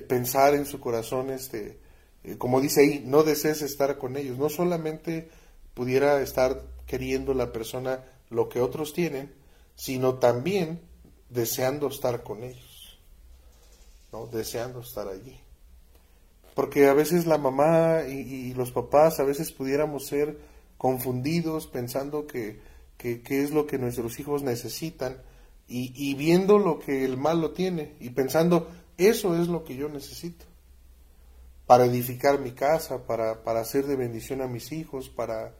pensar 0.06 0.54
en 0.54 0.66
su 0.66 0.78
corazón, 0.78 1.30
este, 1.30 1.80
eh, 2.22 2.38
como 2.38 2.60
dice 2.60 2.82
ahí, 2.82 3.02
no 3.04 3.24
desees 3.24 3.62
estar 3.62 3.98
con 3.98 4.16
ellos. 4.16 4.38
No 4.38 4.48
solamente 4.48 5.28
pudiera 5.74 6.22
estar 6.22 6.62
queriendo 6.86 7.34
la 7.34 7.52
persona 7.52 8.04
lo 8.30 8.48
que 8.48 8.60
otros 8.60 8.92
tienen, 8.92 9.32
sino 9.74 10.14
también 10.14 10.80
deseando 11.28 11.88
estar 11.88 12.22
con 12.22 12.42
ellos, 12.42 12.98
¿no? 14.12 14.26
Deseando 14.26 14.80
estar 14.80 15.08
allí. 15.08 15.38
Porque 16.54 16.86
a 16.86 16.94
veces 16.94 17.26
la 17.26 17.38
mamá 17.38 18.02
y, 18.08 18.54
los 18.54 18.70
papás, 18.70 19.18
a 19.18 19.24
veces 19.24 19.50
pudiéramos 19.50 20.06
ser 20.06 20.38
confundidos 20.78 21.66
pensando 21.66 22.26
que, 22.26 22.60
es 22.98 23.50
lo 23.50 23.66
que 23.66 23.78
nuestros 23.78 24.18
hijos 24.20 24.42
necesitan 24.42 25.20
y, 25.66 25.92
y 25.96 26.14
viendo 26.14 26.58
lo 26.58 26.78
que 26.78 27.04
el 27.04 27.16
malo 27.16 27.50
tiene 27.50 27.94
y 27.98 28.10
pensando, 28.10 28.68
eso 28.96 29.40
es 29.40 29.48
lo 29.48 29.64
que 29.64 29.74
yo 29.74 29.88
necesito 29.88 30.44
para 31.66 31.86
edificar 31.86 32.40
mi 32.40 32.52
casa, 32.52 33.06
para, 33.06 33.42
para 33.42 33.60
hacer 33.60 33.86
de 33.86 33.96
bendición 33.96 34.42
a 34.42 34.46
mis 34.46 34.72
hijos, 34.72 35.08
para 35.08 35.54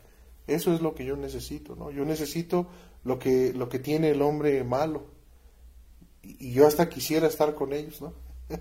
eso 0.46 0.74
es 0.74 0.80
lo 0.80 0.94
que 0.94 1.04
yo 1.04 1.16
necesito, 1.16 1.74
¿no? 1.74 1.90
Yo 1.90 2.04
necesito 2.04 2.66
lo 3.02 3.18
que, 3.18 3.52
lo 3.54 3.68
que 3.68 3.78
tiene 3.78 4.10
el 4.10 4.22
hombre 4.22 4.62
malo. 4.64 5.06
Y, 6.22 6.52
yo 6.52 6.66
hasta 6.66 6.88
quisiera 6.88 7.26
estar 7.26 7.54
con 7.54 7.72
ellos, 7.72 8.02
¿no? 8.02 8.12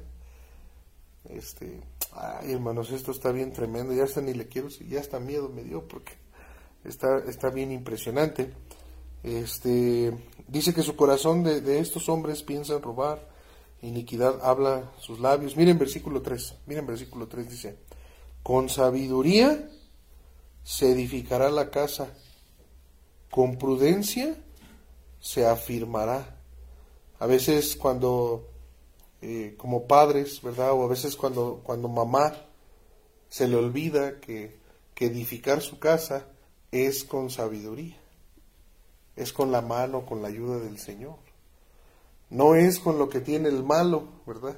este, 1.30 1.82
ay 2.14 2.54
hermanos, 2.54 2.92
esto 2.92 3.12
está 3.12 3.32
bien 3.32 3.52
tremendo, 3.52 3.94
ya 3.94 4.04
hasta 4.04 4.22
ni 4.22 4.34
le 4.34 4.48
quiero, 4.48 4.70
ya 4.70 5.00
hasta 5.00 5.20
miedo 5.20 5.50
me 5.50 5.64
dio 5.64 5.88
porque 5.88 6.14
está, 6.86 7.20
está 7.28 7.50
bien 7.50 7.72
impresionante. 7.72 8.54
Este, 9.24 10.14
dice 10.48 10.74
que 10.74 10.84
su 10.84 10.96
corazón 10.96 11.44
de, 11.44 11.62
de 11.62 11.80
estos 11.80 12.08
hombres 12.08 12.44
piensa 12.44 12.76
en 12.76 12.82
robar, 12.82 13.28
iniquidad 13.82 14.40
habla 14.42 14.92
sus 15.00 15.20
labios. 15.20 15.58
Miren 15.58 15.78
versículo 15.78 16.22
3, 16.22 16.56
miren 16.66 16.88
versículo 16.88 17.28
3 17.28 17.50
dice, 17.50 17.78
con 18.42 18.70
sabiduría 18.70 19.70
se 20.64 20.92
edificará 20.92 21.50
la 21.50 21.70
casa, 21.70 22.14
con 23.30 23.58
prudencia 23.58 24.36
se 25.20 25.46
afirmará. 25.46 26.38
A 27.20 27.26
veces 27.26 27.76
cuando, 27.76 28.50
eh, 29.22 29.56
como 29.58 29.88
padres, 29.88 30.42
¿verdad? 30.42 30.74
O 30.74 30.84
a 30.84 30.88
veces 30.88 31.16
cuando, 31.16 31.62
cuando 31.64 31.88
mamá 31.88 32.34
se 33.30 33.48
le 33.48 33.56
olvida 33.56 34.20
que, 34.20 34.58
que 34.94 35.06
edificar 35.06 35.62
su 35.62 35.80
casa 35.80 36.28
es 36.72 37.04
con 37.04 37.30
sabiduría, 37.30 37.98
es 39.16 39.32
con 39.32 39.52
la 39.52 39.62
mano, 39.62 40.06
con 40.06 40.22
la 40.22 40.28
ayuda 40.28 40.60
del 40.60 40.78
Señor. 40.78 41.16
No 42.30 42.56
es 42.56 42.80
con 42.80 42.98
lo 42.98 43.10
que 43.10 43.22
tiene 43.22 43.50
el 43.50 43.64
malo, 43.64 44.08
¿verdad? 44.26 44.58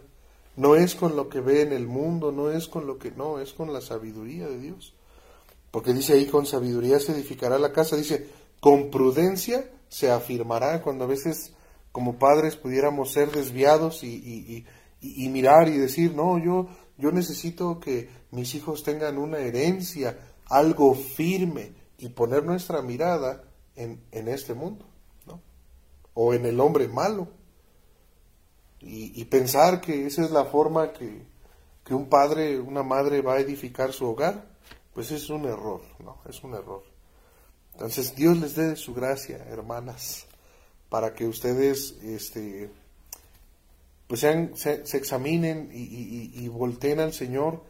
No 0.56 0.76
es 0.76 0.96
con 0.96 1.16
lo 1.16 1.30
que 1.30 1.42
ve 1.42 1.62
en 1.62 1.74
el 1.74 1.88
mundo, 1.88 2.32
no 2.32 2.50
es 2.50 2.68
con 2.68 2.88
lo 2.88 2.98
que 2.98 3.12
no, 3.12 3.40
es 3.40 3.54
con 3.54 3.74
la 3.74 3.82
sabiduría 3.82 4.48
de 4.48 4.58
Dios. 4.58 4.95
Porque 5.76 5.92
dice 5.92 6.14
ahí, 6.14 6.28
con 6.28 6.46
sabiduría 6.46 7.02
se 7.02 7.12
edificará 7.12 7.60
la 7.60 7.74
casa, 7.74 7.98
dice, 7.98 8.30
con 8.62 8.90
prudencia 8.90 9.70
se 9.90 10.10
afirmará, 10.10 10.82
cuando 10.82 11.04
a 11.04 11.08
veces 11.08 11.52
como 11.92 12.18
padres 12.18 12.56
pudiéramos 12.56 13.12
ser 13.12 13.30
desviados 13.30 14.02
y, 14.06 14.64
y, 15.02 15.28
mirar 15.28 15.68
y 15.68 15.78
decir, 15.78 16.16
no, 16.16 16.38
yo, 16.38 16.70
yo 16.98 17.12
necesito 17.12 17.82
que 17.82 18.08
mis 18.32 18.56
hijos 18.56 18.84
tengan 18.84 19.18
una 19.18 19.40
herencia, 19.40 20.18
algo 20.46 20.96
firme, 20.96 21.74
y 21.98 22.08
poner 22.08 22.46
nuestra 22.46 22.82
mirada 22.82 23.44
en, 23.76 24.00
en 24.14 24.30
este 24.30 24.54
mundo, 24.54 24.86
¿no? 25.28 25.42
O 26.14 26.34
en 26.34 26.46
el 26.46 26.62
hombre 26.62 26.88
malo. 26.88 27.28
Y, 28.80 29.26
pensar 29.26 29.82
que 29.82 30.08
esa 30.08 30.24
es 30.24 30.32
la 30.32 30.46
forma 30.46 30.94
que, 30.94 31.26
un 31.94 32.08
padre, 32.08 32.62
una 32.62 32.82
madre 32.82 33.22
va 33.22 33.34
a 33.34 33.40
edificar 33.42 33.92
su 33.92 34.06
hogar, 34.06 34.55
pues 34.96 35.12
es 35.12 35.30
un 35.30 35.46
error, 35.46 35.82
¿no? 36.00 36.18
Es 36.28 36.42
un 36.44 36.54
error. 36.54 36.82
Entonces 37.74 38.16
Dios 38.16 38.38
les 38.38 38.56
dé 38.56 38.78
su 38.78 38.94
gracia, 38.94 39.46
hermanas, 39.50 40.26
para 40.90 41.14
que 41.14 41.28
ustedes, 41.28 41.98
este, 42.02 42.70
pues 44.08 44.22
sean, 44.22 44.56
se, 44.56 44.82
examinen 44.94 45.70
y, 45.74 45.84
y, 45.84 46.32
y, 46.34 46.48
volteen 46.48 47.02
al 47.02 47.12
Señor 47.12 47.62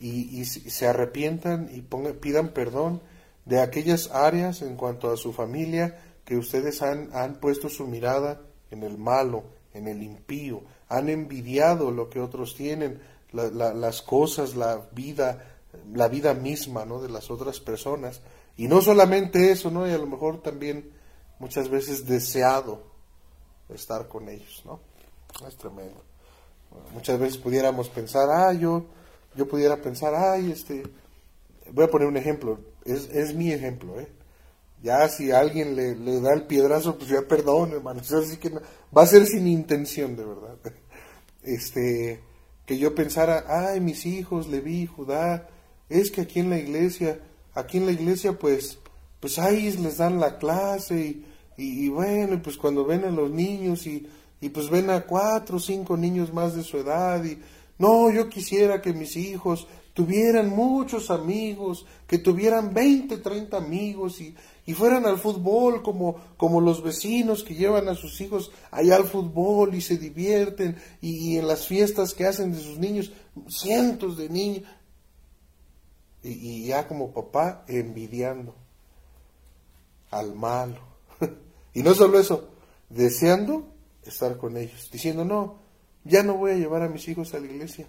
y, 0.00 0.44
se 0.44 0.88
arrepientan 0.88 1.70
y 1.72 1.82
pongan, 1.82 2.14
pidan 2.14 2.48
perdón 2.48 3.00
de 3.44 3.60
aquellas 3.60 4.10
áreas 4.10 4.62
en 4.62 4.74
cuanto 4.74 5.12
a 5.12 5.16
su 5.16 5.32
familia 5.32 6.02
que 6.24 6.36
ustedes 6.36 6.82
han, 6.82 7.10
han 7.12 7.36
puesto 7.36 7.68
su 7.68 7.86
mirada 7.86 8.40
en 8.72 8.82
el 8.82 8.98
malo, 8.98 9.44
en 9.74 9.86
el 9.86 10.02
impío, 10.02 10.62
han 10.88 11.08
envidiado 11.08 11.92
lo 11.92 12.10
que 12.10 12.18
otros 12.18 12.56
tienen, 12.56 13.00
las 13.32 14.02
cosas, 14.02 14.56
la 14.56 14.88
vida, 14.92 15.51
la 15.92 16.08
vida 16.08 16.34
misma 16.34 16.84
¿no? 16.84 17.00
de 17.00 17.08
las 17.08 17.30
otras 17.30 17.60
personas. 17.60 18.20
Y 18.56 18.68
no 18.68 18.80
solamente 18.80 19.50
eso, 19.50 19.70
¿no? 19.70 19.88
y 19.88 19.92
a 19.92 19.98
lo 19.98 20.06
mejor 20.06 20.42
también 20.42 20.92
muchas 21.38 21.68
veces 21.68 22.06
deseado 22.06 22.82
estar 23.68 24.08
con 24.08 24.28
ellos. 24.28 24.62
¿no? 24.64 24.80
Es 25.46 25.56
tremendo. 25.56 26.02
muchas 26.92 27.18
veces 27.18 27.38
pudiéramos 27.38 27.88
pensar, 27.88 28.28
ah, 28.30 28.52
yo, 28.52 28.86
yo 29.34 29.48
pudiera 29.48 29.76
pensar, 29.80 30.14
ay, 30.14 30.52
este, 30.52 30.82
voy 31.72 31.84
a 31.84 31.90
poner 31.90 32.08
un 32.08 32.16
ejemplo, 32.16 32.58
es, 32.84 33.08
es 33.10 33.34
mi 33.34 33.52
ejemplo, 33.52 34.00
¿eh? 34.00 34.08
Ya 34.82 35.08
si 35.08 35.30
alguien 35.30 35.76
le, 35.76 35.94
le, 35.94 36.20
da 36.20 36.34
el 36.34 36.48
piedrazo, 36.48 36.98
pues 36.98 37.08
ya 37.08 37.22
perdón, 37.22 37.70
hermano. 37.70 38.00
Así 38.18 38.36
que 38.36 38.50
va 38.50 39.02
a 39.02 39.06
ser 39.06 39.26
sin 39.26 39.46
intención, 39.46 40.16
de 40.16 40.24
verdad. 40.24 40.58
Este, 41.44 42.22
que 42.66 42.78
yo 42.78 42.94
pensara, 42.94 43.44
ay, 43.48 43.80
mis 43.80 44.06
hijos, 44.06 44.46
Leví, 44.46 44.86
Judá, 44.86 45.48
es 45.92 46.10
que 46.10 46.22
aquí 46.22 46.40
en 46.40 46.50
la 46.50 46.58
iglesia, 46.58 47.20
aquí 47.54 47.78
en 47.78 47.86
la 47.86 47.92
iglesia, 47.92 48.32
pues, 48.38 48.78
pues 49.20 49.38
ahí 49.38 49.70
les 49.72 49.98
dan 49.98 50.18
la 50.18 50.38
clase 50.38 51.24
y, 51.56 51.84
y, 51.84 51.88
bueno, 51.88 52.40
pues 52.42 52.56
cuando 52.56 52.84
ven 52.84 53.04
a 53.04 53.10
los 53.10 53.30
niños 53.30 53.86
y, 53.86 54.06
y 54.40 54.48
pues 54.48 54.70
ven 54.70 54.90
a 54.90 55.02
cuatro 55.02 55.58
o 55.58 55.60
cinco 55.60 55.96
niños 55.96 56.32
más 56.32 56.54
de 56.54 56.62
su 56.62 56.78
edad 56.78 57.22
y 57.24 57.38
no, 57.78 58.10
yo 58.10 58.28
quisiera 58.28 58.80
que 58.80 58.92
mis 58.92 59.16
hijos 59.16 59.66
tuvieran 59.94 60.48
muchos 60.48 61.10
amigos, 61.10 61.86
que 62.06 62.18
tuvieran 62.18 62.72
20, 62.72 63.18
30 63.18 63.56
amigos 63.56 64.20
y, 64.20 64.34
y 64.64 64.74
fueran 64.74 65.06
al 65.06 65.18
fútbol 65.18 65.82
como, 65.82 66.16
como 66.36 66.60
los 66.60 66.82
vecinos 66.82 67.42
que 67.42 67.54
llevan 67.54 67.88
a 67.88 67.94
sus 67.94 68.20
hijos 68.20 68.52
allá 68.70 68.96
al 68.96 69.04
fútbol 69.04 69.74
y 69.74 69.80
se 69.80 69.96
divierten 69.96 70.76
y, 71.00 71.36
en 71.36 71.48
las 71.48 71.66
fiestas 71.66 72.14
que 72.14 72.26
hacen 72.26 72.52
de 72.52 72.60
sus 72.60 72.78
niños, 72.78 73.12
cientos 73.48 74.16
de 74.16 74.28
niños. 74.28 74.62
Y, 76.22 76.66
ya 76.66 76.86
como 76.86 77.12
papá 77.12 77.64
envidiando 77.66 78.54
al 80.10 80.34
malo. 80.34 80.80
y 81.74 81.82
no 81.82 81.94
solo 81.94 82.18
eso, 82.18 82.50
deseando 82.88 83.66
estar 84.04 84.36
con 84.36 84.56
ellos, 84.56 84.90
diciendo, 84.90 85.24
no, 85.24 85.58
ya 86.04 86.22
no 86.22 86.34
voy 86.34 86.52
a 86.52 86.56
llevar 86.56 86.82
a 86.82 86.88
mis 86.88 87.06
hijos 87.08 87.34
a 87.34 87.40
la 87.40 87.46
iglesia, 87.46 87.86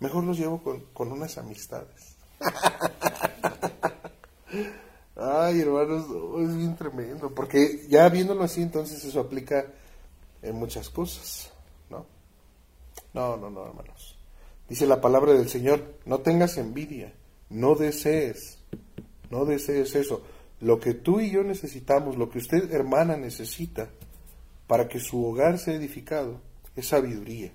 mejor 0.00 0.24
los 0.24 0.38
llevo 0.38 0.62
con, 0.62 0.80
con 0.92 1.12
unas 1.12 1.36
amistades. 1.38 2.16
Ay, 5.16 5.60
hermanos, 5.60 6.06
es 6.40 6.56
bien 6.56 6.76
tremendo, 6.76 7.34
porque 7.34 7.86
ya 7.88 8.08
viéndolo 8.08 8.44
así, 8.44 8.62
entonces 8.62 9.04
eso 9.04 9.20
aplica 9.20 9.64
en 10.42 10.56
muchas 10.56 10.90
cosas, 10.90 11.50
¿no? 11.88 12.04
No, 13.12 13.36
no, 13.36 13.48
no, 13.48 13.66
hermanos. 13.66 14.18
Dice 14.68 14.86
la 14.86 15.00
palabra 15.00 15.32
del 15.32 15.48
Señor, 15.48 15.98
no 16.04 16.20
tengas 16.20 16.58
envidia, 16.58 17.14
no 17.50 17.74
desees, 17.74 18.58
no 19.30 19.44
desees 19.44 19.94
eso. 19.94 20.22
Lo 20.60 20.80
que 20.80 20.94
tú 20.94 21.20
y 21.20 21.30
yo 21.30 21.42
necesitamos, 21.42 22.16
lo 22.16 22.30
que 22.30 22.38
usted, 22.38 22.72
hermana, 22.72 23.16
necesita 23.16 23.90
para 24.66 24.88
que 24.88 24.98
su 24.98 25.24
hogar 25.24 25.58
sea 25.58 25.74
edificado, 25.74 26.40
es 26.76 26.88
sabiduría. 26.88 27.52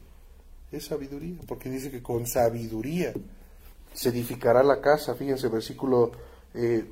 Es 0.71 0.85
sabiduría, 0.85 1.35
porque 1.47 1.69
dice 1.69 1.89
que 1.89 2.03
con 2.03 2.27
sabiduría 2.27 3.13
se 3.93 4.09
edificará 4.09 4.63
la 4.63 4.81
casa. 4.81 5.15
Fíjense, 5.15 5.47
versículo 5.47 6.11
eh, 6.53 6.85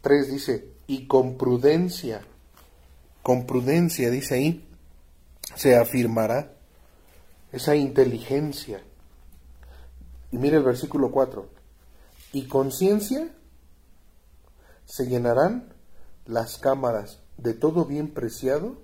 3 0.00 0.30
dice, 0.30 0.68
y 0.86 1.06
con 1.06 1.36
prudencia, 1.36 2.22
con 3.22 3.46
prudencia, 3.46 4.10
dice 4.10 4.34
ahí, 4.34 4.64
se 5.56 5.76
afirmará 5.76 6.52
esa 7.52 7.74
inteligencia. 7.74 8.82
Y 10.30 10.38
mire 10.38 10.58
el 10.58 10.62
versículo 10.62 11.10
4, 11.10 11.48
y 12.34 12.48
conciencia 12.48 13.28
se 14.84 15.06
llenarán 15.06 15.72
las 16.26 16.58
cámaras 16.58 17.20
de 17.36 17.54
todo 17.54 17.84
bien 17.84 18.12
preciado 18.12 18.82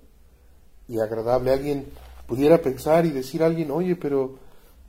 y 0.87 0.99
agradable. 0.99 1.51
Alguien 1.51 1.91
pudiera 2.27 2.61
pensar 2.61 3.05
y 3.05 3.11
decir 3.11 3.43
a 3.43 3.47
alguien, 3.47 3.69
oye, 3.69 3.97
pero 3.97 4.39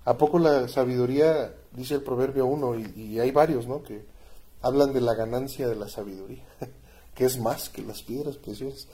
¿a 0.05 0.17
poco 0.17 0.39
la 0.39 0.69
sabiduría, 0.69 1.53
dice 1.73 1.97
el 1.97 2.03
proverbio 2.03 2.47
1, 2.47 2.79
y, 2.79 3.03
y 3.03 3.21
hay 3.21 3.33
varios, 3.33 3.67
¿no? 3.67 3.83
Que 3.83 4.05
hablan 4.61 4.93
de 4.93 5.01
la 5.01 5.15
ganancia 5.15 5.69
de 5.69 5.75
la 5.75 5.89
sabiduría, 5.89 6.45
que 7.17 7.25
es 7.25 7.41
más 7.41 7.69
que 7.69 7.83
las 7.83 8.03
piedras 8.03 8.37
preciosas. 8.37 8.87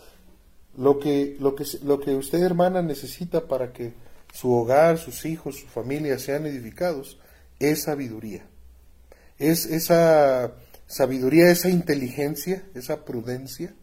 Lo 0.78 0.98
que, 0.98 1.36
lo 1.40 1.54
que, 1.54 1.64
lo 1.82 2.00
que 2.00 2.14
usted, 2.14 2.42
hermana, 2.42 2.80
necesita 2.80 3.46
para 3.46 3.72
que 3.72 3.92
su 4.32 4.50
hogar, 4.50 4.96
sus 4.96 5.26
hijos, 5.26 5.56
su 5.56 5.66
familia 5.66 6.18
sean 6.18 6.46
edificados, 6.46 7.18
es 7.58 7.84
sabiduría. 7.84 8.48
Es 9.38 9.66
esa 9.66 10.52
sabiduría, 10.86 11.50
esa 11.50 11.68
inteligencia, 11.68 12.64
esa 12.74 13.04
prudencia, 13.04 13.74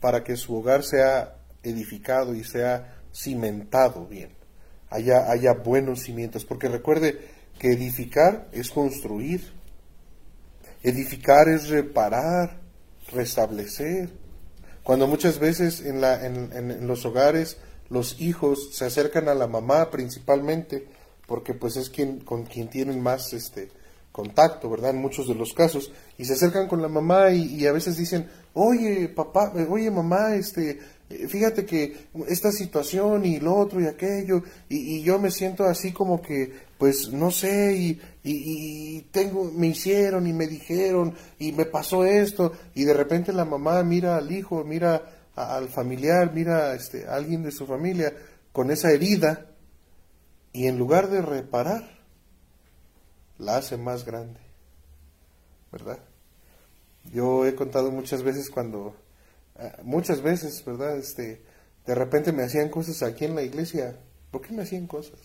para 0.00 0.24
que 0.24 0.36
su 0.36 0.56
hogar 0.56 0.82
sea 0.82 1.36
edificado 1.62 2.34
y 2.34 2.44
sea 2.44 3.02
cimentado 3.14 4.06
bien, 4.06 4.30
haya, 4.90 5.30
haya 5.30 5.52
buenos 5.52 6.02
cimientos. 6.02 6.44
Porque 6.44 6.68
recuerde 6.68 7.20
que 7.58 7.72
edificar 7.72 8.48
es 8.52 8.70
construir, 8.70 9.52
Edificar 10.82 11.48
es 11.48 11.68
reparar, 11.68 12.58
restablecer. 13.12 14.10
Cuando 14.82 15.06
muchas 15.06 15.38
veces 15.38 15.80
en, 15.80 16.00
la, 16.00 16.26
en, 16.26 16.86
los 16.88 17.04
hogares 17.04 17.58
los 17.88 18.20
hijos 18.20 18.70
se 18.72 18.86
acercan 18.86 19.28
a 19.28 19.34
la 19.34 19.46
mamá 19.46 19.90
principalmente, 19.90 20.88
porque 21.28 21.54
pues 21.54 21.76
es 21.76 21.88
quien, 21.88 22.18
con 22.20 22.46
quien 22.46 22.68
tienen 22.68 23.00
más 23.00 23.32
este 23.32 23.68
contacto, 24.12 24.68
¿verdad? 24.68 24.90
En 24.90 24.98
muchos 24.98 25.26
de 25.26 25.34
los 25.34 25.54
casos, 25.54 25.90
y 26.18 26.26
se 26.26 26.34
acercan 26.34 26.68
con 26.68 26.82
la 26.82 26.88
mamá 26.88 27.30
y, 27.30 27.66
a 27.66 27.72
veces 27.72 27.96
dicen, 27.96 28.28
oye 28.52 29.08
papá, 29.08 29.52
oye 29.70 29.90
mamá, 29.90 30.36
este, 30.36 30.78
eh, 31.08 31.26
fíjate 31.26 31.64
que 31.64 32.08
esta 32.28 32.52
situación 32.52 33.24
y 33.24 33.40
lo 33.40 33.56
otro 33.56 33.80
y 33.80 33.86
aquello, 33.86 34.42
y, 34.68 35.02
yo 35.02 35.18
me 35.18 35.30
siento 35.30 35.64
así 35.64 35.92
como 35.92 36.20
que, 36.20 36.52
pues 36.76 37.10
no 37.10 37.30
sé, 37.30 37.74
y, 37.74 38.00
y, 38.22 39.00
tengo, 39.10 39.50
me 39.50 39.68
hicieron 39.68 40.26
y 40.26 40.34
me 40.34 40.46
dijeron 40.46 41.14
y 41.38 41.52
me 41.52 41.64
pasó 41.64 42.04
esto, 42.04 42.52
y 42.74 42.84
de 42.84 42.92
repente 42.92 43.32
la 43.32 43.46
mamá 43.46 43.82
mira 43.82 44.18
al 44.18 44.30
hijo, 44.30 44.62
mira 44.62 45.30
al 45.34 45.70
familiar, 45.70 46.32
mira 46.34 46.74
este, 46.74 47.06
a 47.06 47.14
alguien 47.14 47.42
de 47.42 47.50
su 47.50 47.66
familia 47.66 48.12
con 48.52 48.70
esa 48.70 48.90
herida, 48.92 49.46
y 50.52 50.66
en 50.66 50.76
lugar 50.78 51.08
de 51.08 51.22
reparar, 51.22 52.01
la 53.42 53.58
hace 53.58 53.76
más 53.76 54.04
grande, 54.04 54.40
¿verdad? 55.70 55.98
Yo 57.12 57.46
he 57.46 57.54
contado 57.54 57.90
muchas 57.90 58.22
veces 58.22 58.48
cuando 58.48 58.94
Ah, 59.58 59.76
muchas 59.82 60.22
veces, 60.22 60.64
¿verdad? 60.64 60.96
Este, 60.96 61.42
de 61.86 61.94
repente 61.94 62.32
me 62.32 62.42
hacían 62.42 62.68
cosas 62.68 63.02
aquí 63.02 63.24
en 63.24 63.34
la 63.34 63.42
iglesia. 63.42 63.98
¿Por 64.30 64.40
qué 64.40 64.52
me 64.52 64.62
hacían 64.62 64.86
cosas? 64.86 65.18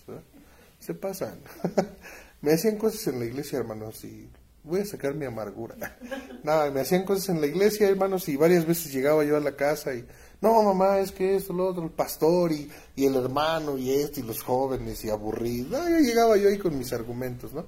Se 0.80 0.93
pasan. 0.93 1.39
me 2.41 2.53
hacían 2.53 2.78
cosas 2.78 3.07
en 3.07 3.20
la 3.20 3.26
iglesia, 3.26 3.59
hermanos, 3.59 4.03
y 4.03 4.30
voy 4.63 4.82
a 4.82 4.86
sacar 4.86 5.13
mi 5.13 5.26
amargura. 5.26 5.76
Nada, 6.43 6.70
me 6.72 6.82
hacían 6.82 7.05
cosas 7.05 7.30
en 7.30 7.41
la 7.41 7.47
iglesia, 7.47 7.88
hermanos, 7.88 8.28
y 8.28 8.36
varias 8.36 8.65
veces 8.65 8.93
llegaba 8.93 9.24
yo 9.24 9.38
a 9.38 9.39
la 9.39 9.55
casa 9.55 9.93
y, 9.93 10.05
no, 10.41 10.61
mamá, 10.61 10.99
es 10.99 11.11
que 11.11 11.36
esto, 11.36 11.53
lo 11.53 11.68
otro, 11.68 11.84
el 11.84 11.89
pastor 11.89 12.51
y, 12.51 12.70
y 12.95 13.05
el 13.05 13.15
hermano 13.15 13.78
y 13.78 13.91
esto, 13.91 14.20
y 14.20 14.24
los 14.24 14.43
jóvenes, 14.43 15.03
y 15.05 15.09
aburrido. 15.09 15.82
Ah, 15.82 15.89
llegaba 15.89 16.36
yo 16.38 16.49
ahí 16.49 16.57
con 16.57 16.78
mis 16.78 16.91
argumentos, 16.91 17.53
¿no? 17.53 17.65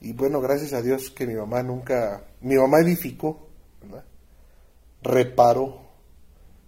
Y 0.00 0.12
bueno, 0.12 0.40
gracias 0.40 0.72
a 0.72 0.82
Dios 0.82 1.10
que 1.10 1.26
mi 1.26 1.34
mamá 1.34 1.62
nunca, 1.62 2.24
mi 2.40 2.56
mamá 2.56 2.80
edificó, 2.80 3.48
¿verdad? 3.82 4.04
reparó. 5.02 5.88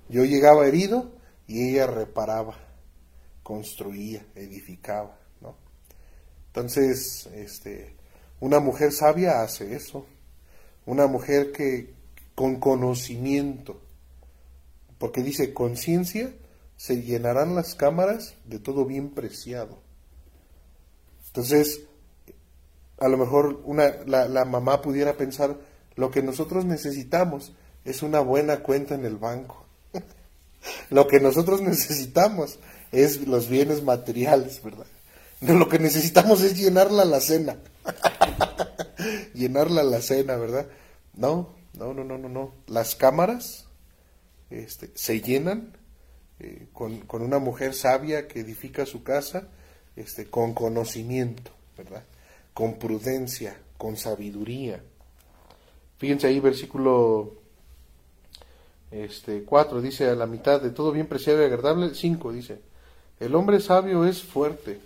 Yo 0.08 0.24
llegaba 0.24 0.66
herido 0.66 1.12
y 1.46 1.70
ella 1.70 1.86
reparaba, 1.86 2.56
construía, 3.42 4.26
edificaba, 4.34 5.16
¿no? 5.40 5.56
Entonces, 6.48 7.28
este, 7.34 7.94
una 8.40 8.58
mujer 8.58 8.92
sabia 8.92 9.42
hace 9.42 9.74
eso. 9.76 10.06
Una 10.86 11.06
mujer 11.06 11.52
que 11.52 11.94
con 12.34 12.58
conocimiento, 12.58 13.80
porque 14.98 15.22
dice 15.22 15.52
conciencia, 15.52 16.34
se 16.76 17.02
llenarán 17.02 17.54
las 17.54 17.74
cámaras 17.74 18.34
de 18.46 18.58
todo 18.58 18.86
bien 18.86 19.10
preciado. 19.10 19.82
Entonces, 21.26 21.82
a 23.00 23.08
lo 23.08 23.16
mejor 23.16 23.60
una, 23.64 23.92
la, 24.06 24.28
la 24.28 24.44
mamá 24.44 24.82
pudiera 24.82 25.14
pensar, 25.14 25.56
lo 25.96 26.10
que 26.10 26.22
nosotros 26.22 26.64
necesitamos 26.64 27.52
es 27.84 28.02
una 28.02 28.20
buena 28.20 28.60
cuenta 28.60 28.94
en 28.94 29.04
el 29.04 29.16
banco. 29.16 29.66
Lo 30.90 31.08
que 31.08 31.20
nosotros 31.20 31.62
necesitamos 31.62 32.58
es 32.92 33.26
los 33.26 33.48
bienes 33.48 33.82
materiales, 33.82 34.62
¿verdad? 34.62 34.86
Lo 35.40 35.68
que 35.68 35.78
necesitamos 35.78 36.42
es 36.42 36.58
llenar 36.58 36.90
la 36.90 37.02
alacena. 37.02 37.56
llenar 39.34 39.70
la 39.70 39.80
alacena, 39.80 40.36
¿verdad? 40.36 40.66
No, 41.14 41.54
no, 41.74 41.94
no, 41.94 42.04
no, 42.04 42.18
no, 42.18 42.28
no. 42.28 42.54
Las 42.66 42.94
cámaras 42.94 43.64
este, 44.50 44.90
se 44.94 45.20
llenan 45.22 45.78
eh, 46.40 46.68
con, 46.72 47.00
con, 47.00 47.22
una 47.22 47.38
mujer 47.38 47.74
sabia 47.74 48.28
que 48.28 48.40
edifica 48.40 48.84
su 48.84 49.02
casa 49.02 49.48
este, 49.96 50.26
con 50.26 50.52
conocimiento, 50.52 51.52
¿verdad? 51.76 52.04
Con 52.60 52.78
prudencia, 52.78 53.56
con 53.78 53.96
sabiduría. 53.96 54.82
Fíjense 55.96 56.26
ahí, 56.26 56.40
versículo 56.40 57.38
este, 58.90 59.44
4 59.44 59.80
dice 59.80 60.10
a 60.10 60.14
la 60.14 60.26
mitad 60.26 60.60
de 60.60 60.68
todo 60.68 60.92
bien 60.92 61.06
preciado 61.06 61.40
y 61.40 61.46
agradable. 61.46 61.94
5 61.94 62.32
dice, 62.32 62.60
el 63.18 63.34
hombre 63.34 63.60
sabio 63.60 64.04
es 64.04 64.22
fuerte, 64.22 64.78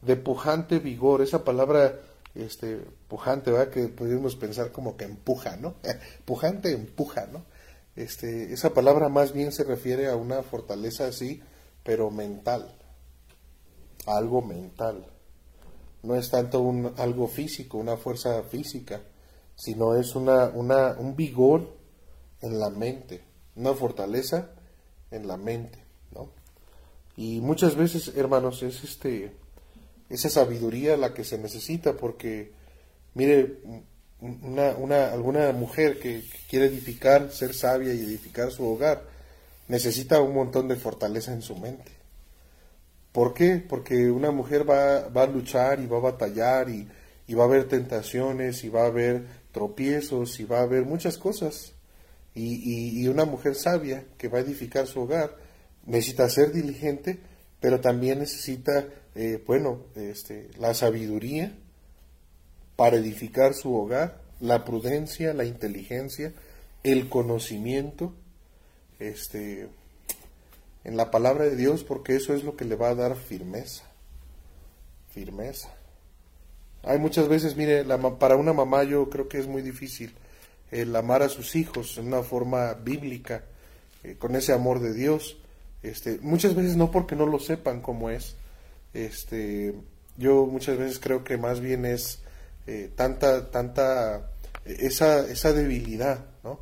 de 0.00 0.16
pujante 0.16 0.78
vigor. 0.78 1.20
Esa 1.20 1.44
palabra 1.44 2.00
este, 2.34 2.80
pujante, 3.06 3.50
¿verdad? 3.50 3.68
Que 3.68 3.88
podríamos 3.88 4.34
pensar 4.34 4.72
como 4.72 4.96
que 4.96 5.04
empuja, 5.04 5.58
¿no? 5.58 5.74
pujante 6.24 6.72
empuja, 6.72 7.26
¿no? 7.30 7.44
Este, 7.96 8.54
esa 8.54 8.72
palabra 8.72 9.10
más 9.10 9.34
bien 9.34 9.52
se 9.52 9.62
refiere 9.62 10.08
a 10.08 10.16
una 10.16 10.42
fortaleza 10.42 11.06
así, 11.06 11.42
pero 11.82 12.10
mental, 12.10 12.74
algo 14.06 14.40
mental. 14.40 15.04
No 16.06 16.14
es 16.14 16.30
tanto 16.30 16.60
un, 16.60 16.94
algo 16.96 17.26
físico, 17.26 17.78
una 17.78 17.96
fuerza 17.96 18.42
física, 18.44 19.02
sino 19.56 19.96
es 19.96 20.14
una, 20.14 20.46
una, 20.46 20.92
un 20.98 21.16
vigor 21.16 21.76
en 22.40 22.58
la 22.60 22.70
mente, 22.70 23.22
una 23.56 23.74
fortaleza 23.74 24.50
en 25.10 25.26
la 25.26 25.36
mente, 25.36 25.78
¿no? 26.12 26.28
Y 27.16 27.40
muchas 27.40 27.74
veces, 27.74 28.12
hermanos, 28.16 28.62
es 28.62 28.84
este 28.84 29.32
esa 30.08 30.30
sabiduría 30.30 30.96
la 30.96 31.12
que 31.12 31.24
se 31.24 31.36
necesita 31.38 31.94
porque 31.94 32.52
mire 33.14 33.58
una, 34.20 34.76
una 34.76 35.12
alguna 35.12 35.50
mujer 35.52 35.98
que, 35.98 36.22
quiere 36.48 36.66
edificar, 36.66 37.32
ser 37.32 37.54
sabia 37.54 37.92
y 37.92 38.00
edificar 38.00 38.52
su 38.52 38.64
hogar, 38.64 39.02
necesita 39.68 40.20
un 40.20 40.34
montón 40.34 40.68
de 40.68 40.76
fortaleza 40.76 41.32
en 41.32 41.42
su 41.42 41.56
mente. 41.56 41.95
¿Por 43.16 43.32
qué? 43.32 43.64
Porque 43.66 44.10
una 44.10 44.30
mujer 44.30 44.68
va, 44.68 45.08
va 45.08 45.22
a 45.22 45.26
luchar 45.26 45.80
y 45.80 45.86
va 45.86 45.96
a 45.96 46.00
batallar 46.00 46.68
y, 46.68 46.86
va 47.34 47.44
a 47.44 47.46
haber 47.46 47.66
tentaciones 47.66 48.62
y 48.62 48.68
va 48.68 48.82
a 48.82 48.88
haber 48.88 49.24
tropiezos 49.52 50.38
y 50.38 50.44
va 50.44 50.58
a 50.58 50.64
haber 50.64 50.84
muchas 50.84 51.16
cosas 51.16 51.72
Y, 52.34 53.00
y, 53.02 53.08
una 53.08 53.24
mujer 53.24 53.54
sabia 53.54 54.04
que 54.18 54.28
va 54.28 54.36
a 54.36 54.42
edificar 54.42 54.86
su 54.86 55.00
hogar 55.00 55.34
necesita 55.86 56.28
ser 56.28 56.52
diligente, 56.52 57.18
pero 57.58 57.80
también 57.80 58.18
necesita, 58.18 58.86
eh, 59.14 59.42
bueno, 59.46 59.84
este, 59.94 60.50
la 60.58 60.74
sabiduría 60.74 61.56
para 62.76 62.98
edificar 62.98 63.54
su 63.54 63.74
hogar, 63.74 64.20
la 64.40 64.62
prudencia, 64.66 65.32
la 65.32 65.46
inteligencia, 65.46 66.34
el 66.82 67.08
conocimiento, 67.08 68.12
este, 68.98 69.70
en 70.86 70.96
la 70.96 71.10
palabra 71.10 71.44
de 71.44 71.56
Dios, 71.56 71.82
porque 71.82 72.14
eso 72.14 72.32
es 72.32 72.44
lo 72.44 72.54
que 72.54 72.64
le 72.64 72.76
va 72.76 72.90
a 72.90 72.94
dar 72.94 73.16
firmeza, 73.16 73.82
firmeza. 75.08 75.74
Hay 76.84 77.00
muchas 77.00 77.26
veces, 77.26 77.56
mire, 77.56 77.84
la, 77.84 77.98
para 78.20 78.36
una 78.36 78.52
mamá 78.52 78.84
yo 78.84 79.10
creo 79.10 79.28
que 79.28 79.38
es 79.38 79.48
muy 79.48 79.62
difícil 79.62 80.14
el 80.70 80.94
amar 80.94 81.24
a 81.24 81.28
sus 81.28 81.56
hijos 81.56 81.98
en 81.98 82.06
una 82.06 82.22
forma 82.22 82.74
bíblica, 82.74 83.42
eh, 84.04 84.14
con 84.16 84.36
ese 84.36 84.52
amor 84.52 84.78
de 84.78 84.94
Dios. 84.94 85.38
Este, 85.82 86.20
muchas 86.22 86.54
veces 86.54 86.76
no 86.76 86.92
porque 86.92 87.16
no 87.16 87.26
lo 87.26 87.40
sepan 87.40 87.80
cómo 87.80 88.08
es. 88.08 88.36
Este, 88.94 89.74
yo 90.16 90.46
muchas 90.46 90.78
veces 90.78 91.00
creo 91.00 91.24
que 91.24 91.36
más 91.36 91.58
bien 91.58 91.84
es 91.84 92.20
eh, 92.68 92.92
tanta, 92.94 93.50
tanta, 93.50 94.30
esa, 94.64 95.28
esa 95.28 95.52
debilidad, 95.52 96.26
¿no? 96.44 96.60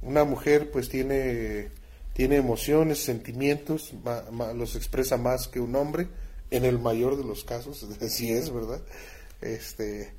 Una 0.00 0.24
mujer 0.24 0.70
pues 0.70 0.88
tiene, 0.88 1.68
tiene 2.18 2.34
emociones, 2.34 3.04
sentimientos, 3.04 3.94
los 4.56 4.74
expresa 4.74 5.16
más 5.16 5.46
que 5.46 5.60
un 5.60 5.76
hombre, 5.76 6.08
en 6.50 6.64
el 6.64 6.80
mayor 6.80 7.16
de 7.16 7.22
los 7.22 7.44
casos, 7.44 7.86
así 8.02 8.32
es, 8.32 8.52
¿verdad? 8.52 8.80
Este, 9.40 10.12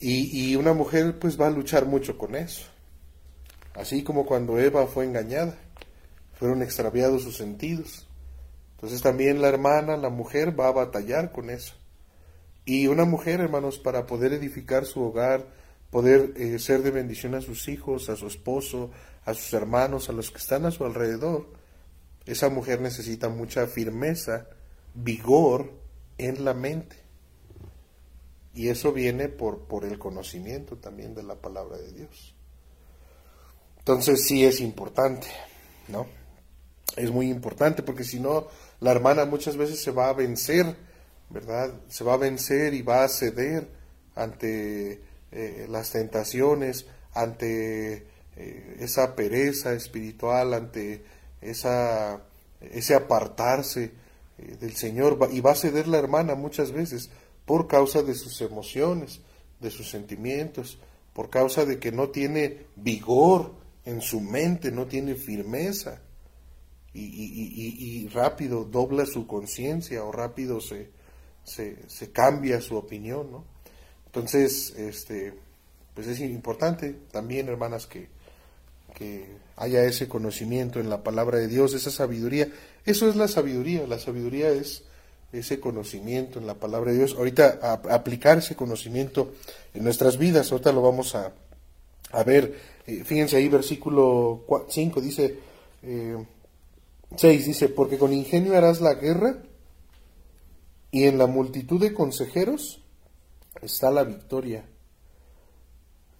y, 0.00 0.50
y 0.50 0.56
una 0.56 0.72
mujer 0.72 1.18
pues 1.18 1.38
va 1.38 1.48
a 1.48 1.50
luchar 1.50 1.84
mucho 1.84 2.16
con 2.16 2.36
eso. 2.36 2.64
Así 3.74 4.02
como 4.02 4.24
cuando 4.24 4.58
Eva 4.58 4.86
fue 4.86 5.04
engañada, 5.04 5.58
fueron 6.38 6.62
extraviados 6.62 7.22
sus 7.22 7.36
sentidos. 7.36 8.08
Entonces 8.76 9.02
también 9.02 9.42
la 9.42 9.48
hermana, 9.48 9.98
la 9.98 10.08
mujer, 10.08 10.58
va 10.58 10.68
a 10.68 10.72
batallar 10.72 11.32
con 11.32 11.50
eso. 11.50 11.74
Y 12.64 12.86
una 12.86 13.04
mujer, 13.04 13.40
hermanos, 13.40 13.78
para 13.78 14.06
poder 14.06 14.32
edificar 14.32 14.86
su 14.86 15.02
hogar, 15.02 15.48
poder 15.90 16.32
eh, 16.34 16.58
ser 16.58 16.82
de 16.82 16.92
bendición 16.92 17.34
a 17.34 17.42
sus 17.42 17.68
hijos, 17.68 18.08
a 18.08 18.16
su 18.16 18.26
esposo, 18.26 18.90
a 19.24 19.34
sus 19.34 19.52
hermanos, 19.54 20.08
a 20.08 20.12
los 20.12 20.30
que 20.30 20.38
están 20.38 20.66
a 20.66 20.70
su 20.70 20.84
alrededor, 20.84 21.46
esa 22.26 22.48
mujer 22.48 22.80
necesita 22.80 23.28
mucha 23.28 23.66
firmeza, 23.66 24.46
vigor 24.94 25.72
en 26.18 26.44
la 26.44 26.54
mente. 26.54 26.96
Y 28.54 28.68
eso 28.68 28.92
viene 28.92 29.28
por, 29.28 29.66
por 29.66 29.84
el 29.84 29.98
conocimiento 29.98 30.76
también 30.76 31.14
de 31.14 31.22
la 31.22 31.36
palabra 31.36 31.78
de 31.78 31.92
Dios. 31.92 32.34
Entonces 33.78 34.26
sí 34.26 34.44
es 34.44 34.60
importante, 34.60 35.26
¿no? 35.88 36.06
Es 36.96 37.10
muy 37.10 37.30
importante 37.30 37.82
porque 37.82 38.04
si 38.04 38.20
no, 38.20 38.48
la 38.80 38.92
hermana 38.92 39.24
muchas 39.24 39.56
veces 39.56 39.82
se 39.82 39.90
va 39.90 40.08
a 40.08 40.12
vencer, 40.12 40.76
¿verdad? 41.30 41.72
Se 41.88 42.04
va 42.04 42.14
a 42.14 42.18
vencer 42.18 42.74
y 42.74 42.82
va 42.82 43.04
a 43.04 43.08
ceder 43.08 43.66
ante 44.14 45.02
eh, 45.32 45.66
las 45.68 45.90
tentaciones, 45.90 46.86
ante 47.14 48.06
eh, 48.36 48.76
esa 48.80 49.14
pereza 49.14 49.74
espiritual, 49.74 50.54
ante 50.54 51.04
esa, 51.40 52.22
ese 52.60 52.94
apartarse 52.94 53.92
eh, 54.38 54.56
del 54.60 54.74
Señor. 54.74 55.18
Y 55.32 55.40
va 55.40 55.52
a 55.52 55.56
ceder 55.56 55.88
la 55.88 55.98
hermana 55.98 56.34
muchas 56.34 56.72
veces 56.72 57.10
por 57.44 57.66
causa 57.66 58.02
de 58.02 58.14
sus 58.14 58.40
emociones, 58.40 59.20
de 59.60 59.70
sus 59.70 59.90
sentimientos, 59.90 60.78
por 61.12 61.30
causa 61.30 61.64
de 61.64 61.78
que 61.78 61.92
no 61.92 62.08
tiene 62.08 62.66
vigor 62.76 63.52
en 63.84 64.00
su 64.00 64.20
mente, 64.20 64.70
no 64.70 64.86
tiene 64.86 65.14
firmeza 65.14 66.00
y, 66.94 68.08
rápido 68.08 68.64
dobla 68.64 69.06
su 69.06 69.26
conciencia 69.26 70.04
o 70.04 70.12
rápido 70.12 70.60
se, 70.60 70.90
se, 71.44 72.12
cambia 72.12 72.60
su 72.60 72.76
opinión, 72.76 73.30
¿no? 73.30 73.44
Entonces, 74.06 74.74
este, 74.76 75.32
pues 75.94 76.06
es 76.06 76.20
importante 76.20 76.94
también, 77.10 77.48
hermanas, 77.48 77.86
que, 77.86 78.08
que 78.94 79.26
haya 79.56 79.84
ese 79.84 80.08
conocimiento 80.08 80.80
en 80.80 80.90
la 80.90 81.02
palabra 81.02 81.38
de 81.38 81.48
Dios, 81.48 81.74
esa 81.74 81.90
sabiduría. 81.90 82.48
Eso 82.84 83.08
es 83.08 83.16
la 83.16 83.28
sabiduría, 83.28 83.86
la 83.86 83.98
sabiduría 83.98 84.50
es 84.50 84.84
ese 85.32 85.60
conocimiento 85.60 86.38
en 86.38 86.46
la 86.46 86.54
palabra 86.54 86.92
de 86.92 86.98
Dios. 86.98 87.14
Ahorita 87.16 87.58
aplicar 87.90 88.38
ese 88.38 88.56
conocimiento 88.56 89.32
en 89.74 89.84
nuestras 89.84 90.18
vidas, 90.18 90.52
ahorita 90.52 90.72
lo 90.72 90.82
vamos 90.82 91.14
a, 91.14 91.32
a 92.10 92.22
ver 92.24 92.72
eh, 92.86 93.04
fíjense 93.04 93.36
ahí, 93.36 93.48
versículo 93.48 94.44
5 94.68 95.00
dice, 95.00 95.38
6 95.82 95.82
eh, 95.82 97.44
dice, 97.44 97.68
porque 97.68 97.98
con 97.98 98.12
ingenio 98.12 98.56
harás 98.56 98.80
la 98.80 98.94
guerra 98.94 99.36
y 100.90 101.04
en 101.04 101.18
la 101.18 101.26
multitud 101.26 101.80
de 101.80 101.94
consejeros 101.94 102.82
está 103.60 103.90
la 103.90 104.04
victoria. 104.04 104.64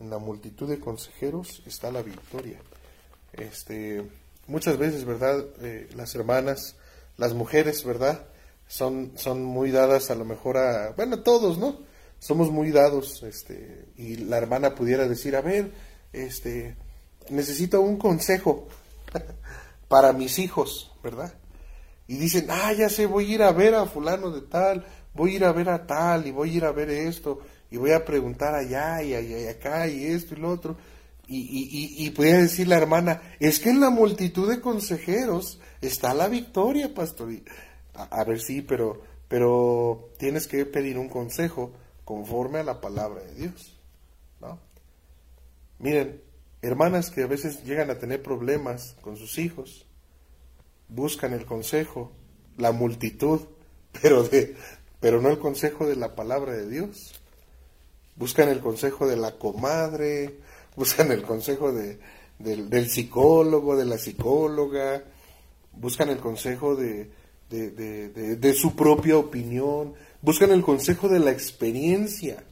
En 0.03 0.11
la 0.11 0.19
multitud 0.19 0.69
de 0.69 0.81
consejeros 0.81 1.63
está 1.65 1.93
la 1.93 2.03
victoria. 2.03 2.59
Este, 3.35 4.03
muchas 4.49 4.77
veces, 4.77 5.05
¿verdad? 5.05 5.47
Eh, 5.61 5.89
las 5.95 6.13
hermanas, 6.17 6.75
las 7.17 7.35
mujeres, 7.35 7.85
¿verdad? 7.85 8.27
Son, 8.67 9.13
son 9.15 9.45
muy 9.45 9.71
dadas 9.71 10.11
a 10.11 10.17
lo 10.17 10.25
mejor 10.25 10.57
a, 10.57 10.91
bueno, 10.97 11.21
todos, 11.21 11.57
¿no? 11.57 11.79
Somos 12.19 12.51
muy 12.51 12.73
dados, 12.73 13.23
este, 13.23 13.91
y 13.97 14.17
la 14.17 14.39
hermana 14.39 14.75
pudiera 14.75 15.07
decir, 15.07 15.37
a 15.37 15.41
ver, 15.41 15.71
este, 16.13 16.77
necesito 17.31 17.81
un 17.81 17.97
consejo 17.97 18.67
para 19.89 20.13
mis 20.13 20.41
hijos, 20.41 20.91
¿verdad? 21.05 21.33
Y 22.09 22.17
dicen, 22.17 22.49
ah, 22.51 22.73
ya 22.73 22.89
sé, 22.89 23.07
voy 23.07 23.31
a 23.31 23.35
ir 23.35 23.43
a 23.45 23.53
ver 23.53 23.77
a 23.77 23.87
fulano 23.87 24.33
de 24.33 24.43
tal, 24.43 24.85
voy 25.15 25.35
a 25.35 25.37
ir 25.37 25.45
a 25.45 25.53
ver 25.53 25.69
a 25.69 25.87
tal, 25.87 26.27
y 26.27 26.33
voy 26.33 26.51
a 26.51 26.55
ir 26.55 26.65
a 26.65 26.73
ver 26.73 26.91
esto, 26.91 27.39
y 27.73 27.79
voy 27.79 27.93
a 27.93 28.05
preguntar 28.05 28.55
allá 28.55 29.03
y, 29.03 29.15
allá, 29.15 29.39
y 29.41 29.47
acá, 29.47 29.89
y 29.89 30.05
esto 30.05 30.35
y 30.35 30.39
lo 30.39 30.51
otro. 30.51 30.77
Y, 31.27 31.39
y, 31.39 32.07
y, 32.07 32.11
podía 32.11 32.37
decir 32.37 32.69
la 32.69 32.77
hermana, 32.77 33.23
es 33.41 33.61
que 33.61 33.71
en 33.71 33.81
la 33.81 33.89
multitud 33.89 34.51
de 34.51 34.61
consejeros 34.61 35.59
está 35.81 36.13
la 36.13 36.29
victoria, 36.29 36.93
pastor. 36.93 37.31
A, 37.95 38.03
a, 38.03 38.25
ver, 38.25 38.41
sí, 38.41 38.61
pero, 38.61 39.01
pero 39.27 40.11
tienes 40.19 40.47
que 40.47 40.67
pedir 40.67 40.99
un 40.99 41.09
consejo 41.09 41.73
conforme 42.05 42.59
a 42.59 42.65
la 42.65 42.83
palabra 42.83 43.23
de 43.23 43.35
Dios, 43.37 43.81
¿no? 44.43 44.59
Miren, 45.79 46.21
hermanas 46.61 47.11
que 47.11 47.23
a 47.23 47.27
veces 47.27 47.65
llegan 47.65 47.89
a 47.89 47.99
tener 47.99 48.23
problemas 48.23 48.97
con 49.01 49.17
sus 49.17 49.39
hijos, 49.39 49.87
buscan 50.89 51.33
el 51.33 51.47
consejo, 51.47 52.13
la 52.59 52.73
multitud, 52.73 53.41
pero, 54.03 54.25
de, 54.25 54.57
pero 55.01 55.23
no 55.23 55.31
el 55.31 55.39
consejo 55.39 55.87
de 55.87 55.97
la 55.97 56.15
palabra 56.15 56.53
de 56.53 56.69
Dios. 56.69 57.22
Buscan 58.23 58.51
el 58.51 58.61
consejo 58.61 59.09
de 59.09 59.17
la 59.17 59.33
comadre, 59.33 60.39
buscan 60.77 61.11
el 61.11 61.23
consejo 61.23 61.73
de, 61.73 61.99
del, 62.39 62.89
psicólogo, 62.89 63.75
de 63.75 63.85
la 63.85 63.99
psicóloga, 63.99 65.03
buscan 65.73 66.09
el 66.09 66.19
consejo 66.19 66.77
de, 66.77 67.11
de, 67.51 68.55
su 68.55 68.77
propia 68.77 69.19
opinión, 69.19 69.95
buscan 70.21 70.53
el 70.53 70.63
consejo 70.63 71.09
de 71.09 71.19
la 71.19 71.33
experiencia. 71.33 72.45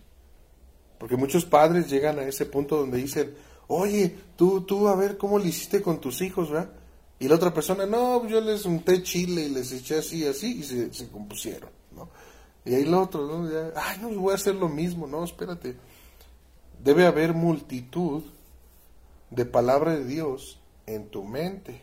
Porque 0.99 1.15
muchos 1.15 1.45
padres 1.45 1.89
llegan 1.89 2.19
a 2.19 2.25
ese 2.25 2.47
punto 2.47 2.77
donde 2.77 2.99
dicen, 2.99 3.33
oye, 3.69 4.13
tú, 4.35 4.63
tú 4.63 4.89
a 4.89 4.97
ver 4.97 5.17
cómo 5.17 5.39
le 5.39 5.51
hiciste 5.51 5.81
con 5.81 6.01
tus 6.01 6.21
hijos, 6.21 6.51
¿verdad? 6.51 6.73
Y 7.21 7.29
la 7.29 7.37
otra 7.37 7.55
persona, 7.55 7.87
no, 7.87 8.27
yo 8.27 8.41
les 8.41 8.65
unté 8.65 9.05
chile 9.05 9.43
y 9.43 9.51
les 9.51 9.71
eché 9.71 9.99
así, 9.99 10.27
así, 10.27 10.59
y 10.59 10.63
se, 10.65 11.09
compusieron. 11.11 11.71
Y 12.65 12.75
ahí 12.75 12.83
el 12.83 12.95
otro, 12.95 13.27
¿no? 13.27 13.49
Ay, 13.75 13.99
no, 14.01 14.11
voy 14.11 14.33
a 14.33 14.37
hacer 14.37 14.55
lo 14.55 14.69
mismo, 14.69 15.07
no, 15.07 15.25
espérate. 15.25 15.77
Debe 16.83 17.07
haber 17.07 17.33
multitud 17.33 18.23
de 19.31 19.45
palabra 19.47 19.97
de 19.97 20.05
Dios 20.05 20.61
en 20.87 21.09
tu 21.09 21.25
mente 21.25 21.83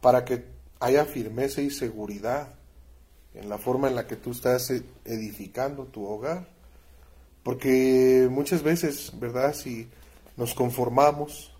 para 0.00 0.24
que 0.24 0.44
haya 0.80 1.04
firmeza 1.04 1.60
y 1.60 1.70
seguridad 1.70 2.54
en 3.34 3.48
la 3.48 3.58
forma 3.58 3.88
en 3.88 3.94
la 3.94 4.06
que 4.06 4.16
tú 4.16 4.32
estás 4.32 4.70
edificando 5.04 5.84
tu 5.84 6.06
hogar. 6.06 6.48
Porque 7.42 8.28
muchas 8.30 8.62
veces, 8.62 9.12
¿verdad? 9.20 9.54
Si 9.54 9.88
nos 10.36 10.54
conformamos 10.54 11.52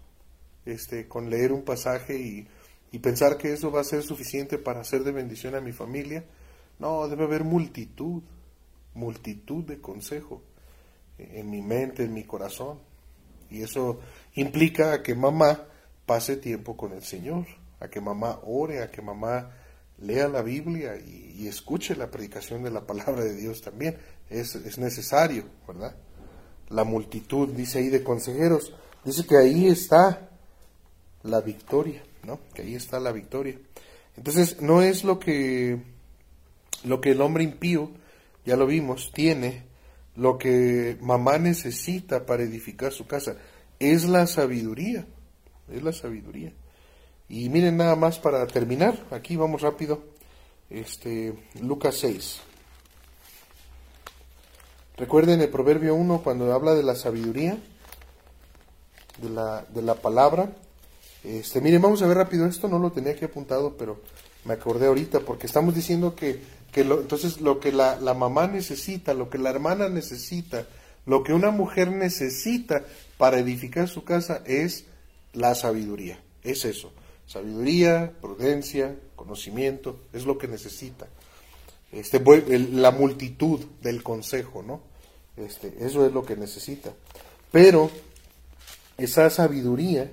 este, 0.64 1.07
con 1.07 1.31
leer 1.31 1.53
un 1.53 1.62
pasaje 1.62 2.18
y 2.18 2.99
pensar 2.99 3.37
que 3.37 3.53
eso 3.53 3.70
va 3.70 3.83
a 3.83 3.85
ser 3.85 4.03
suficiente 4.03 4.59
para 4.59 4.81
hacer 4.81 5.05
de 5.05 5.12
bendición 5.12 5.55
a 5.55 5.61
mi 5.61 5.72
familia, 5.72 6.24
no, 6.79 7.09
debe 7.09 7.24
haber 7.24 7.45
multitud, 7.45 8.22
multitud 8.95 9.64
de 9.64 9.81
consejo 9.81 10.43
en 11.18 11.51
mi 11.51 11.62
mente, 11.62 12.05
en 12.05 12.12
mi 12.12 12.24
corazón. 12.24 12.79
Y 13.51 13.62
eso 13.62 14.01
implica 14.35 14.93
a 14.93 15.03
que 15.03 15.14
mamá 15.14 15.64
pase 16.05 16.37
tiempo 16.37 16.77
con 16.77 16.93
el 16.93 17.03
Señor, 17.03 17.47
a 17.81 17.89
que 17.89 18.01
mamá 18.01 18.41
ore, 18.45 18.83
a 18.83 18.91
que 18.91 19.03
mamá 19.03 19.51
lea 19.99 20.29
la 20.29 20.43
Biblia 20.43 20.97
y, 20.97 21.47
escuche 21.47 21.95
la 21.95 22.11
predicación 22.11 22.64
de 22.64 22.70
la 22.70 22.87
palabra 22.87 23.22
de 23.22 23.35
Dios 23.35 23.62
también. 23.62 23.97
Es, 24.29 24.55
es, 24.57 24.79
necesario, 24.79 25.45
¿verdad? 25.66 25.95
La 26.70 26.83
multitud, 26.83 27.49
dice 27.51 27.79
ahí, 27.79 27.89
de 27.89 28.03
consejeros, 28.03 28.74
dice 29.05 29.24
que 29.24 29.37
ahí 29.37 29.68
está 29.68 30.29
la 31.22 31.41
victoria, 31.41 32.03
¿no? 32.24 32.41
Que 32.53 32.62
ahí 32.62 32.74
está 32.74 32.99
la 32.99 33.12
victoria. 33.12 33.59
Entonces, 34.16 34.61
no 34.61 34.83
es 34.83 35.05
lo 35.05 35.20
que 35.20 35.81
lo 36.87 37.01
que 37.01 37.11
el 37.11 37.20
hombre 37.20 37.45
impío, 37.45 37.91
ya 38.45 38.57
lo 38.57 38.66
vimos, 38.66 39.11
tiene, 39.12 39.64
lo 40.14 40.39
que 40.39 40.97
mamá 41.01 41.39
necesita 41.39 42.24
para 42.24 42.45
edificar 42.45 42.93
su 42.93 43.07
casa, 43.07 43.37
es 43.78 44.05
la 44.05 44.26
sabiduría, 44.26 45.07
es 45.70 45.82
la 45.82 45.93
sabiduría. 45.93 46.53
Y 47.28 47.49
miren 47.49 47.76
nada 47.76 47.97
más 47.97 48.18
para 48.18 48.47
terminar, 48.47 49.05
aquí 49.11 49.37
vamos 49.37 49.62
rápido, 49.62 50.05
este 50.70 51.34
Lucas 51.61 51.97
6. 51.97 52.41
Recuerden 54.97 55.41
el 55.41 55.49
Proverbio 55.49 55.95
1 55.95 56.22
cuando 56.22 56.53
habla 56.55 56.74
de 56.74 56.82
la 56.82 56.95
sabiduría, 56.95 57.59
de 59.20 59.28
la, 59.28 59.66
de 59.68 59.82
la 59.82 59.97
palabra. 59.97 60.53
Este, 61.24 61.61
miren, 61.61 61.82
vamos 61.82 62.01
a 62.01 62.07
ver 62.07 62.16
rápido 62.16 62.47
esto, 62.47 62.68
no 62.68 62.78
lo 62.78 62.93
tenía 62.93 63.12
aquí 63.12 63.24
apuntado, 63.24 63.76
pero 63.76 64.01
me 64.45 64.55
acordé 64.55 64.87
ahorita, 64.87 65.20
porque 65.20 65.47
estamos 65.47 65.74
diciendo 65.74 66.14
que, 66.14 66.41
que 66.73 66.83
entonces 66.83 67.41
lo 67.41 67.61
que 67.61 67.73
la, 67.73 67.97
la 67.97 68.14
mamá 68.14 68.47
necesita, 68.47 69.14
lo 69.14 69.31
que 69.31 69.39
la 69.39 69.51
hermana 69.51 69.89
necesita, 69.89 70.67
lo 71.07 71.23
que 71.23 71.33
una 71.33 71.51
mujer 71.51 71.91
necesita 71.91 72.85
para 73.17 73.39
edificar 73.39 73.89
su 73.89 74.05
casa 74.05 74.43
es 74.45 74.85
la 75.33 75.55
sabiduría, 75.55 76.21
es 76.43 76.64
eso, 76.64 76.93
sabiduría, 77.27 78.12
prudencia, 78.21 78.97
conocimiento, 79.14 80.01
es 80.12 80.27
lo 80.27 80.39
que 80.39 80.49
necesita. 80.49 81.07
Este, 81.93 82.21
la 82.73 82.91
multitud 82.91 83.61
del 83.81 84.03
consejo, 84.03 84.62
¿no? 84.62 84.81
Este, 85.37 85.73
eso 85.81 86.05
es 86.05 86.12
lo 86.12 86.25
que 86.25 86.37
necesita. 86.37 86.93
Pero 87.53 87.91
esa 88.99 89.31
sabiduría, 89.31 90.11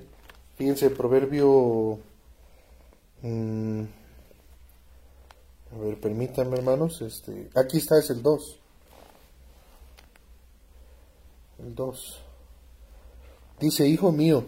fíjense, 0.58 0.90
proverbio... 0.90 2.00
Mm, 3.22 3.84
a 5.74 5.80
ver, 5.80 6.00
permítanme 6.00 6.58
hermanos, 6.58 7.02
este, 7.02 7.50
aquí 7.56 7.78
está, 7.78 7.98
es 7.98 8.10
el 8.10 8.22
2. 8.22 8.60
El 11.60 11.76
2. 11.76 12.20
Dice, 13.60 13.88
Hijo 13.88 14.12
mío, 14.12 14.46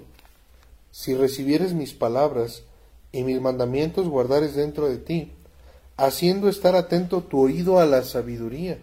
si 0.91 1.15
recibieres 1.15 1.73
mis 1.73 1.93
palabras 1.93 2.63
y 3.11 3.23
mis 3.23 3.41
mandamientos 3.41 4.07
guardares 4.07 4.55
dentro 4.55 4.87
de 4.87 4.97
ti, 4.97 5.31
haciendo 5.97 6.49
estar 6.49 6.75
atento 6.75 7.21
tu 7.21 7.39
oído 7.39 7.79
a 7.79 7.85
la 7.85 8.03
sabiduría, 8.03 8.77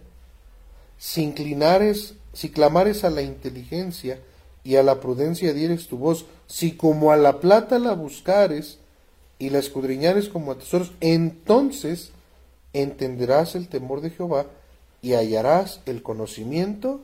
si 0.98 1.22
inclinares, 1.22 2.14
si 2.32 2.50
clamares 2.50 3.04
a 3.04 3.10
la 3.10 3.22
inteligencia 3.22 4.20
y 4.64 4.76
a 4.76 4.82
la 4.82 5.00
prudencia 5.00 5.52
dieres 5.52 5.88
tu 5.88 5.98
voz, 5.98 6.26
si 6.46 6.72
como 6.76 7.12
a 7.12 7.16
la 7.16 7.40
plata 7.40 7.78
la 7.78 7.94
buscares 7.94 8.78
y 9.38 9.50
la 9.50 9.58
escudriñares 9.58 10.28
como 10.28 10.52
a 10.52 10.58
tesoros, 10.58 10.92
entonces 11.00 12.12
entenderás 12.72 13.54
el 13.54 13.68
temor 13.68 14.00
de 14.00 14.10
Jehová 14.10 14.46
y 15.00 15.14
hallarás 15.14 15.80
el 15.86 16.02
conocimiento 16.02 17.02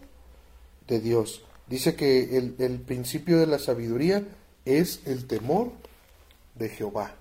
de 0.87 1.01
Dios. 1.01 1.43
Dice 1.67 1.95
que 1.95 2.37
el, 2.37 2.81
principio 2.81 3.39
de 3.39 3.47
la 3.47 3.59
sabiduría 3.59 4.25
es 4.65 5.01
el 5.05 5.27
temor 5.27 5.73
de 6.55 6.71
Jehová. 6.71 7.15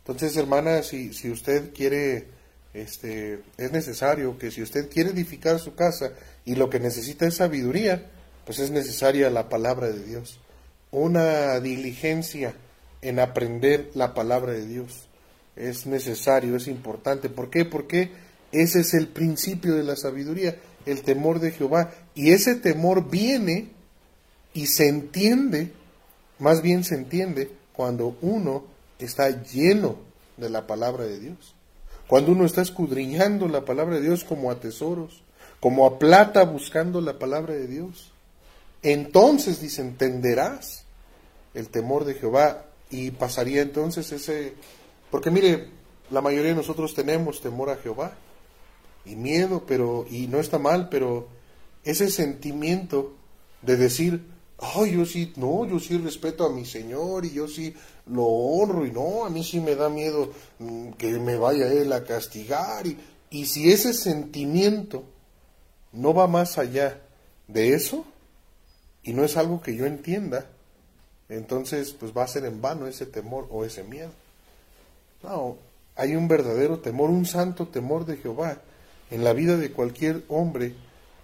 Entonces, 0.00 0.36
hermana, 0.36 0.82
si, 0.82 1.14
si 1.14 1.30
usted 1.30 1.72
quiere, 1.72 2.26
este, 2.74 3.40
es 3.56 3.72
necesario 3.72 4.38
que 4.38 4.50
si 4.50 4.62
usted 4.62 4.90
quiere 4.90 5.10
edificar 5.10 5.58
su 5.58 5.74
casa 5.74 6.12
y 6.44 6.56
lo 6.56 6.68
que 6.68 6.80
necesita 6.80 7.26
es 7.26 7.36
sabiduría, 7.36 8.10
pues 8.44 8.58
es 8.58 8.70
necesaria 8.70 9.30
la 9.30 9.48
palabra 9.48 9.88
de 9.88 10.04
Dios. 10.04 10.40
Una 10.90 11.60
diligencia 11.60 12.54
en 13.00 13.20
aprender 13.20 13.90
la 13.94 14.14
palabra 14.14 14.52
de 14.52 14.66
Dios. 14.66 15.07
Es 15.58 15.86
necesario, 15.86 16.56
es 16.56 16.68
importante. 16.68 17.28
¿Por 17.28 17.50
qué? 17.50 17.64
Porque 17.64 18.12
ese 18.52 18.80
es 18.80 18.94
el 18.94 19.08
principio 19.08 19.74
de 19.74 19.82
la 19.82 19.96
sabiduría, 19.96 20.56
el 20.86 21.02
temor 21.02 21.40
de 21.40 21.50
Jehová. 21.50 21.92
Y 22.14 22.30
ese 22.30 22.54
temor 22.54 23.10
viene 23.10 23.70
y 24.54 24.66
se 24.66 24.88
entiende, 24.88 25.72
más 26.38 26.62
bien 26.62 26.84
se 26.84 26.94
entiende, 26.94 27.50
cuando 27.72 28.16
uno 28.22 28.64
está 28.98 29.42
lleno 29.42 29.96
de 30.36 30.48
la 30.48 30.66
palabra 30.66 31.04
de 31.04 31.18
Dios. 31.18 31.54
Cuando 32.06 32.32
uno 32.32 32.46
está 32.46 32.62
escudriñando 32.62 33.48
la 33.48 33.64
palabra 33.64 33.96
de 33.96 34.02
Dios 34.02 34.24
como 34.24 34.50
a 34.50 34.60
tesoros, 34.60 35.22
como 35.60 35.86
a 35.86 35.98
plata 35.98 36.44
buscando 36.44 37.00
la 37.00 37.18
palabra 37.18 37.54
de 37.54 37.66
Dios, 37.66 38.12
entonces 38.82 39.60
dice, 39.60 39.82
entenderás 39.82 40.84
el 41.54 41.68
temor 41.68 42.04
de 42.04 42.14
Jehová 42.14 42.64
y 42.90 43.10
pasaría 43.10 43.62
entonces 43.62 44.12
ese... 44.12 44.54
Porque 45.10 45.30
mire, 45.30 45.68
la 46.10 46.20
mayoría 46.20 46.50
de 46.50 46.56
nosotros 46.56 46.94
tenemos 46.94 47.40
temor 47.40 47.70
a 47.70 47.76
Jehová 47.76 48.12
y 49.04 49.16
miedo, 49.16 49.64
pero, 49.66 50.06
y 50.10 50.26
no 50.26 50.38
está 50.38 50.58
mal, 50.58 50.88
pero 50.88 51.28
ese 51.84 52.10
sentimiento 52.10 53.14
de 53.62 53.76
decir, 53.76 54.22
oh, 54.58 54.86
yo 54.86 55.04
sí, 55.04 55.32
no, 55.36 55.66
yo 55.66 55.78
sí 55.78 55.96
respeto 55.98 56.44
a 56.44 56.52
mi 56.52 56.64
Señor 56.64 57.24
y 57.24 57.32
yo 57.32 57.48
sí 57.48 57.74
lo 58.06 58.24
honro 58.24 58.86
y 58.86 58.90
no, 58.90 59.24
a 59.24 59.30
mí 59.30 59.44
sí 59.44 59.60
me 59.60 59.74
da 59.74 59.88
miedo 59.88 60.32
mm, 60.58 60.90
que 60.92 61.18
me 61.18 61.36
vaya 61.36 61.72
Él 61.72 61.92
a 61.92 62.04
castigar. 62.04 62.86
Y, 62.86 62.98
y 63.30 63.46
si 63.46 63.70
ese 63.70 63.94
sentimiento 63.94 65.04
no 65.92 66.14
va 66.14 66.26
más 66.26 66.58
allá 66.58 67.00
de 67.46 67.74
eso 67.74 68.04
y 69.02 69.12
no 69.12 69.24
es 69.24 69.36
algo 69.36 69.60
que 69.60 69.74
yo 69.74 69.86
entienda, 69.86 70.50
entonces 71.28 71.92
pues 71.92 72.12
va 72.16 72.24
a 72.24 72.28
ser 72.28 72.44
en 72.44 72.60
vano 72.60 72.86
ese 72.86 73.06
temor 73.06 73.46
o 73.50 73.64
ese 73.64 73.84
miedo. 73.84 74.10
No, 75.22 75.58
hay 75.96 76.14
un 76.14 76.28
verdadero 76.28 76.78
temor, 76.78 77.10
un 77.10 77.26
santo 77.26 77.68
temor 77.68 78.06
de 78.06 78.16
Jehová 78.16 78.62
en 79.10 79.24
la 79.24 79.32
vida 79.32 79.56
de 79.56 79.72
cualquier 79.72 80.22
hombre 80.28 80.74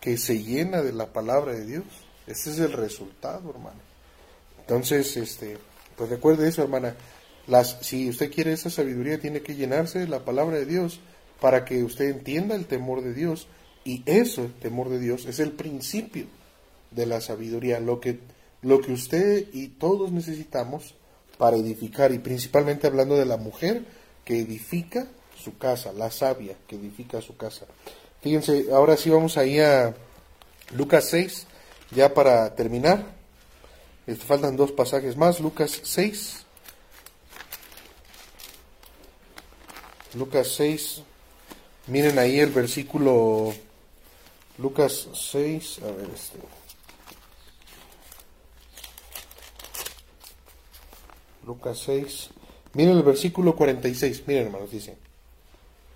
que 0.01 0.17
se 0.19 0.43
llena 0.43 0.83
de 0.83 0.93
la 0.93 1.13
palabra 1.13 1.53
de 1.53 1.65
Dios. 1.65 1.85
Ese 2.27 2.51
es 2.51 2.59
el 2.59 2.73
resultado, 2.73 3.51
hermano. 3.51 3.81
Entonces, 4.61 5.17
este, 5.17 5.59
pues 5.97 6.11
recuerde 6.11 6.49
eso, 6.49 6.63
hermana. 6.63 6.97
Las, 7.47 7.79
si 7.83 8.09
usted 8.09 8.33
quiere 8.33 8.53
esa 8.53 8.71
sabiduría, 8.71 9.21
tiene 9.21 9.43
que 9.43 9.55
llenarse 9.55 9.99
de 9.99 10.09
la 10.09 10.25
palabra 10.25 10.57
de 10.57 10.67
Dios 10.67 11.01
para 11.41 11.65
que 11.65 11.85
usted 11.85 12.07
entienda 12.07 12.55
el 12.55 12.67
temor 12.67 13.03
de 13.03 13.13
Dios. 13.13 13.49
Y 13.85 14.03
eso, 14.07 14.45
el 14.45 14.55
temor 14.55 14.89
de 14.89 14.99
Dios, 14.99 15.27
es 15.27 15.39
el 15.39 15.53
principio 15.53 16.27
de 16.91 17.07
la 17.07 17.21
sabiduría, 17.21 17.81
lo 17.81 18.01
que, 18.01 18.21
lo 18.63 18.81
que 18.81 18.93
usted 18.93 19.49
y 19.53 19.69
todos 19.69 20.11
necesitamos 20.11 20.95
para 21.39 21.57
edificar, 21.57 22.13
y 22.13 22.19
principalmente 22.19 22.87
hablando 22.87 23.17
de 23.17 23.25
la 23.25 23.37
mujer 23.37 23.85
que 24.25 24.39
edifica 24.39 25.07
su 25.43 25.59
casa, 25.59 25.93
la 25.93 26.11
sabia 26.11 26.57
que 26.67 26.77
edifica 26.77 27.21
su 27.21 27.37
casa. 27.37 27.67
Fíjense, 28.23 28.67
ahora 28.73 28.97
sí 28.97 29.11
vamos 29.11 29.37
ahí 29.37 29.61
a 29.61 29.95
Lucas 30.73 31.09
6, 31.11 31.47
ya 31.91 32.15
para 32.15 32.55
terminar. 32.55 33.05
Este, 34.07 34.25
faltan 34.25 34.57
dos 34.57 34.73
pasajes 34.73 35.17
más, 35.17 35.41
Lucas 35.41 35.81
6. 35.83 36.45
Lucas 40.15 40.49
6. 40.57 41.03
Miren 41.87 42.19
ahí 42.19 42.41
el 42.41 42.51
versículo 42.51 43.53
Lucas 44.59 45.09
6, 45.13 45.81
a 45.83 45.91
ver 45.91 46.11
este. 46.15 46.39
Lucas 51.47 51.79
6. 51.85 52.31
Miren 52.75 52.97
el 52.97 53.03
versículo 53.03 53.55
46. 53.55 54.25
Miren, 54.27 54.47
hermanos, 54.47 54.71
dice: 54.71 54.97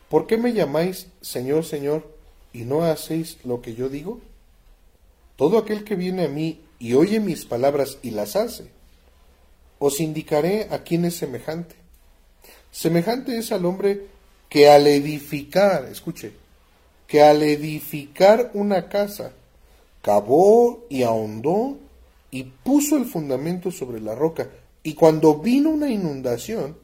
¿Por 0.08 0.26
qué 0.26 0.36
me 0.36 0.52
llamáis 0.52 1.08
Señor, 1.20 1.64
Señor, 1.64 2.06
y 2.52 2.62
no 2.62 2.84
hacéis 2.84 3.38
lo 3.44 3.60
que 3.60 3.74
yo 3.74 3.88
digo? 3.88 4.20
Todo 5.36 5.58
aquel 5.58 5.84
que 5.84 5.94
viene 5.94 6.24
a 6.24 6.28
mí 6.28 6.60
y 6.78 6.94
oye 6.94 7.20
mis 7.20 7.44
palabras 7.44 7.98
y 8.02 8.10
las 8.10 8.36
hace, 8.36 8.68
os 9.78 10.00
indicaré 10.00 10.68
a 10.70 10.82
quién 10.82 11.04
es 11.04 11.16
semejante. 11.16 11.76
Semejante 12.70 13.38
es 13.38 13.52
al 13.52 13.64
hombre 13.64 14.06
que 14.48 14.68
al 14.68 14.86
edificar, 14.86 15.84
escuche, 15.86 16.32
que 17.06 17.22
al 17.22 17.42
edificar 17.42 18.50
una 18.54 18.88
casa, 18.88 19.32
cavó 20.02 20.86
y 20.88 21.02
ahondó 21.02 21.78
y 22.30 22.44
puso 22.44 22.96
el 22.96 23.04
fundamento 23.04 23.70
sobre 23.70 24.00
la 24.00 24.14
roca. 24.14 24.48
Y 24.88 24.94
cuando 24.94 25.34
vino 25.34 25.68
una 25.68 25.90
inundación, 25.90 26.74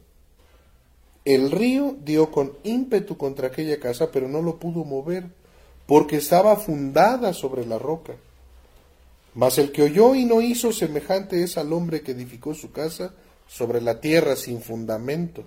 el 1.25 1.51
río 1.51 1.97
dio 2.05 2.31
con 2.31 2.53
ímpetu 2.63 3.17
contra 3.17 3.47
aquella 3.47 3.81
casa, 3.81 4.11
pero 4.13 4.29
no 4.29 4.43
lo 4.43 4.59
pudo 4.59 4.85
mover, 4.85 5.25
porque 5.87 6.17
estaba 6.17 6.55
fundada 6.57 7.33
sobre 7.33 7.65
la 7.65 7.79
roca. 7.79 8.13
Mas 9.35 9.57
el 9.57 9.73
que 9.73 9.85
oyó 9.85 10.15
y 10.15 10.27
no 10.27 10.43
hizo 10.43 10.71
semejante 10.71 11.43
es 11.43 11.57
al 11.57 11.73
hombre 11.73 12.03
que 12.03 12.13
edificó 12.13 12.53
su 12.53 12.73
casa 12.73 13.15
sobre 13.49 13.81
la 13.81 14.03
tierra 14.03 14.37
sin 14.37 14.61
fundamento, 14.61 15.47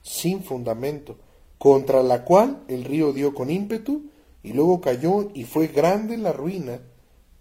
sin 0.00 0.42
fundamento, 0.42 1.18
contra 1.58 2.02
la 2.02 2.24
cual 2.24 2.62
el 2.66 2.82
río 2.82 3.12
dio 3.12 3.34
con 3.34 3.50
ímpetu 3.50 4.04
y 4.42 4.54
luego 4.54 4.80
cayó 4.80 5.30
y 5.34 5.44
fue 5.44 5.66
grande 5.66 6.16
la 6.16 6.32
ruina 6.32 6.80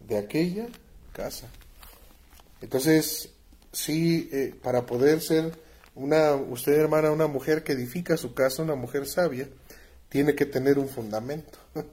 de 0.06 0.18
aquella 0.18 0.68
casa. 1.14 1.48
Entonces, 2.60 3.33
sí, 3.74 4.30
eh, 4.32 4.56
para 4.62 4.86
poder 4.86 5.20
ser 5.22 5.52
una, 5.96 6.34
usted 6.36 6.74
hermana, 6.74 7.12
una 7.12 7.28
mujer 7.28 7.64
que 7.64 7.74
edifica 7.74 8.16
su 8.16 8.34
casa, 8.34 8.64
una 8.64 8.76
mujer 8.76 9.06
sabia, 9.08 9.50
tiene 10.08 10.36
que 10.36 10.46
tener 10.46 10.80
un 10.80 10.88
fundamento. 10.88 11.58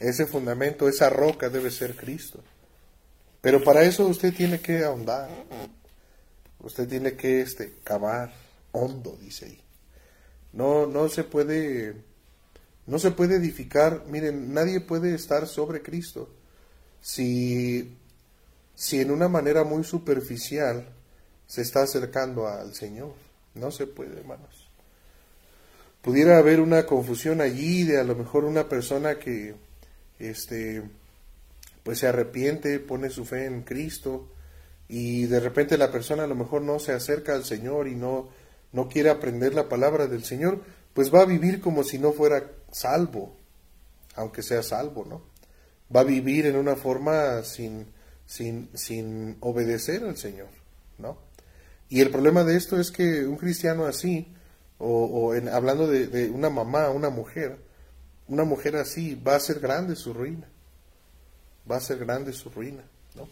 Ese 0.00 0.26
fundamento, 0.26 0.88
esa 0.88 1.10
roca 1.10 1.50
debe 1.50 1.70
ser 1.70 1.94
Cristo. 1.94 2.42
Pero 3.42 3.62
para 3.62 3.82
eso 3.82 4.06
usted 4.06 4.32
tiene 4.34 4.58
que 4.58 4.82
ahondar. 4.82 5.28
Usted 6.60 6.88
tiene 6.88 7.16
que 7.16 7.42
este, 7.42 7.74
cavar 7.84 8.32
hondo, 8.72 9.18
dice 9.20 9.44
ahí. 9.44 9.60
No, 10.54 10.86
no 10.86 11.10
se 11.10 11.24
puede, 11.24 11.96
no 12.86 12.98
se 12.98 13.10
puede 13.10 13.36
edificar. 13.36 14.04
Miren, 14.06 14.54
nadie 14.54 14.80
puede 14.80 15.14
estar 15.14 15.46
sobre 15.46 15.82
Cristo 15.82 16.30
si, 17.02 17.94
si 18.74 19.00
en 19.00 19.10
una 19.10 19.28
manera 19.28 19.64
muy 19.64 19.84
superficial 19.84 20.88
se 21.50 21.62
está 21.62 21.82
acercando 21.82 22.46
al 22.46 22.74
Señor. 22.74 23.12
No 23.56 23.72
se 23.72 23.88
puede, 23.88 24.20
hermanos. 24.20 24.68
Pudiera 26.00 26.38
haber 26.38 26.60
una 26.60 26.86
confusión 26.86 27.40
allí 27.40 27.82
de 27.82 27.98
a 27.98 28.04
lo 28.04 28.14
mejor 28.14 28.44
una 28.44 28.68
persona 28.68 29.18
que, 29.18 29.56
este, 30.20 30.80
pues 31.82 31.98
se 31.98 32.06
arrepiente, 32.06 32.78
pone 32.78 33.10
su 33.10 33.24
fe 33.24 33.46
en 33.46 33.62
Cristo 33.62 34.28
y 34.88 35.26
de 35.26 35.40
repente 35.40 35.76
la 35.76 35.90
persona 35.90 36.22
a 36.22 36.28
lo 36.28 36.36
mejor 36.36 36.62
no 36.62 36.78
se 36.78 36.92
acerca 36.92 37.34
al 37.34 37.44
Señor 37.44 37.88
y 37.88 37.96
no, 37.96 38.28
no 38.70 38.88
quiere 38.88 39.10
aprender 39.10 39.52
la 39.52 39.68
palabra 39.68 40.06
del 40.06 40.22
Señor, 40.22 40.62
pues 40.94 41.12
va 41.12 41.22
a 41.22 41.26
vivir 41.26 41.60
como 41.60 41.82
si 41.82 41.98
no 41.98 42.12
fuera 42.12 42.48
salvo, 42.70 43.34
aunque 44.14 44.44
sea 44.44 44.62
salvo, 44.62 45.04
¿no? 45.04 45.22
Va 45.94 46.02
a 46.02 46.04
vivir 46.04 46.46
en 46.46 46.54
una 46.54 46.76
forma 46.76 47.42
sin, 47.42 47.88
sin, 48.24 48.70
sin 48.74 49.36
obedecer 49.40 50.04
al 50.04 50.16
Señor, 50.16 50.48
¿no? 50.98 51.28
Y 51.90 52.00
el 52.00 52.10
problema 52.10 52.44
de 52.44 52.56
esto 52.56 52.78
es 52.78 52.92
que 52.92 53.26
un 53.26 53.36
cristiano 53.36 53.84
así, 53.84 54.32
o, 54.78 55.34
en, 55.34 55.48
hablando 55.48 55.88
de, 55.88 56.06
de, 56.06 56.30
una 56.30 56.48
mamá, 56.48 56.88
una 56.88 57.10
mujer, 57.10 57.58
una 58.28 58.44
mujer 58.44 58.76
así 58.76 59.16
va 59.16 59.34
a 59.34 59.40
ser 59.40 59.58
grande 59.58 59.96
su 59.96 60.14
ruina. 60.14 60.48
Va 61.70 61.76
a 61.76 61.80
ser 61.80 61.98
grande 61.98 62.32
su 62.32 62.48
ruina, 62.48 62.82
¿no? 63.16 63.28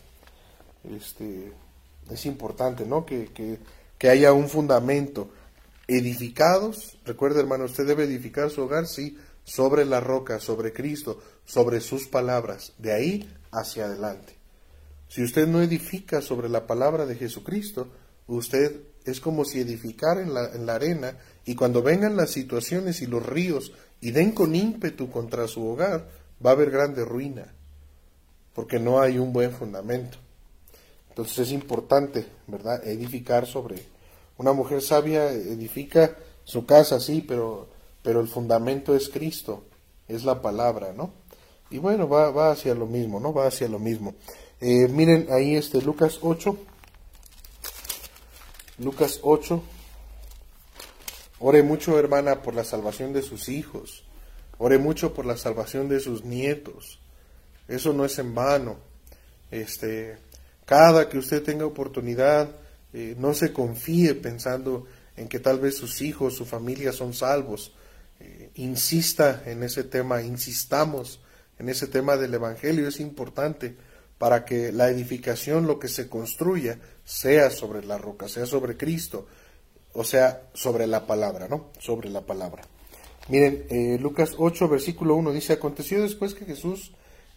Este, 0.95 1.53
es 2.11 2.27
importante, 2.27 2.85
¿no? 2.85 3.07
Que, 3.07 3.27
que, 3.33 3.59
que 3.97 4.11
haya 4.11 4.33
un 4.33 4.49
fundamento. 4.49 5.31
Edificados, 5.87 6.99
recuerde 7.07 7.41
hermano, 7.41 7.65
usted 7.65 7.87
debe 7.87 8.05
edificar 8.05 8.51
su 8.51 8.63
hogar, 8.63 8.87
sí, 8.89 9.17
sobre 9.45 9.85
la 9.85 10.01
roca, 10.01 10.41
sobre 10.41 10.73
Cristo, 10.73 11.23
sobre 11.47 11.81
sus 11.81 12.09
palabras, 12.09 12.75
de 12.77 12.93
ahí 12.93 13.37
hacia 13.53 13.87
adelante. 13.87 14.37
Si 15.09 15.23
usted 15.23 15.47
no 15.47 15.63
edifica 15.63 16.21
sobre 16.21 16.49
la 16.49 16.67
palabra 16.67 17.07
de 17.07 17.15
Jesucristo, 17.15 17.89
usted 18.29 18.81
es 19.05 19.20
como 19.20 19.45
si 19.45 19.61
edificara 19.61 20.22
en 20.22 20.35
la, 20.35 20.53
en 20.53 20.66
la 20.66 20.74
arena 20.74 21.16
y 21.45 21.55
cuando 21.55 21.83
vengan 21.83 22.16
las 22.16 22.31
situaciones 22.31 23.01
y 23.03 23.07
los 23.07 23.24
ríos 23.24 23.72
y 24.01 24.11
den 24.11 24.33
con 24.33 24.55
ímpetu 24.55 25.11
contra 25.11 25.49
su 25.49 25.66
hogar, 25.66 26.09
va 26.45 26.51
a 26.51 26.53
haber 26.53 26.70
grande 26.70 27.05
ruina, 27.05 27.53
porque 28.55 28.79
no 28.79 29.01
hay 29.01 29.18
un 29.18 29.33
buen 29.33 29.53
fundamento. 29.53 30.18
Entonces 31.09 31.39
es 31.39 31.53
importante, 31.53 32.26
¿verdad?, 32.47 32.87
edificar 32.87 33.47
sobre... 33.47 33.99
Una 34.37 34.53
mujer 34.53 34.83
sabia 34.83 35.33
edifica 35.33 36.16
su 36.45 36.64
casa, 36.64 37.01
sí, 37.01 37.24
pero, 37.26 37.68
pero 38.03 38.20
el 38.20 38.29
fundamento 38.29 38.95
es 38.95 39.09
Cristo, 39.09 39.64
es 40.07 40.24
la 40.24 40.41
palabra, 40.41 40.93
¿no? 40.93 41.11
Y 41.70 41.79
bueno, 41.79 42.09
va, 42.09 42.31
va 42.31 42.53
hacia 42.53 42.72
lo 42.74 42.87
mismo, 42.87 43.18
¿no? 43.18 43.35
Va 43.35 43.49
hacia 43.49 43.68
lo 43.68 43.81
mismo. 43.81 44.14
Eh, 44.61 44.87
miren 44.89 45.26
ahí 45.31 45.57
este 45.57 45.83
Lucas 45.83 46.20
8. 46.22 46.57
Lucas 48.79 49.18
8. 49.22 49.62
Ore 51.41 51.62
mucho, 51.62 51.99
hermana, 51.99 52.43
por 52.43 52.55
la 52.55 52.64
salvación 52.64 53.12
de 53.12 53.22
sus 53.22 53.49
hijos. 53.49 54.05
Ore 54.59 54.79
mucho 54.79 55.14
por 55.14 55.26
la 55.26 55.37
salvación 55.37 55.89
de 55.89 56.01
sus 56.01 56.24
nietos. 56.24 57.01
Eso 57.66 57.93
no 57.93 58.05
es 58.05 58.18
en 58.18 58.35
vano. 58.35 58.79
Este, 59.51 60.18
cada 60.64 61.09
que 61.09 61.18
usted 61.18 61.43
tenga 61.43 61.66
oportunidad, 61.66 62.51
eh, 62.93 63.16
no 63.18 63.35
se 63.35 63.53
confíe 63.53 64.14
pensando 64.14 64.87
en 65.16 65.29
que 65.29 65.41
tal 65.41 65.59
vez 65.59 65.76
sus 65.76 66.01
hijos, 66.01 66.35
su 66.35 66.47
familia 66.47 66.93
son 66.93 67.14
salvos. 67.14 67.72
Eh, 68.20 68.51
insista 68.55 69.43
en 69.47 69.62
ese 69.64 69.85
tema, 69.85 70.22
insistamos 70.22 71.20
en 71.59 71.68
ese 71.68 71.89
tema 71.89 72.16
del 72.16 72.35
Evangelio, 72.35 72.87
es 72.87 73.01
importante 73.01 73.76
para 74.19 74.45
que 74.45 74.73
la 74.73 74.89
edificación, 74.91 75.66
lo 75.66 75.79
que 75.79 75.89
se 75.89 76.09
construya, 76.09 76.79
sea 77.05 77.51
sobre 77.51 77.85
la 77.85 77.99
roca, 77.99 78.29
sea 78.29 78.47
sobre 78.47 78.77
Cristo, 78.77 79.27
o 79.93 80.05
sea, 80.05 80.43
sobre 80.53 80.87
la 80.87 81.07
palabra, 81.07 81.49
¿no? 81.49 81.71
Sobre 81.79 82.11
la 82.11 82.23
palabra. 82.23 82.62
Miren, 83.29 83.64
eh, 83.71 83.99
Lucas 84.01 84.35
8, 84.37 84.69
versículo 84.69 85.14
1 85.14 85.33
dice, 85.33 85.53
aconteció 85.53 86.03
después 86.03 86.35
que 86.35 86.45
Jesús 86.45 86.93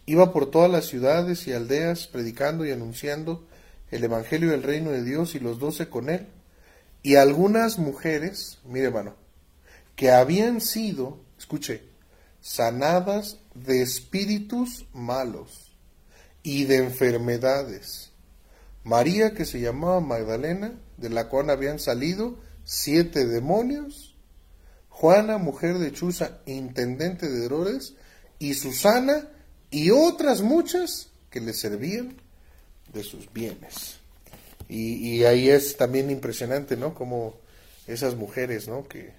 iba 0.06 0.32
por 0.32 0.50
todas 0.50 0.70
las 0.70 0.86
ciudades 0.86 1.46
y 1.46 1.52
aldeas 1.52 2.08
predicando 2.08 2.66
y 2.66 2.72
anunciando 2.72 3.46
el 3.90 4.02
Evangelio 4.02 4.50
del 4.50 4.62
reino 4.62 4.90
de 4.90 5.04
Dios 5.04 5.34
y 5.34 5.38
los 5.38 5.58
doce 5.58 5.88
con 5.88 6.10
él. 6.10 6.26
Y 7.02 7.16
algunas 7.16 7.78
mujeres, 7.78 8.58
mire 8.64 8.86
hermano, 8.86 9.14
que 9.94 10.10
habían 10.10 10.60
sido, 10.60 11.20
escuche, 11.38 11.82
sanadas 12.40 13.38
de 13.54 13.82
espíritus 13.82 14.86
malos 14.92 15.61
y 16.42 16.64
de 16.64 16.76
enfermedades. 16.76 18.10
María, 18.84 19.34
que 19.34 19.44
se 19.44 19.60
llamaba 19.60 20.00
Magdalena, 20.00 20.78
de 20.96 21.10
la 21.10 21.28
cual 21.28 21.50
habían 21.50 21.78
salido 21.78 22.38
siete 22.64 23.26
demonios, 23.26 24.16
Juana, 24.88 25.38
mujer 25.38 25.78
de 25.78 25.92
Chuza, 25.92 26.38
intendente 26.46 27.28
de 27.28 27.46
Herodes, 27.46 27.94
y 28.38 28.54
Susana, 28.54 29.28
y 29.70 29.90
otras 29.90 30.42
muchas 30.42 31.10
que 31.30 31.40
le 31.40 31.54
servían 31.54 32.16
de 32.92 33.02
sus 33.02 33.32
bienes. 33.32 33.96
Y, 34.68 35.24
ahí 35.24 35.50
es 35.50 35.76
también 35.76 36.10
impresionante, 36.10 36.76
¿no? 36.76 36.94
Como 36.94 37.34
esas 37.86 38.16
mujeres, 38.16 38.68
¿no? 38.68 38.88
Que, 38.88 39.12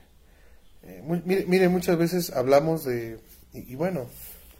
eh, 0.84 1.04
mire, 1.26 1.70
muchas 1.70 1.98
veces 1.98 2.32
hablamos 2.32 2.86
de, 2.86 3.20
y, 3.54 3.76
bueno, 3.76 4.08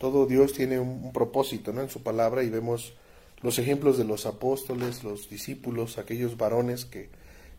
todo 0.04 0.26
Dios 0.26 0.52
tiene 0.52 0.82
un, 0.82 1.14
propósito, 1.14 1.72
¿no? 1.72 1.82
En 1.82 1.90
su 1.90 2.04
palabra 2.04 2.44
y 2.44 2.50
vemos 2.50 2.94
los 3.42 3.58
ejemplos 3.58 3.98
de 3.98 4.04
los 4.04 4.26
apóstoles, 4.26 5.02
los 5.02 5.30
discípulos, 5.30 5.98
aquellos 5.98 6.36
varones 6.36 6.84
que, 6.84 7.08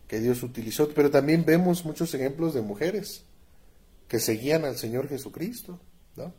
que 0.07 0.19
Dios 0.19 0.43
utilizó, 0.43 0.87
pero 0.89 1.09
también 1.09 1.43
vemos 1.43 1.85
muchos 1.85 2.13
ejemplos 2.13 2.53
de 2.53 2.61
mujeres 2.61 3.23
que 4.07 4.19
seguían 4.19 4.63
al 4.63 4.77
Señor 4.77 5.09
Jesucristo, 5.09 5.79
¿no? 6.15 6.35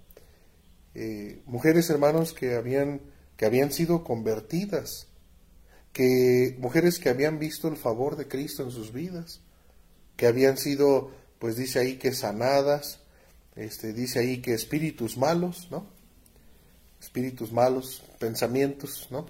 Eh, 0.95 1.43
mujeres 1.45 1.91
hermanos 1.91 2.33
que 2.33 2.55
habían, 2.55 3.01
que 3.37 3.47
habían 3.47 3.73
sido 3.73 4.05
convertidas, 4.05 5.09
que 5.93 6.55
mujeres 6.61 7.01
que 7.01 7.09
habían 7.09 7.41
visto 7.41 7.67
el 7.67 7.77
favor 7.77 8.15
de 8.15 8.29
Cristo 8.29 8.63
en 8.63 8.71
sus 8.71 8.93
vidas, 8.93 9.41
que 10.17 10.29
habían 10.29 10.57
sido, 10.57 11.11
pues 11.41 11.57
dice 11.57 11.81
ahí 11.81 11.97
que 11.97 12.13
sanadas, 12.13 13.01
este, 13.57 13.93
dice 13.93 14.21
ahí 14.21 14.41
que 14.41 14.55
espíritus 14.55 15.17
malos, 15.17 15.67
¿no? 15.73 15.96
Espíritus 17.01 17.53
malos, 17.53 18.03
pensamientos, 18.19 19.09
¿no? 19.11 19.27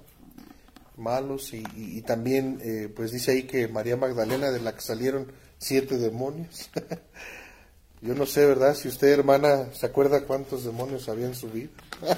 malos 0.97 1.53
y, 1.53 2.01
también 2.03 2.59
eh, 2.62 2.93
pues 2.95 3.12
dice 3.12 3.33
ahí 3.33 3.43
que 3.43 3.69
María 3.69 3.97
Magdalena 3.97 4.51
de 4.51 4.61
la 4.61 4.75
que 4.75 4.81
salieron 4.81 5.31
siete 5.59 5.99
demonios. 5.99 6.71
Yo 8.03 8.14
no 8.14 8.27
sé, 8.27 8.45
¿verdad? 8.47 8.75
Si 8.75 8.89
usted, 8.89 9.09
hermana, 9.09 9.73
se 9.73 9.87
acuerda 9.87 10.25
cuántos 10.25 10.64
demonios 10.64 11.09
habían 11.09 11.35
subido. 11.35 11.71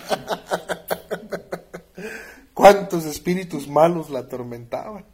cuántos 2.54 3.04
espíritus 3.04 3.68
malos 3.68 4.10
la 4.10 4.20
atormentaban. 4.20 5.04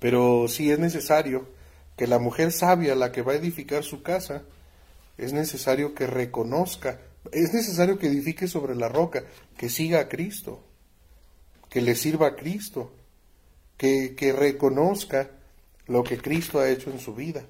Pero 0.00 0.46
sí 0.48 0.70
es 0.70 0.78
necesario 0.78 1.48
que 1.96 2.06
la 2.06 2.18
mujer 2.18 2.52
sabia, 2.52 2.94
la 2.94 3.12
que 3.12 3.22
va 3.22 3.32
a 3.32 3.36
edificar 3.36 3.84
su 3.84 4.02
casa, 4.02 4.42
es 5.16 5.32
necesario 5.32 5.94
que 5.94 6.06
reconozca, 6.06 7.00
es 7.32 7.52
necesario 7.52 7.98
que 7.98 8.06
edifique 8.06 8.48
sobre 8.48 8.74
la 8.74 8.88
roca, 8.88 9.24
que 9.56 9.68
siga 9.68 10.00
a 10.00 10.08
Cristo 10.08 10.62
que 11.76 11.80
le 11.80 11.94
sirva 11.94 12.28
a 12.28 12.36
Cristo, 12.36 12.92
que, 13.76 14.14
que 14.16 14.32
reconozca 14.32 15.30
lo 15.86 16.02
que 16.02 16.18
Cristo 16.18 16.58
ha 16.58 16.70
hecho 16.70 16.90
en 16.90 16.98
su 16.98 17.14
vida. 17.14 17.44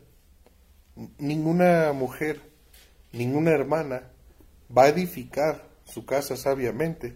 Ninguna 1.18 1.92
mujer, 1.92 2.40
ninguna 3.12 3.52
hermana 3.52 4.10
va 4.76 4.84
a 4.84 4.88
edificar 4.88 5.68
su 5.84 6.04
casa 6.04 6.36
sabiamente 6.36 7.14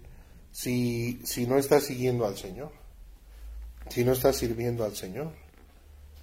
si, 0.53 1.21
si 1.25 1.47
no 1.47 1.59
está 1.59 1.81
siguiendo 1.81 2.27
al 2.27 2.37
Señor, 2.37 2.71
si 3.89 4.05
no 4.05 4.13
está 4.13 4.33
sirviendo 4.33 4.85
al 4.85 4.95
Señor, 4.95 5.33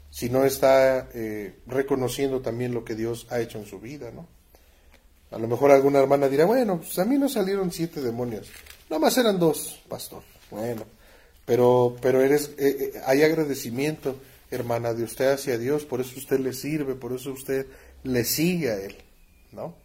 si 0.09 0.29
no 0.29 0.45
está 0.45 1.09
eh, 1.13 1.59
reconociendo 1.65 2.41
también 2.41 2.73
lo 2.73 2.85
que 2.85 2.95
Dios 2.95 3.27
ha 3.29 3.41
hecho 3.41 3.57
en 3.57 3.65
su 3.65 3.79
vida, 3.79 4.11
¿no? 4.11 4.27
A 5.31 5.37
lo 5.37 5.47
mejor 5.47 5.71
alguna 5.71 5.99
hermana 5.99 6.29
dirá, 6.29 6.45
bueno, 6.45 6.77
pues 6.79 6.97
a 6.99 7.05
mí 7.05 7.17
no 7.17 7.27
salieron 7.27 7.71
siete 7.71 8.01
demonios, 8.01 8.47
nada 8.89 8.99
más 8.99 9.17
eran 9.17 9.37
dos, 9.37 9.81
pastor. 9.89 10.23
Bueno, 10.49 10.85
pero, 11.45 11.97
pero 12.01 12.21
eres, 12.21 12.51
eh, 12.57 12.93
eh, 12.95 13.01
hay 13.05 13.23
agradecimiento, 13.23 14.15
hermana, 14.49 14.93
de 14.93 15.03
usted 15.03 15.31
hacia 15.31 15.57
Dios, 15.57 15.83
por 15.83 15.99
eso 15.99 16.17
usted 16.17 16.39
le 16.39 16.53
sirve, 16.53 16.95
por 16.95 17.11
eso 17.11 17.31
usted 17.31 17.67
le 18.03 18.23
sigue 18.23 18.71
a 18.71 18.75
Él, 18.75 18.95
¿no? 19.51 19.75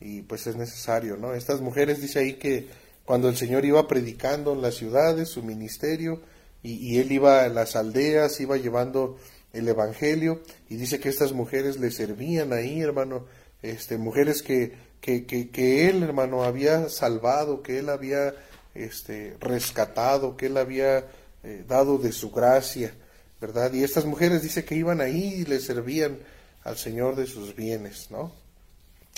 Y 0.00 0.22
pues 0.22 0.46
es 0.46 0.54
necesario, 0.54 1.16
¿no? 1.16 1.34
Estas 1.34 1.60
mujeres 1.60 2.00
dice 2.00 2.20
ahí 2.20 2.34
que 2.34 2.68
cuando 3.04 3.28
el 3.28 3.36
Señor 3.36 3.64
iba 3.64 3.88
predicando 3.88 4.52
en 4.52 4.62
las 4.62 4.76
ciudades, 4.76 5.28
su 5.28 5.42
ministerio, 5.42 6.22
y 6.62 6.98
Él 6.98 7.10
iba 7.10 7.42
a 7.42 7.48
las 7.48 7.74
aldeas, 7.74 8.38
iba 8.40 8.56
llevando 8.56 9.16
el 9.52 9.66
Evangelio, 9.66 10.42
y 10.68 10.76
dice 10.76 11.00
que 11.00 11.08
estas 11.08 11.32
mujeres 11.32 11.78
le 11.78 11.90
servían 11.90 12.52
ahí, 12.52 12.80
hermano, 12.80 13.24
este, 13.62 13.98
mujeres 13.98 14.42
que, 14.42 14.76
que, 15.00 15.26
que, 15.26 15.50
que 15.50 15.88
Él, 15.88 16.02
hermano, 16.02 16.44
había 16.44 16.88
salvado, 16.88 17.62
que 17.62 17.78
Él 17.78 17.88
había 17.88 18.34
este, 18.74 19.36
rescatado, 19.40 20.36
que 20.36 20.46
Él 20.46 20.56
había 20.56 21.06
eh, 21.42 21.64
dado 21.66 21.98
de 21.98 22.12
su 22.12 22.30
gracia, 22.30 22.92
¿verdad? 23.40 23.72
Y 23.72 23.82
estas 23.84 24.04
mujeres 24.04 24.42
dice 24.42 24.64
que 24.64 24.74
iban 24.74 25.00
ahí 25.00 25.34
y 25.34 25.44
le 25.44 25.60
servían 25.60 26.18
al 26.64 26.76
Señor 26.76 27.16
de 27.16 27.26
sus 27.26 27.54
bienes, 27.54 28.10
¿no? 28.10 28.32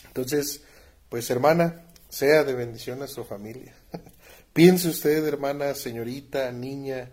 Entonces, 0.07 0.62
pues 1.09 1.30
hermana, 1.30 1.82
sea 2.09 2.45
de 2.45 2.55
bendición 2.55 3.03
a 3.03 3.07
su 3.07 3.24
familia. 3.24 3.74
Piense 4.53 4.88
usted, 4.88 5.26
hermana, 5.26 5.74
señorita, 5.74 6.53
niña, 6.53 7.11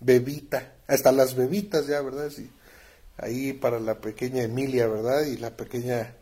bebita, 0.00 0.74
hasta 0.86 1.12
las 1.12 1.34
bebitas 1.34 1.86
ya, 1.86 2.00
¿verdad? 2.02 2.30
Sí. 2.30 2.50
Ahí 3.16 3.52
para 3.54 3.80
la 3.80 4.00
pequeña 4.00 4.42
Emilia, 4.42 4.86
¿verdad? 4.86 5.24
Y 5.24 5.38
la 5.38 5.56
pequeña 5.56 6.14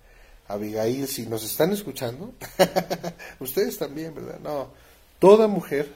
Abigail, 0.49 1.09
si 1.09 1.27
nos 1.27 1.45
están 1.45 1.73
escuchando, 1.73 2.33
ustedes 3.41 3.79
también, 3.79 4.15
¿verdad? 4.15 4.39
No, 4.41 4.71
Toda 5.19 5.49
mujer 5.49 5.95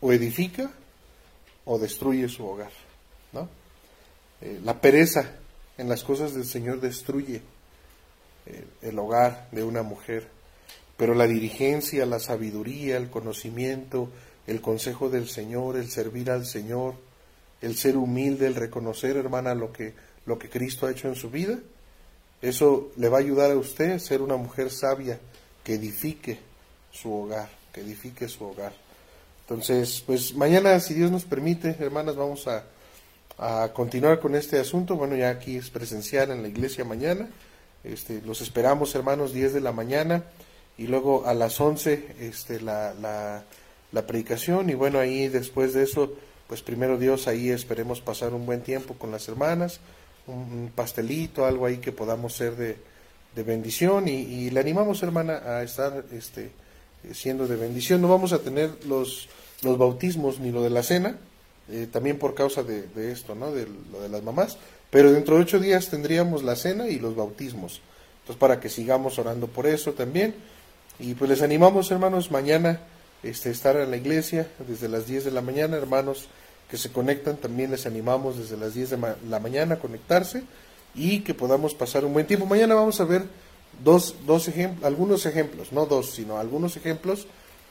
o 0.00 0.12
edifica 0.12 0.70
o 1.64 1.78
destruye 1.78 2.28
su 2.28 2.46
hogar, 2.46 2.70
¿no? 3.32 3.48
Eh, 4.40 4.60
la 4.64 4.80
pereza 4.80 5.32
en 5.78 5.88
las 5.88 6.04
cosas 6.04 6.34
del 6.34 6.44
Señor 6.44 6.80
destruye 6.80 7.42
eh, 8.46 8.64
el 8.82 8.98
hogar 8.98 9.48
de 9.50 9.64
una 9.64 9.82
mujer, 9.82 10.28
pero 10.96 11.14
la 11.14 11.26
dirigencia, 11.26 12.06
la 12.06 12.20
sabiduría, 12.20 12.96
el 12.96 13.10
conocimiento, 13.10 14.08
el 14.46 14.60
consejo 14.60 15.08
del 15.08 15.28
Señor, 15.28 15.76
el 15.76 15.90
servir 15.90 16.30
al 16.30 16.46
Señor, 16.46 16.94
el 17.60 17.76
ser 17.76 17.96
humilde, 17.96 18.46
el 18.46 18.54
reconocer, 18.54 19.16
hermana, 19.16 19.54
lo 19.54 19.72
que, 19.72 19.94
lo 20.26 20.38
que 20.38 20.48
Cristo 20.48 20.86
ha 20.86 20.92
hecho 20.92 21.08
en 21.08 21.16
su 21.16 21.30
vida, 21.30 21.58
eso 22.42 22.90
le 22.96 23.08
va 23.08 23.18
a 23.18 23.20
ayudar 23.20 23.50
a 23.52 23.56
usted 23.56 23.92
a 23.92 23.98
ser 23.98 24.20
una 24.20 24.36
mujer 24.36 24.70
sabia 24.70 25.18
que 25.64 25.74
edifique 25.74 26.38
su 26.90 27.12
hogar 27.12 27.62
que 27.72 27.80
edifique 27.80 28.28
su 28.28 28.44
hogar. 28.44 28.72
Entonces, 29.42 30.02
pues 30.06 30.34
mañana, 30.34 30.78
si 30.80 30.94
Dios 30.94 31.10
nos 31.10 31.24
permite, 31.24 31.76
hermanas, 31.80 32.16
vamos 32.16 32.46
a, 32.46 32.64
continuar 33.72 34.20
con 34.20 34.36
este 34.36 34.60
asunto. 34.60 34.94
Bueno, 34.94 35.16
ya 35.16 35.30
aquí 35.30 35.56
es 35.56 35.68
presencial 35.70 36.30
en 36.30 36.42
la 36.42 36.48
iglesia 36.48 36.84
mañana. 36.84 37.28
Este, 37.82 38.22
los 38.22 38.40
esperamos, 38.40 38.94
hermanos, 38.94 39.32
10 39.32 39.54
de 39.54 39.60
la 39.60 39.72
mañana 39.72 40.22
y 40.78 40.86
luego 40.86 41.26
a 41.26 41.34
las 41.34 41.60
11 41.60 42.16
este, 42.20 42.60
la, 42.60 42.94
la, 42.94 43.42
la 43.90 44.06
predicación. 44.06 44.70
Y 44.70 44.74
bueno, 44.74 45.00
ahí 45.00 45.26
después 45.26 45.72
de 45.72 45.82
eso, 45.82 46.12
pues 46.46 46.62
primero 46.62 46.98
Dios, 46.98 47.26
ahí 47.26 47.48
esperemos 47.48 48.00
pasar 48.00 48.32
un 48.32 48.46
buen 48.46 48.62
tiempo 48.62 48.94
con 48.94 49.10
las 49.10 49.26
hermanas, 49.26 49.80
un, 50.26 50.70
pastelito, 50.74 51.46
algo 51.46 51.66
ahí 51.66 51.78
que 51.78 51.92
podamos 51.92 52.34
ser 52.34 52.56
de, 52.56 52.76
de 53.34 53.42
bendición. 53.42 54.08
Y, 54.08 54.50
le 54.50 54.60
animamos, 54.60 55.02
hermana, 55.02 55.42
a 55.44 55.62
estar 55.62 56.04
este, 56.12 56.50
siendo 57.12 57.46
de 57.46 57.56
bendición. 57.56 58.00
No 58.00 58.08
vamos 58.08 58.32
a 58.32 58.38
tener 58.40 58.70
los, 58.86 59.28
los 59.62 59.78
bautismos 59.78 60.40
ni 60.40 60.50
lo 60.50 60.62
de 60.62 60.70
la 60.70 60.82
cena, 60.82 61.16
eh, 61.70 61.88
también 61.90 62.18
por 62.18 62.34
causa 62.34 62.62
de, 62.62 63.12
esto, 63.12 63.34
¿no? 63.34 63.52
De 63.52 63.66
lo 63.92 64.00
de 64.00 64.08
las 64.08 64.22
mamás. 64.22 64.58
Pero 64.90 65.12
dentro 65.12 65.36
de 65.36 65.42
ocho 65.42 65.58
días 65.58 65.88
tendríamos 65.88 66.42
la 66.42 66.56
cena 66.56 66.88
y 66.88 66.98
los 66.98 67.16
bautismos. 67.16 67.80
Entonces, 68.20 68.38
para 68.38 68.60
que 68.60 68.68
sigamos 68.68 69.18
orando 69.18 69.46
por 69.46 69.66
eso 69.66 69.92
también. 69.92 70.34
Y 70.98 71.14
pues 71.14 71.30
les 71.30 71.42
animamos, 71.42 71.90
hermanos, 71.90 72.30
mañana 72.30 72.80
este, 73.22 73.50
estar 73.50 73.76
en 73.76 73.90
la 73.90 73.96
iglesia 73.96 74.48
desde 74.68 74.88
las 74.88 75.06
10 75.06 75.24
de 75.24 75.30
la 75.30 75.40
mañana, 75.40 75.76
hermanos 75.76 76.28
que 76.72 76.78
se 76.78 76.90
conectan, 76.90 77.36
también 77.36 77.70
les 77.70 77.84
animamos 77.84 78.38
desde 78.38 78.56
las 78.56 78.72
10 78.72 78.90
de 78.92 79.14
la 79.28 79.38
mañana 79.40 79.74
a 79.74 79.78
conectarse 79.78 80.42
y 80.94 81.20
que 81.20 81.34
podamos 81.34 81.74
pasar 81.74 82.06
un 82.06 82.14
buen 82.14 82.26
tiempo. 82.26 82.46
Mañana 82.46 82.74
vamos 82.74 82.98
a 82.98 83.04
ver 83.04 83.24
dos, 83.84 84.16
dos 84.24 84.48
ejemplos, 84.48 84.82
algunos 84.86 85.26
ejemplos, 85.26 85.70
no 85.70 85.84
dos, 85.84 86.14
sino 86.14 86.38
algunos 86.38 86.78
ejemplos 86.78 87.26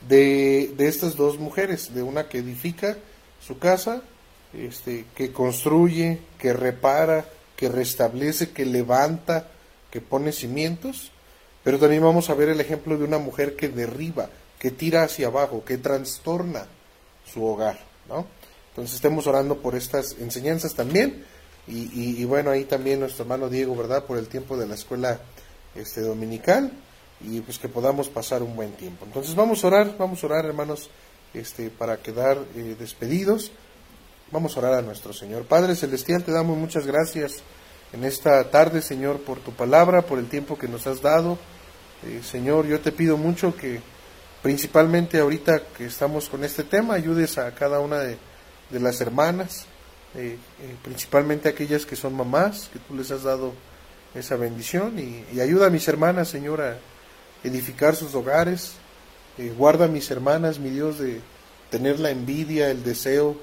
de, 0.07 0.71
de 0.77 0.87
estas 0.87 1.15
dos 1.15 1.39
mujeres, 1.39 1.95
de 1.95 2.03
una 2.03 2.29
que 2.29 2.37
edifica 2.37 2.95
su 3.43 3.57
casa, 3.57 4.03
este, 4.53 5.05
que 5.15 5.31
construye, 5.31 6.19
que 6.37 6.53
repara, 6.53 7.25
que 7.55 7.69
restablece, 7.69 8.51
que 8.51 8.67
levanta, 8.67 9.47
que 9.89 9.99
pone 9.99 10.31
cimientos, 10.31 11.11
pero 11.63 11.79
también 11.79 12.03
vamos 12.03 12.29
a 12.29 12.35
ver 12.35 12.49
el 12.49 12.61
ejemplo 12.61 12.99
de 12.99 13.05
una 13.05 13.17
mujer 13.17 13.55
que 13.55 13.67
derriba, 13.67 14.29
que 14.59 14.69
tira 14.69 15.01
hacia 15.01 15.25
abajo, 15.25 15.65
que 15.65 15.79
trastorna 15.79 16.67
su 17.25 17.43
hogar, 17.43 17.79
¿no? 18.07 18.27
Entonces 18.71 18.95
estemos 18.95 19.27
orando 19.27 19.57
por 19.57 19.75
estas 19.75 20.15
enseñanzas 20.19 20.73
también, 20.73 21.23
y, 21.67 22.25
bueno, 22.25 22.49
ahí 22.49 22.65
también 22.65 22.99
nuestro 22.99 23.23
hermano 23.23 23.47
Diego, 23.47 23.75
¿verdad? 23.75 24.03
Por 24.05 24.17
el 24.17 24.27
tiempo 24.27 24.57
de 24.57 24.67
la 24.67 24.75
escuela 24.75 25.21
este 25.75 26.01
dominical 26.01 26.71
y 27.21 27.39
pues 27.41 27.59
que 27.59 27.69
podamos 27.69 28.09
pasar 28.09 28.43
un 28.43 28.55
buen 28.55 28.71
tiempo. 28.73 29.05
Entonces 29.05 29.35
vamos 29.35 29.63
a 29.63 29.67
orar, 29.67 29.95
vamos 29.97 30.23
a 30.23 30.27
orar 30.27 30.45
hermanos, 30.45 30.89
este 31.33 31.69
para 31.69 31.97
quedar 31.97 32.37
eh, 32.55 32.75
despedidos. 32.77 33.51
Vamos 34.31 34.55
a 34.55 34.59
orar 34.59 34.73
a 34.73 34.81
nuestro 34.81 35.13
Señor. 35.13 35.45
Padre 35.45 35.75
celestial, 35.75 36.23
te 36.23 36.31
damos 36.31 36.57
muchas 36.57 36.87
gracias 36.87 37.43
en 37.93 38.03
esta 38.03 38.49
tarde, 38.49 38.81
Señor, 38.81 39.19
por 39.21 39.39
tu 39.39 39.51
palabra, 39.51 40.01
por 40.01 40.19
el 40.19 40.27
tiempo 40.27 40.57
que 40.57 40.67
nos 40.67 40.87
has 40.87 41.01
dado. 41.01 41.37
Eh, 42.05 42.21
Señor, 42.23 42.65
yo 42.65 42.79
te 42.79 42.91
pido 42.91 43.17
mucho 43.17 43.55
que 43.55 43.81
principalmente 44.41 45.19
ahorita 45.19 45.61
que 45.77 45.85
estamos 45.85 46.27
con 46.27 46.43
este 46.43 46.63
tema, 46.63 46.95
ayudes 46.95 47.37
a 47.37 47.53
cada 47.53 47.79
una 47.79 47.99
de, 47.99 48.17
de 48.71 48.79
las 48.79 49.01
hermanas, 49.01 49.65
eh, 50.15 50.37
principalmente 50.83 51.49
aquellas 51.49 51.85
que 51.85 51.95
son 51.95 52.15
mamás, 52.15 52.69
que 52.71 52.79
tú 52.79 52.95
les 52.95 53.11
has 53.11 53.23
dado 53.23 53.53
esa 54.13 54.35
bendición 54.35 54.99
y, 54.99 55.39
ayuda 55.39 55.67
a 55.67 55.69
mis 55.69 55.87
hermanas, 55.87 56.29
Señor, 56.29 56.61
a 56.61 56.77
edificar 57.43 57.95
sus 57.95 58.13
hogares. 58.15 58.73
Eh, 59.37 59.53
guarda 59.57 59.85
a 59.85 59.87
mis 59.87 60.11
hermanas, 60.11 60.59
mi 60.59 60.69
Dios, 60.69 60.99
de 60.99 61.21
tener 61.69 61.99
la 61.99 62.11
envidia, 62.11 62.69
el 62.69 62.83
deseo 62.83 63.37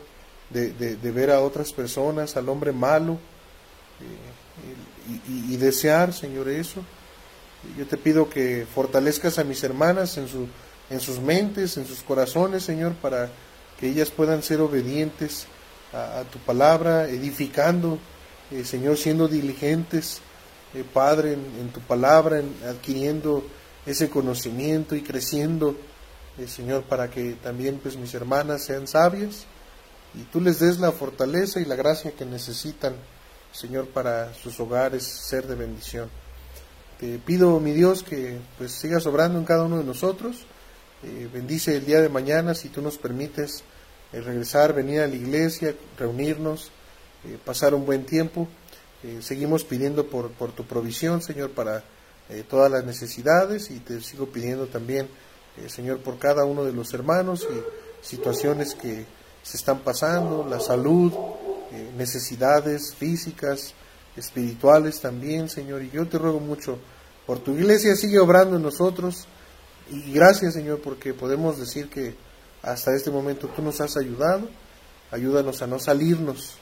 de, 0.51 0.73
de, 0.73 1.11
ver 1.11 1.31
a 1.31 1.41
otras 1.41 1.73
personas, 1.73 2.37
al 2.37 2.49
hombre 2.49 2.73
malo, 2.73 3.19
eh, 4.01 5.23
y, 5.29 5.55
y, 5.55 5.57
desear, 5.57 6.13
Señor, 6.13 6.49
eso. 6.49 6.83
Yo 7.77 7.87
te 7.87 7.97
pido 7.97 8.29
que 8.29 8.67
fortalezcas 8.73 9.39
a 9.39 9.45
mis 9.45 9.63
hermanas 9.65 10.17
en, 10.19 10.29
su, 10.29 10.47
en 10.91 11.01
sus 11.01 11.19
mentes, 11.19 11.77
en 11.77 11.87
sus 11.87 12.03
corazones, 12.03 12.63
Señor, 12.63 12.93
para 12.95 13.31
que 13.79 13.89
ellas 13.89 14.11
puedan 14.11 14.43
ser 14.43 14.61
obedientes 14.61 15.47
a, 15.93 16.25
tu 16.31 16.39
palabra, 16.39 17.09
edificando, 17.09 17.99
eh, 18.51 18.65
Señor, 18.65 18.97
siendo 18.97 19.29
diligentes 19.29 20.21
eh, 20.75 20.85
Padre, 20.85 21.33
en, 21.33 21.71
tu 21.71 21.81
palabra, 21.81 22.41
en, 22.41 22.55
adquiriendo 22.69 23.43
ese 23.87 24.11
conocimiento 24.11 24.95
y 24.95 25.03
creciendo, 25.03 25.77
eh, 26.39 26.47
Señor, 26.47 26.83
para 26.83 27.09
que 27.11 27.35
también 27.43 27.79
pues 27.83 27.97
mis 27.97 28.13
hermanas 28.13 28.65
sean 28.65 28.87
sabias 28.87 29.47
y 30.15 30.23
tú 30.25 30.41
les 30.41 30.59
des 30.61 30.79
la 30.79 30.93
fortaleza 30.93 31.61
y 31.61 31.65
la 31.65 31.75
gracia 31.75 32.13
que 32.13 32.27
necesitan, 32.27 32.95
Señor, 33.53 33.89
para 33.89 34.35
sus 34.35 34.61
hogares 34.61 35.05
ser 35.05 35.47
de 35.47 35.55
bendición. 35.55 36.11
Te 36.99 37.19
pido, 37.19 37.61
mi 37.61 37.73
Dios, 37.73 38.03
que 38.03 38.39
pues 38.59 38.73
sigas 38.73 39.07
obrando 39.07 39.39
en 39.39 39.45
cada 39.45 39.65
uno 39.65 39.79
de 39.79 39.85
nosotros. 39.85 40.45
Eh, 41.03 41.29
bendice 41.33 41.77
el 41.77 41.87
día 41.87 42.01
de 42.01 42.09
mañana 42.09 42.55
si 42.55 42.69
tú 42.69 42.83
nos 42.83 42.99
permites 42.99 43.63
regresar, 44.13 44.75
venir 44.75 45.01
a 45.01 45.07
la 45.07 45.15
iglesia, 45.15 45.75
reunirnos, 45.99 46.71
pasar 47.45 47.75
un 47.75 47.85
buen 47.85 48.07
tiempo. 48.07 48.49
Eh, 49.05 49.19
seguimos 49.23 49.63
pidiendo 49.63 50.09
por, 50.09 50.33
por, 50.33 50.51
tu 50.51 50.65
provisión, 50.65 51.23
Señor, 51.23 51.51
para 51.53 51.85
eh, 52.31 52.43
todas 52.49 52.69
las 52.69 52.85
necesidades 52.85 53.71
y 53.71 53.79
te 53.79 54.01
sigo 54.01 54.27
pidiendo 54.27 54.67
también, 54.67 55.09
eh, 55.57 55.69
Señor, 55.69 55.99
por 55.99 56.19
cada 56.19 56.45
uno 56.45 56.65
de 56.65 56.73
los 56.73 56.93
hermanos 56.95 57.47
y 57.49 58.05
situaciones 58.05 58.75
que 58.75 59.07
se 59.45 59.57
están 59.57 59.81
pasando, 59.81 60.45
la 60.49 60.59
salud, 60.59 61.13
necesidades 61.97 62.93
físicas, 62.97 63.73
espirituales 64.17 65.01
también, 65.01 65.49
Señor. 65.49 65.83
Y 65.83 65.91
yo 65.91 66.07
te 66.09 66.19
ruego 66.19 66.41
mucho 66.41 66.79
por 67.25 67.39
tu 67.39 67.53
iglesia, 67.53 67.95
sigue 67.95 68.19
obrando 68.19 68.57
en 68.57 68.63
nosotros. 68.63 69.29
Y 69.91 70.13
gracias, 70.13 70.55
Señor, 70.55 70.81
porque 70.83 71.15
podemos 71.15 71.59
decir 71.59 71.89
que 71.89 72.15
hasta 72.63 72.95
este 72.95 73.11
momento 73.11 73.49
tú 73.49 73.63
nos 73.63 73.81
has 73.81 73.97
ayudado. 73.97 74.49
Ayúdanos 75.11 75.63
a 75.63 75.67
no 75.67 75.79
salirnos 75.79 76.57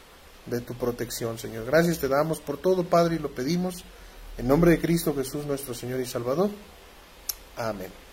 de 0.47 0.61
tu 0.61 0.75
protección, 0.75 1.39
Señor. 1.39 1.67
Gracias 1.67 1.99
te 1.99 2.09
damos 2.09 2.41
por 2.41 2.59
todo, 2.59 2.85
Padre, 2.85 3.17
y 3.17 3.19
lo 3.19 3.35
pedimos 3.35 3.85
en 4.39 4.47
nombre 4.47 4.71
de 4.71 4.81
Cristo 4.81 5.15
Jesús, 5.15 5.45
nuestro 5.47 5.75
Señor 5.75 6.01
y 6.01 6.07
Salvador. 6.07 6.51
Amén. 7.57 8.06